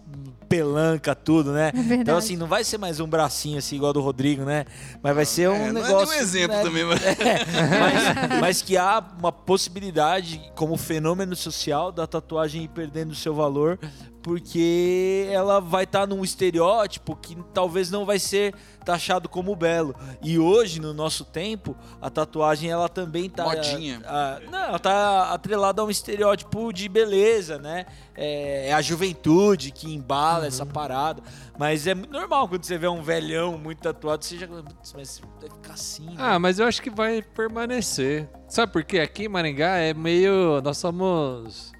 pelanca, 0.48 1.14
tudo, 1.14 1.52
né? 1.52 1.72
É. 1.90 1.94
Então, 1.94 2.16
assim, 2.16 2.36
não 2.36 2.46
vai 2.46 2.62
ser 2.64 2.76
mais 2.78 3.00
um 3.00 3.06
bracinho 3.06 3.58
assim, 3.58 3.76
igual 3.76 3.92
do 3.92 4.00
Rodrigo, 4.00 4.44
né? 4.44 4.64
Mas 5.02 5.14
vai 5.14 5.24
ser 5.24 5.48
um 5.48 5.54
É, 5.54 5.72
não 5.72 5.80
é 5.82 5.84
negócio. 5.86 6.08
nenhum 6.10 6.22
exemplo 6.22 6.56
né? 6.56 6.62
também, 6.62 6.84
mas... 6.84 7.00
mas, 8.30 8.40
mas 8.40 8.62
que 8.62 8.76
há 8.76 9.02
uma 9.18 9.32
possibilidade, 9.32 10.40
como 10.54 10.76
fenômeno 10.76 11.34
social, 11.34 11.90
da 11.90 12.06
tatuagem 12.06 12.64
ir 12.64 12.68
perdendo 12.68 13.14
seu 13.14 13.34
valor, 13.34 13.78
porque 14.22 15.26
ela 15.32 15.60
vai 15.60 15.84
estar 15.84 16.06
num 16.06 16.22
estereótipo 16.22 17.16
que 17.16 17.36
talvez 17.52 17.90
não 17.90 18.04
vai 18.06 18.18
ser 18.20 18.54
taxado 18.84 19.28
como 19.28 19.54
belo. 19.56 19.94
E 20.22 20.38
hoje, 20.38 20.80
no 20.80 20.92
nosso 20.94 21.24
tempo, 21.24 21.76
a 22.00 22.08
tatuagem 22.08 22.70
ela 22.70 22.88
também 22.88 23.28
tá. 23.28 23.44
Modinha. 23.44 24.00
a- 24.04 24.38
não, 24.50 24.58
ela 24.58 24.78
tá 24.78 25.32
atrelada 25.32 25.82
a 25.82 25.84
um 25.84 25.90
estereótipo 25.90 26.72
de 26.72 26.88
beleza, 26.88 27.58
né? 27.58 27.86
É, 28.14 28.68
é 28.68 28.72
a 28.72 28.80
juventude 28.82 29.70
que 29.72 29.92
embala 30.02 30.46
essa 30.46 30.66
parada. 30.66 31.22
Mas 31.58 31.86
é 31.86 31.94
muito 31.94 32.12
normal 32.12 32.48
quando 32.48 32.64
você 32.64 32.76
vê 32.76 32.88
um 32.88 33.02
velhão 33.02 33.56
muito 33.56 33.80
tatuado, 33.80 34.24
você 34.24 34.36
já. 34.36 34.46
"Putz, 34.46 34.92
Mas 34.94 35.22
deve 35.40 35.54
ficar 35.54 35.74
assim. 35.74 36.06
né?" 36.06 36.14
Ah, 36.18 36.38
mas 36.38 36.58
eu 36.58 36.66
acho 36.66 36.82
que 36.82 36.90
vai 36.90 37.22
permanecer. 37.22 38.28
Sabe 38.48 38.72
por 38.72 38.84
quê? 38.84 38.98
Aqui 39.00 39.24
em 39.24 39.28
Maringá 39.28 39.76
é 39.76 39.94
meio. 39.94 40.60
Nós 40.62 40.78
somos 40.78 41.72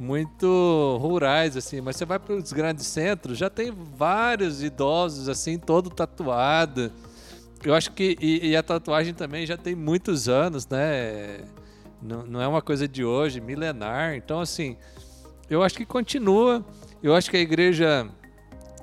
muito 0.00 0.98
rurais, 1.00 1.56
assim, 1.56 1.80
mas 1.80 1.96
você 1.96 2.04
vai 2.04 2.18
para 2.18 2.34
os 2.34 2.52
grandes 2.52 2.86
centros, 2.86 3.36
já 3.36 3.50
tem 3.50 3.72
vários 3.72 4.62
idosos, 4.62 5.28
assim, 5.28 5.58
todo 5.58 5.90
tatuado. 5.90 6.92
Eu 7.64 7.74
acho 7.74 7.90
que. 7.92 8.16
E, 8.20 8.50
e 8.50 8.56
a 8.56 8.62
tatuagem 8.62 9.12
também 9.12 9.44
já 9.44 9.56
tem 9.56 9.74
muitos 9.74 10.28
anos, 10.28 10.66
né? 10.68 11.40
Não, 12.00 12.24
não 12.24 12.40
é 12.40 12.46
uma 12.46 12.62
coisa 12.62 12.86
de 12.86 13.04
hoje, 13.04 13.40
milenar. 13.40 14.14
Então, 14.14 14.40
assim, 14.40 14.76
eu 15.50 15.62
acho 15.64 15.76
que 15.76 15.84
continua. 15.84 16.64
Eu 17.02 17.14
acho 17.14 17.30
que 17.30 17.36
a 17.36 17.40
igreja 17.40 18.08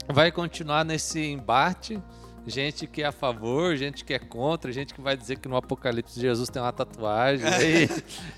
vai 0.07 0.31
continuar 0.31 0.83
nesse 0.85 1.19
embate. 1.25 2.01
Gente 2.47 2.85
que 2.85 3.01
é 3.01 3.07
a 3.07 3.11
favor, 3.11 3.75
gente 3.75 4.05
que 4.05 4.13
é 4.13 4.19
contra, 4.19 4.71
gente 4.71 4.93
que 4.93 5.01
vai 5.01 5.17
dizer 5.17 5.39
que 5.39 5.47
no 5.49 5.55
Apocalipse 5.57 6.19
Jesus 6.21 6.47
tem 6.47 6.61
uma 6.61 6.71
tatuagem. 6.71 7.43
Aí, 7.47 7.89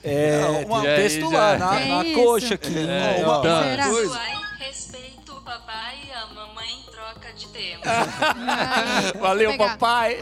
É, 0.02 0.40
uma- 0.66 0.80
um 0.80 0.82
texto 0.82 1.30
lá, 1.30 1.58
na, 1.58 1.82
É 1.82 1.88
na 1.90 2.06
isso. 2.06 2.14
coxa 2.24 2.54
aqui. 2.56 2.74
É, 2.78 3.26
uma- 3.26 3.40
então? 3.40 3.90
Coisa. 3.92 4.18
Respeito 4.60 5.34
o 5.34 5.42
papai 5.42 5.98
e 6.08 6.12
a 6.14 6.26
mamãe 6.28 6.68
em 6.80 6.84
troca 6.90 7.34
de 7.34 7.48
tema. 7.50 7.84
Valeu, 9.20 9.58
papai. 9.58 10.16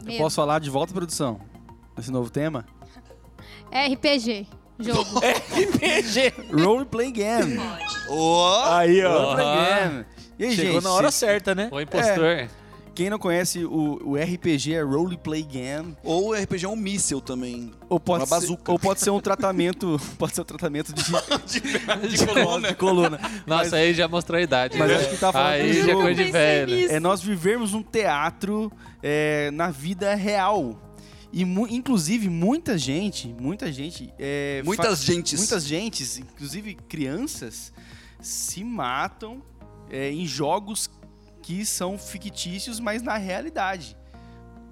Eu 0.00 0.04
Medo. 0.04 0.18
posso 0.18 0.36
falar 0.36 0.58
de 0.58 0.68
volta 0.68 0.92
à 0.92 0.94
produção? 0.94 1.40
Nesse 1.96 2.10
novo 2.10 2.28
tema? 2.28 2.66
RPG. 3.72 4.46
Jogo. 4.78 5.20
RPG. 5.20 6.34
Role 6.52 6.84
Play 6.84 7.10
Game. 7.12 7.58
Ó, 8.08 8.76
Aí, 8.76 9.00
Role 9.02 9.14
ó. 9.16 9.36
Game. 9.36 10.04
E 10.38 10.44
aí, 10.46 10.56
Chegou 10.56 10.72
gente, 10.74 10.84
na 10.84 10.92
hora 10.92 11.10
certa, 11.10 11.54
né? 11.54 11.68
o 11.70 11.80
impostor. 11.80 12.48
quem 12.92 13.08
não 13.08 13.18
conhece 13.20 13.64
o, 13.64 14.00
o 14.04 14.16
RPG 14.16 14.74
é 14.74 14.82
Role 14.82 15.16
Play 15.16 15.42
Game. 15.44 15.96
Ou 16.02 16.30
o 16.30 16.34
RPG 16.34 16.64
é 16.64 16.68
um 16.68 16.74
míssel 16.74 17.20
também. 17.20 17.70
Ou 17.88 18.00
pode, 18.00 18.22
Uma 18.22 18.26
ser, 18.26 18.34
bazuca. 18.34 18.72
ou 18.72 18.78
pode 18.78 19.00
ser 19.00 19.10
um 19.10 19.20
tratamento. 19.20 20.00
Pode 20.18 20.34
ser 20.34 20.40
um 20.40 20.44
tratamento 20.44 20.92
de, 20.92 21.04
De 22.08 22.26
coluna. 22.26 22.68
de 22.68 22.74
coluna. 22.74 23.20
Nossa, 23.46 23.76
aí 23.76 23.94
já 23.94 24.08
mostrou 24.08 24.38
a 24.38 24.42
idade. 24.42 24.76
mas 24.76 24.88
né? 24.90 24.96
acho 24.96 25.10
que 25.10 25.16
tá 25.18 25.32
falando 25.32 25.52
Aí 25.52 25.72
já 25.72 25.80
é 25.80 25.86
jogo. 25.92 26.02
coisa 26.02 26.24
de 26.24 26.30
velho. 26.32 26.92
É 26.92 26.98
nós 26.98 27.22
vivermos 27.22 27.74
um 27.74 27.82
teatro 27.82 28.72
é, 29.00 29.50
na 29.52 29.70
vida 29.70 30.14
real. 30.16 30.80
E 31.36 31.44
mu- 31.44 31.66
inclusive 31.66 32.28
muita 32.28 32.78
gente, 32.78 33.26
muita 33.26 33.72
gente, 33.72 34.08
é, 34.20 34.62
Muitas 34.64 35.02
gentes. 35.02 35.36
muitas 35.40 35.64
gentes, 35.66 36.16
inclusive 36.18 36.74
crianças, 36.88 37.72
se 38.20 38.62
matam 38.62 39.42
é, 39.90 40.12
em 40.12 40.24
jogos 40.26 40.88
que 41.42 41.66
são 41.66 41.98
fictícios, 41.98 42.78
mas 42.78 43.02
na 43.02 43.16
realidade, 43.16 43.96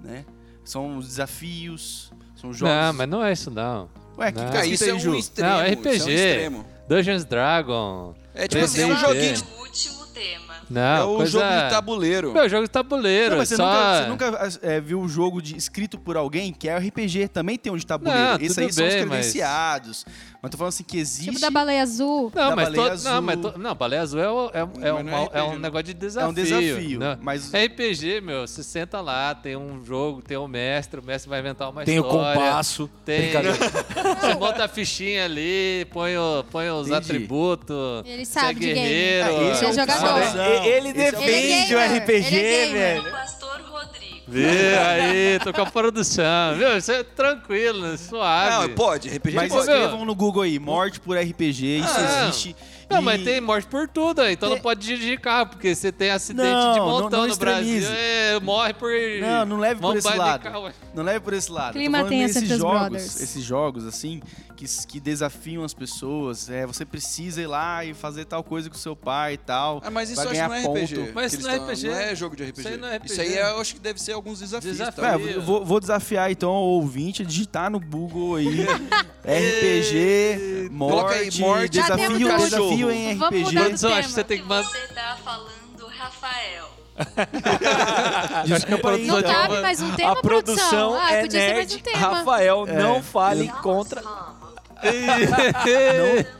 né? 0.01 0.23
São 0.63 0.99
desafios, 1.01 2.13
são 2.39 2.53
jogos. 2.53 2.73
Não, 2.73 2.93
mas 2.93 3.09
não 3.09 3.23
é 3.25 3.33
isso 3.33 3.51
não. 3.51 3.89
Ué, 4.17 4.31
que 4.31 4.39
não. 4.39 4.49
tá 4.49 4.59
Ah, 4.59 4.65
escrito 4.65 4.73
isso 4.73 4.83
é 4.85 4.87
aí, 4.87 4.93
um 4.93 4.99
Ju? 4.99 5.15
extremo. 5.15 5.49
Não, 5.49 5.57
isso 5.57 5.65
é 5.65 5.75
um 5.75 5.79
RPG. 5.81 5.97
extremo. 6.13 6.65
Dungeons 6.87 7.25
Dragon. 7.25 8.15
É 8.33 8.47
tipo 8.47 8.63
assim, 8.63 8.81
é 8.81 8.85
um 8.85 8.95
3D. 8.95 8.99
joguinho 9.01 9.33
de... 9.35 9.43
O 9.43 9.59
último 9.59 10.05
tema. 10.07 10.52
Não, 10.69 10.81
É 10.81 11.03
o 11.03 11.15
coisa... 11.17 11.31
jogo 11.31 11.45
de 11.63 11.69
tabuleiro. 11.69 12.33
Meu, 12.33 12.49
jogo 12.49 12.63
de 12.63 12.69
tabuleiro. 12.69 13.31
Não, 13.31 13.37
mas 13.37 13.49
você 13.49 13.55
só... 13.55 13.65
nunca, 14.07 14.31
você 14.31 14.59
nunca 14.59 14.59
é, 14.61 14.79
viu 14.81 14.99
o 15.01 15.07
jogo 15.07 15.41
de, 15.41 15.55
escrito 15.57 15.97
por 15.99 16.17
alguém 16.17 16.51
que 16.53 16.67
é 16.69 16.77
RPG, 16.77 17.27
também 17.29 17.57
tem 17.57 17.71
um 17.71 17.77
de 17.77 17.85
tabuleiro. 17.85 18.19
Não, 18.23 18.35
Esse 18.35 18.59
aí 18.59 18.71
são 18.71 18.85
os 18.85 18.91
bem, 18.93 19.05
mas- 19.05 19.09
credenciados. 19.09 20.05
Mas... 20.41 20.51
tô 20.51 20.57
falando 20.57 20.69
assim 20.73 20.83
que 20.83 20.97
existe. 20.97 21.29
Tipo 21.29 21.39
da 21.39 21.49
baleia 21.49 21.81
azul. 21.83 22.31
Não, 22.35 22.49
da 22.49 22.55
mas, 22.55 22.65
baleia 22.65 22.83
não, 22.83 22.91
azul. 22.93 23.21
mas 23.21 23.39
to- 23.39 23.53
não, 23.59 23.75
baleia 23.75 24.01
azul 24.01 24.19
é, 24.19 24.29
o- 24.29 24.51
é, 24.53 24.59
é, 24.59 24.91
não 24.91 25.01
uma- 25.01 25.11
é 25.19 25.23
RPG, 25.25 25.37
é 25.37 25.43
um 25.43 25.51
não. 25.53 25.59
negócio 25.59 25.83
de 25.85 25.91
é 25.91 25.93
desafio. 25.93 26.29
um 26.29 26.33
desafio. 26.33 26.99
né? 26.99 27.17
Mas 27.21 27.51
RPG, 27.53 28.21
meu, 28.21 28.45
você 28.47 28.61
senta 28.63 28.99
lá, 29.01 29.33
tem 29.33 29.55
um 29.55 29.83
jogo, 29.85 30.21
tem 30.21 30.37
um 30.37 30.47
mestre, 30.47 30.99
o 30.99 31.03
mestre 31.03 31.29
vai 31.29 31.39
inventar 31.39 31.69
uma 31.69 31.83
Tem 31.85 31.99
o 31.99 32.03
história. 32.05 32.39
compasso. 32.41 32.89
Tem, 33.05 33.31
você 34.19 34.33
monta 34.35 34.65
a 34.65 34.67
fichinha 34.67 35.25
ali, 35.25 35.85
põe, 35.91 36.17
o, 36.17 36.43
põe 36.51 36.69
os 36.69 36.87
Entendi. 36.87 36.97
atributos. 37.05 38.03
Ele 38.05 38.25
você 38.25 38.39
é 38.39 38.41
sabe 38.41 38.59
de 38.59 38.65
game. 38.67 38.79
guerreiro. 38.79 39.27
Ah, 39.37 39.51
esse 39.51 39.65
é 39.65 39.69
o 39.69 39.73
jogador. 39.73 40.07
Razão. 40.19 40.62
Ele 40.65 40.89
Esse 40.89 40.99
é 41.01 41.07
o 41.09 41.11
defende 41.11 41.29
Ele 41.31 41.75
o 41.75 41.79
é 41.79 41.87
gamer, 41.87 42.01
RPG, 42.03 42.35
ele 42.35 42.37
é 42.37 42.65
gamer. 42.65 42.73
velho. 42.73 43.07
O 43.07 43.11
pastor 43.11 43.61
Rodrigo. 43.69 44.13
Vê 44.27 44.77
aí, 44.77 45.39
tô 45.43 45.51
com 45.53 45.61
a 45.61 45.65
produção. 45.65 46.55
Viu? 46.57 46.77
Isso 46.77 46.91
é 46.91 47.03
tranquilo, 47.03 47.97
suave. 47.97 48.67
Não, 48.67 48.69
pode, 48.75 49.09
RPG 49.09 49.35
Mas 49.35 49.51
pode. 49.51 49.65
meu- 49.67 49.75
escrevam 49.75 50.05
no 50.05 50.15
Google 50.15 50.43
aí, 50.43 50.57
morte 50.59 50.99
por 50.99 51.17
RPG, 51.17 51.79
isso 51.79 51.89
Ah, 51.95 52.23
existe. 52.27 52.55
Não, 52.55 52.72
E- 52.99 53.03
mas 53.03 53.23
tem 53.23 53.41
morte 53.41 53.67
por 53.67 53.87
tudo, 53.87 54.21
aí, 54.21 54.33
então 54.33 54.49
Tem- 54.49 54.57
não 54.57 54.63
pode 54.63 54.79
dirigir 54.85 55.19
carro, 55.19 55.47
porque 55.51 55.73
você 55.75 55.91
tem 55.91 56.09
acidente 56.11 56.47
Não, 56.49 56.73
de 56.73 56.79
não- 56.79 56.89
montão 56.89 57.21
não 57.21 57.27
no 57.27 57.35
Brasil. 57.35 57.83
É, 57.89 58.39
morre 58.39 58.73
por. 58.73 58.91
Não, 59.21 59.45
não 59.45 59.57
leve 59.59 59.79
por 59.81 59.95
esse 59.97 60.07
lado. 60.15 60.47
ué. 60.61 60.73
Não 60.93 61.03
leve 61.03 61.19
por 61.19 61.33
esse 61.33 61.51
lado. 61.51 61.73
Clima 61.73 61.99
entre 62.01 62.25
os 62.39 62.47
jogos, 62.59 62.79
brothers. 62.79 63.21
esses 63.21 63.43
jogos 63.43 63.85
assim, 63.85 64.21
que, 64.55 64.65
que 64.87 64.99
desafiam 64.99 65.63
as 65.63 65.73
pessoas. 65.73 66.49
É, 66.49 66.65
você 66.65 66.85
precisa 66.85 67.41
ir 67.41 67.47
lá 67.47 67.83
e 67.83 67.93
fazer 67.93 68.25
tal 68.25 68.43
coisa 68.43 68.69
com 68.69 68.75
seu 68.75 68.95
pai 68.95 69.33
e 69.33 69.37
tal. 69.37 69.81
Ah, 69.83 69.89
mas 69.91 70.09
isso 70.09 70.21
acho 70.21 70.29
que 70.31 70.37
não 70.37 70.45
é 70.45 70.47
ganhar 70.61 70.69
RPG. 70.69 70.95
ponto. 70.95 71.11
Mas 71.15 71.33
isso 71.33 71.43
não 71.43 71.49
é 71.49 71.55
RPG. 71.57 71.87
Não 71.87 71.95
é 71.97 72.15
jogo 72.15 72.35
de 72.35 72.43
RPG. 72.43 72.59
Isso 72.59 72.67
aí 72.69 72.77
não 72.77 72.87
é 72.87 72.99
Isso 73.03 73.21
aí 73.21 73.27
RPG. 73.27 73.39
é, 73.39 73.51
eu 73.51 73.59
acho 73.61 73.73
que 73.75 73.79
deve 73.79 74.01
ser 74.01 74.11
alguns 74.13 74.39
desafios. 74.39 74.77
Desafio. 74.77 75.03
tá? 75.03 75.11
É, 75.19 75.35
eu 75.37 75.41
vou, 75.41 75.65
vou 75.65 75.79
desafiar 75.79 76.31
então 76.31 76.51
o 76.51 76.75
ouvinte 76.75 77.21
a 77.21 77.25
digitar 77.25 77.69
no 77.71 77.79
Google 77.79 78.35
aí 78.35 78.47
RPG, 79.25 80.69
morte, 80.71 81.13
aí, 81.13 81.39
morte, 81.39 81.69
desafio, 81.69 82.27
cachorro. 82.27 82.82
Desafio 82.87 82.91
em 82.91 83.17
Vamos 83.17 83.39
RPG. 83.39 83.43
mudar 83.55 83.61
Produção, 83.65 83.93
acho 83.93 84.07
que 84.07 84.13
você 84.13 84.23
tem 84.23 84.37
que 84.39 84.43
mandar. 84.47 84.69
Você 84.69 84.87
tá 84.93 85.17
falando, 85.23 85.87
Rafael. 85.97 86.69
Desculpa 88.45 88.91
aí, 88.91 89.05
Não 89.07 89.19
então. 89.19 89.31
cabe 89.33 89.61
mais 89.61 89.81
um 89.81 89.91
tema, 89.95 90.11
a 90.11 90.15
produção 90.21 90.93
Ah, 90.95 91.11
é 91.11 91.21
podia 91.21 91.39
ser 91.41 91.53
mais 91.53 91.71
um 91.71 91.75
nerd. 91.75 91.83
tema. 91.83 91.97
Rafael, 91.97 92.65
É. 92.67 92.73
não 92.73 93.01
fale 93.03 93.47
contra. 93.61 94.01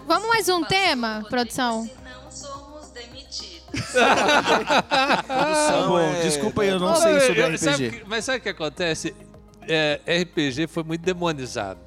Vamos 0.08 0.28
mais 0.28 0.50
um 0.50 0.64
tema, 0.64 1.26
produção? 1.30 1.88
Senão 1.88 2.30
somos 2.32 2.90
demitidos. 2.92 3.64
Tá 4.90 5.86
bom, 5.88 6.00
é- 6.00 6.22
desculpa 6.22 6.62
aí, 6.62 6.70
eu 6.70 6.80
não 6.80 6.96
sei 6.96 7.20
sobre 7.22 7.42
eu- 7.42 7.58
sabe 7.58 7.88
RPG. 7.88 8.00
que- 8.00 8.06
mas 8.10 8.26
sabe 8.26 8.38
o 8.38 8.42
que 8.42 8.50
acontece? 8.50 9.16
É, 9.68 10.00
RPG 10.06 10.68
foi 10.68 10.84
muito 10.84 11.02
demonizado. 11.02 11.80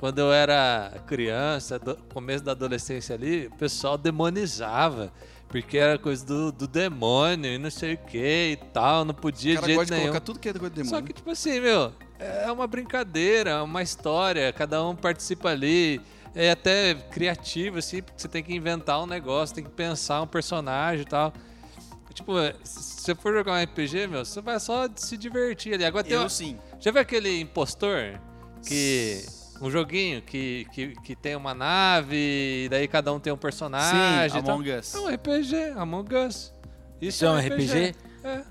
Quando 0.00 0.18
eu 0.18 0.32
era 0.32 0.90
criança, 1.06 1.78
do- 1.78 1.94
começo 2.12 2.42
da 2.42 2.52
adolescência 2.52 3.14
ali, 3.14 3.48
o 3.48 3.50
pessoal 3.56 3.98
demonizava. 3.98 5.12
Porque 5.46 5.76
era 5.76 5.98
coisa 5.98 6.24
do, 6.24 6.50
do 6.52 6.66
demônio 6.66 7.52
e 7.52 7.58
não 7.58 7.70
sei 7.70 7.94
o 7.94 7.98
que 7.98 8.52
e 8.52 8.56
tal, 8.72 9.04
não 9.04 9.12
podia 9.12 9.58
O 9.58 9.60
de 9.60 9.66
jeito 9.66 9.78
gosta 9.78 9.94
de 9.94 10.00
nenhum. 10.00 10.12
colocar 10.12 10.24
tudo 10.24 10.38
que 10.38 10.48
é 10.48 10.52
coisa 10.54 10.70
de 10.70 10.82
demônio. 10.82 10.98
Só 10.98 11.04
que, 11.04 11.12
tipo 11.12 11.28
assim, 11.30 11.60
meu, 11.60 11.92
é 12.18 12.50
uma 12.50 12.66
brincadeira, 12.66 13.50
é 13.50 13.60
uma 13.60 13.82
história, 13.82 14.50
cada 14.54 14.82
um 14.86 14.96
participa 14.96 15.50
ali. 15.50 16.00
É 16.34 16.50
até 16.52 16.94
criativo, 16.94 17.76
assim, 17.78 18.00
porque 18.00 18.22
você 18.22 18.28
tem 18.28 18.42
que 18.42 18.54
inventar 18.54 19.02
um 19.02 19.06
negócio, 19.06 19.54
tem 19.54 19.64
que 19.64 19.70
pensar 19.70 20.22
um 20.22 20.26
personagem 20.26 21.02
e 21.02 21.08
tal. 21.08 21.30
Tipo, 22.14 22.32
se 22.64 23.02
você 23.02 23.14
for 23.14 23.34
jogar 23.34 23.52
um 23.60 23.62
RPG, 23.64 24.06
meu, 24.06 24.24
você 24.24 24.40
vai 24.40 24.58
só 24.60 24.88
se 24.96 25.16
divertir 25.16 25.74
ali. 25.74 25.84
Agora 25.84 26.04
tem 26.04 26.14
Eu 26.14 26.30
sim. 26.30 26.56
Já 26.78 26.90
viu 26.90 27.02
aquele 27.02 27.40
impostor? 27.40 28.18
Que. 28.66 29.24
Um 29.60 29.70
joguinho 29.70 30.22
que, 30.22 30.66
que, 30.72 30.88
que 31.02 31.14
tem 31.14 31.36
uma 31.36 31.52
nave, 31.54 32.16
e 32.64 32.68
daí 32.70 32.88
cada 32.88 33.12
um 33.12 33.20
tem 33.20 33.32
um 33.32 33.36
personagem. 33.36 34.30
Sim, 34.30 34.38
e 34.38 34.42
tal. 34.42 34.54
Among 34.54 34.70
Us. 34.72 34.94
É 34.94 34.98
um 34.98 35.08
RPG, 35.14 35.56
Among 35.76 36.14
Us. 36.16 36.52
Isso 37.00 37.24
é 37.26 37.30
um 37.30 37.38
RPG? 37.38 37.94
É. 38.24 38.42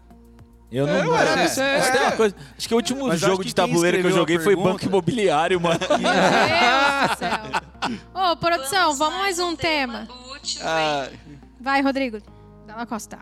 Eu 0.72 0.86
não. 0.86 0.94
É, 0.94 1.08
ué, 1.08 1.46
isso 1.46 1.62
é- 1.62 2.02
uma 2.04 2.12
coisa- 2.12 2.36
Acho 2.56 2.68
que 2.68 2.74
o 2.76 2.78
último 2.78 3.08
Mas 3.08 3.20
jogo 3.20 3.44
de 3.44 3.56
tabuleiro 3.56 4.02
que 4.02 4.06
eu 4.06 4.12
joguei 4.12 4.38
foi 4.38 4.56
Banco 4.56 4.86
Imobiliário, 4.86 5.60
mano. 5.60 5.80
Meu 5.90 5.98
Deus 5.98 7.10
do 7.10 7.18
céu. 7.18 8.02
Ô, 8.14 8.38
produção, 8.38 8.94
vamos 8.96 9.18
mais 9.18 9.40
um 9.40 9.56
tema. 9.56 10.08
Ah, 10.62 11.10
Vai, 11.60 11.82
Rodrigo. 11.82 12.20
Dá 12.68 12.76
uma 12.76 12.86
costa. 12.86 13.18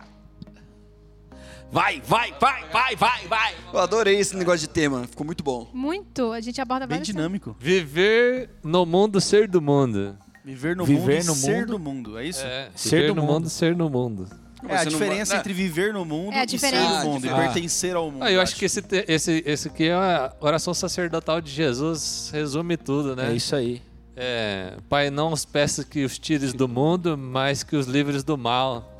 Vai, 1.71 2.01
vai, 2.05 2.33
vai, 2.39 2.63
vai, 2.71 2.95
vai, 2.95 3.27
vai. 3.27 3.53
eu 3.73 3.79
adorei 3.79 4.17
esse 4.17 4.35
negócio 4.35 4.61
de 4.61 4.69
tema, 4.69 5.05
ficou 5.05 5.25
muito 5.25 5.43
bom. 5.43 5.69
Muito. 5.73 6.31
A 6.31 6.39
gente 6.39 6.59
aborda 6.61 6.87
Bem 6.87 6.97
vários 6.99 7.07
dinâmico. 7.07 7.55
Viver 7.59 8.49
no 8.63 8.85
mundo, 8.85 9.19
ser 9.19 9.47
do 9.47 9.61
mundo. 9.61 10.17
Viver 10.45 10.75
no 10.77 10.85
Viver 10.85 11.17
mundo 11.17 11.25
no 11.27 11.35
ser 11.35 11.55
mundo. 11.59 11.67
do 11.67 11.79
mundo, 11.79 12.17
é 12.17 12.25
isso? 12.25 12.41
É, 12.45 12.69
Ser 12.73 12.89
viver 13.01 13.07
do 13.09 13.15
no 13.15 13.21
mundo. 13.21 13.33
mundo, 13.33 13.49
ser 13.49 13.75
no 13.75 13.89
mundo. 13.89 14.27
É 14.67 14.73
a 14.73 14.77
Você 14.79 14.85
não 14.85 14.91
diferença 14.91 15.31
vai- 15.33 15.39
entre 15.41 15.53
viver 15.53 15.93
no 15.93 16.03
mundo 16.05 16.33
É 16.33 16.39
a 16.39 16.43
e 16.45 16.49
ser 16.49 16.55
diferença. 16.55 17.01
do 17.01 17.09
mundo, 17.09 17.25
e 17.25 17.29
Ah, 17.29 17.35
pertencer 17.35 17.95
ao 17.95 18.09
mundo. 18.09 18.23
Ah, 18.23 18.31
eu 18.31 18.41
acho 18.41 18.55
que 18.55 18.65
esse, 18.65 18.81
te- 18.81 19.05
esse, 19.07 19.43
esse 19.45 19.67
aqui 19.67 19.83
é 19.89 19.93
a 19.93 20.33
oração 20.39 20.73
sacerdotal 20.73 21.41
de 21.41 21.51
Jesus, 21.51 22.29
resume 22.33 22.75
tudo, 22.77 23.15
né? 23.15 23.31
É 23.31 23.35
isso 23.35 23.55
aí. 23.55 23.81
É, 24.15 24.77
Pai, 24.89 25.11
não 25.11 25.31
os 25.31 25.45
peças 25.45 25.85
que 25.85 26.03
os 26.03 26.17
tires 26.17 26.53
do 26.53 26.67
mundo, 26.67 27.15
mas 27.17 27.61
que 27.61 27.75
os 27.75 27.85
livres 27.85 28.23
do 28.23 28.35
mal. 28.37 28.96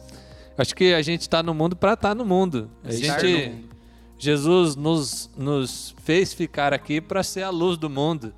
Acho 0.58 0.76
que 0.76 0.94
a 0.94 1.02
gente 1.02 1.22
está 1.22 1.44
no 1.44 1.54
mundo 1.54 1.76
para 1.76 1.94
estar 1.94 2.16
no 2.16 2.26
mundo. 2.26 2.70
A 2.84 2.90
Estar 2.90 3.20
gente, 3.20 3.48
no 3.48 3.54
mundo. 3.56 3.70
Jesus 4.18 4.76
nos, 4.76 5.30
nos 5.38 5.96
fez 6.04 6.34
ficar 6.34 6.74
aqui 6.74 7.00
para 7.00 7.22
ser 7.22 7.44
a 7.44 7.50
luz 7.50 7.78
do 7.78 7.90
mundo, 7.90 8.34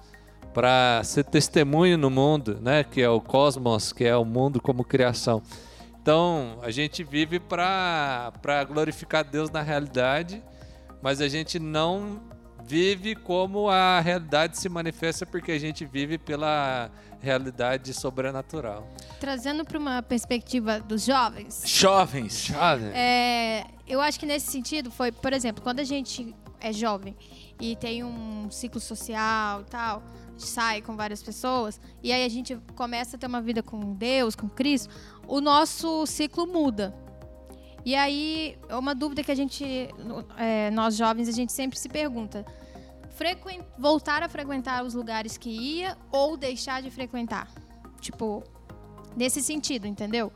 para 0.54 1.02
ser 1.06 1.24
testemunho 1.24 1.98
no 1.98 2.10
mundo, 2.10 2.60
né? 2.62 2.84
Que 2.84 3.02
é 3.02 3.10
o 3.10 3.22
cosmos, 3.22 3.94
que 3.94 4.04
é 4.04 4.16
o 4.16 4.26
mundo 4.26 4.62
como 4.62 4.84
criação. 4.84 5.42
Então, 6.02 6.60
a 6.62 6.72
gente 6.72 7.04
vive 7.04 7.40
para 7.40 8.34
glorificar 8.68 9.24
Deus 9.24 9.50
na 9.50 9.62
realidade, 9.62 10.44
mas 11.02 11.22
a 11.22 11.28
gente 11.30 11.60
não 11.60 12.20
vive 12.70 13.16
como 13.16 13.68
a 13.68 14.00
realidade 14.00 14.60
se 14.60 14.70
manifesta 14.70 15.26
porque 15.26 15.52
a 15.52 15.58
gente 15.58 15.84
vive 15.86 16.20
pela 16.20 16.92
realidade 17.20 17.96
sobrenatural. 17.96 18.88
Trazendo 19.20 19.66
para 19.66 19.80
uma 19.80 20.04
perspectiva 20.04 20.80
dos 20.80 21.04
jovens, 21.04 21.64
Jovens. 21.66 22.50
Né? 22.52 22.92
é, 22.94 23.66
eu 23.88 24.00
acho 24.00 24.20
que 24.20 24.26
nesse 24.28 24.52
sentido 24.52 24.92
foi, 24.92 25.12
por 25.12 25.34
exemplo, 25.34 25.64
quando 25.64 25.80
a 25.80 25.84
gente 25.84 26.36
é 26.62 26.72
jovem 26.72 27.16
e 27.60 27.76
tem 27.76 28.04
um 28.04 28.52
ciclo 28.52 28.80
social 28.80 29.62
e 29.62 29.66
tal, 29.66 30.04
sai 30.38 30.84
com 30.84 30.96
várias 30.96 31.24
pessoas, 31.24 31.82
e 32.04 32.14
aí 32.14 32.24
a 32.24 32.30
gente 32.30 32.56
começa 32.76 33.18
a 33.18 33.20
ter 33.20 33.26
uma 33.26 33.42
vida 33.42 33.64
com 33.64 33.96
Deus, 33.96 34.36
com 34.36 34.48
Cristo, 34.48 34.94
o 35.28 35.42
nosso 35.42 36.06
ciclo 36.06 36.46
muda. 36.46 36.94
E 37.86 37.96
aí, 37.96 38.58
é 38.68 38.76
uma 38.76 38.94
dúvida 38.94 39.24
que 39.24 39.32
a 39.32 39.36
gente, 39.36 39.90
é, 40.38 40.70
nós 40.72 40.96
jovens, 40.96 41.28
a 41.28 41.32
gente 41.32 41.52
sempre 41.52 41.80
se 41.80 41.88
pergunta: 41.88 42.46
voltar 43.78 44.24
a 44.24 44.30
frequentar 44.30 44.84
os 44.84 44.94
lugares 44.94 45.38
que 45.38 45.50
ia 45.50 45.98
ou 46.12 46.38
deixar 46.38 46.82
de 46.82 46.92
frequentar? 46.92 47.52
Tipo, 48.00 48.44
nesse 49.16 49.42
sentido, 49.42 49.88
entendeu? 49.88 50.32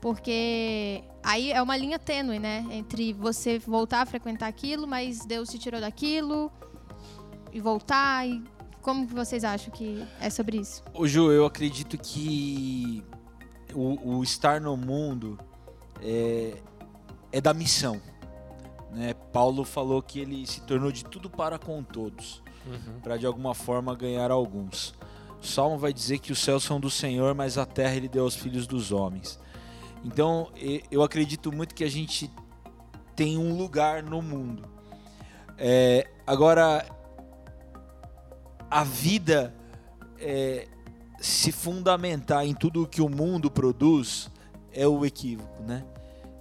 Porque 0.00 1.02
aí 1.22 1.50
é 1.50 1.62
uma 1.62 1.76
linha 1.76 1.98
tênue, 1.98 2.38
né? 2.38 2.66
Entre 2.70 3.12
você 3.12 3.58
voltar 3.58 4.02
a 4.02 4.06
frequentar 4.06 4.48
aquilo, 4.48 4.86
mas 4.86 5.24
Deus 5.24 5.48
te 5.48 5.58
tirou 5.58 5.80
daquilo 5.80 6.52
e 7.52 7.60
voltar. 7.60 8.26
E 8.28 8.42
como 8.82 9.06
vocês 9.06 9.44
acham 9.44 9.72
que 9.72 10.04
é 10.20 10.28
sobre 10.28 10.58
isso? 10.58 10.82
Ô 10.92 11.06
Ju, 11.06 11.32
eu 11.32 11.46
acredito 11.46 11.96
que 11.96 13.02
o, 13.72 14.16
o 14.16 14.22
estar 14.22 14.60
no 14.60 14.76
mundo 14.76 15.38
é, 16.02 16.56
é 17.32 17.40
da 17.40 17.54
missão. 17.54 18.00
Né? 18.94 19.12
Paulo 19.32 19.64
falou 19.64 20.00
que 20.00 20.20
ele 20.20 20.46
se 20.46 20.60
tornou 20.60 20.92
de 20.92 21.04
tudo 21.04 21.28
para 21.28 21.58
com 21.58 21.82
todos, 21.82 22.42
para 23.02 23.16
de 23.16 23.26
alguma 23.26 23.54
forma 23.54 23.94
ganhar 23.94 24.30
alguns. 24.30 24.94
O 25.42 25.46
Salmo 25.46 25.76
vai 25.76 25.92
dizer 25.92 26.20
que 26.20 26.32
os 26.32 26.38
céus 26.38 26.62
são 26.62 26.78
do 26.78 26.88
Senhor, 26.88 27.34
mas 27.34 27.58
a 27.58 27.66
terra 27.66 27.96
ele 27.96 28.08
deu 28.08 28.24
aos 28.24 28.36
filhos 28.36 28.66
dos 28.66 28.92
homens. 28.92 29.38
Então 30.04 30.48
eu 30.90 31.02
acredito 31.02 31.52
muito 31.52 31.74
que 31.74 31.82
a 31.82 31.90
gente 31.90 32.30
tem 33.16 33.36
um 33.36 33.56
lugar 33.56 34.02
no 34.02 34.22
mundo. 34.22 34.64
É, 35.58 36.08
agora, 36.26 36.86
a 38.70 38.84
vida 38.84 39.54
é, 40.18 40.68
se 41.18 41.50
fundamentar 41.52 42.46
em 42.46 42.54
tudo 42.54 42.82
o 42.84 42.86
que 42.86 43.00
o 43.00 43.08
mundo 43.08 43.50
produz 43.50 44.30
é 44.72 44.86
o 44.86 45.04
equívoco, 45.04 45.62
né? 45.62 45.84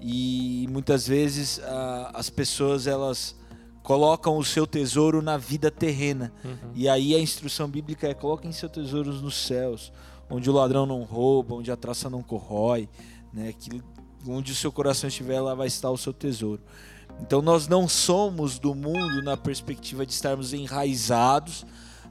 E 0.05 0.67
muitas 0.69 1.07
vezes 1.07 1.59
a- 1.63 2.11
as 2.13 2.29
pessoas 2.29 2.87
elas 2.87 3.35
colocam 3.81 4.37
o 4.37 4.43
seu 4.43 4.67
tesouro 4.67 5.21
na 5.21 5.37
vida 5.37 5.71
terrena. 5.71 6.33
E 6.75 6.89
aí 6.89 7.15
a 7.15 7.19
instrução 7.19 7.69
bíblica 7.69 8.07
é 8.07 8.13
coloquem 8.13 8.51
seus 8.51 8.71
tesouros 8.71 9.21
nos 9.21 9.35
céus, 9.35 9.93
onde 10.29 10.49
o 10.49 10.53
ladrão 10.53 10.85
não 10.85 11.03
rouba, 11.03 11.55
onde 11.55 11.71
a 11.71 11.77
traça 11.77 12.09
não 12.09 12.21
corrói, 12.21 12.89
né? 13.31 13.53
Que 13.57 13.81
onde 14.27 14.51
o 14.51 14.55
seu 14.55 14.71
coração 14.71 15.07
estiver, 15.07 15.39
lá 15.41 15.53
vai 15.53 15.67
estar 15.67 15.89
o 15.89 15.97
seu 15.97 16.13
tesouro. 16.13 16.61
Então 17.21 17.41
nós 17.41 17.67
não 17.67 17.87
somos 17.87 18.57
do 18.59 18.73
mundo 18.75 19.21
na 19.21 19.37
perspectiva 19.37 20.05
de 20.05 20.11
estarmos 20.13 20.53
enraizados. 20.53 21.65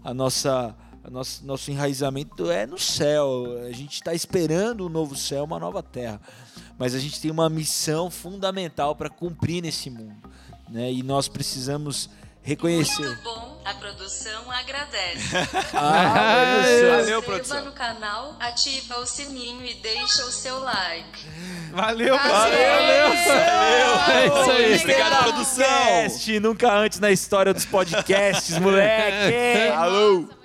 A 0.05 0.12
nossa, 0.14 0.74
a 1.05 1.11
nosso, 1.11 1.45
nosso 1.45 1.70
enraizamento 1.70 2.51
é 2.51 2.66
no 2.66 2.78
céu. 2.78 3.45
A 3.66 3.72
gente 3.72 3.95
está 3.95 4.14
esperando 4.14 4.86
um 4.86 4.88
novo 4.88 5.16
céu, 5.16 5.45
uma 5.45 5.59
nova 5.59 5.82
terra. 5.82 6.20
Mas 6.83 6.97
a 6.97 6.99
gente 6.99 7.20
tem 7.20 7.30
uma 7.30 7.49
missão 7.49 8.11
fundamental 8.11 8.97
para 8.97 9.09
cumprir 9.09 9.62
nesse 9.62 9.89
mundo. 9.89 10.16
Né? 10.68 10.91
E 10.91 11.01
nós 11.05 11.28
precisamos 11.28 12.11
reconhecer. 12.43 13.07
Muito 13.07 13.22
bom, 13.22 13.62
a 13.64 13.72
produção 13.74 14.51
agradece. 14.51 15.28
Ah, 15.74 16.59
Valeu, 16.59 16.64
Se 16.64 16.99
inscreva 16.99 17.22
produção. 17.22 17.64
no 17.66 17.70
canal, 17.70 18.37
ativa 18.41 18.99
o 18.99 19.07
sininho 19.07 19.64
e 19.64 19.74
deixa 19.74 20.24
o 20.24 20.33
seu 20.33 20.59
like. 20.59 21.24
Valeu, 21.70 22.18
Valeu! 22.18 22.59
É 22.59 24.26
isso 24.26 24.51
aí. 24.51 24.76
Obrigado, 24.80 25.22
produção. 25.22 25.64
Podcast, 25.64 26.41
nunca 26.41 26.74
antes 26.74 26.99
na 26.99 27.12
história 27.12 27.55
dos 27.55 27.64
podcasts, 27.64 28.59
moleque. 28.59 29.68
Alô. 29.72 30.41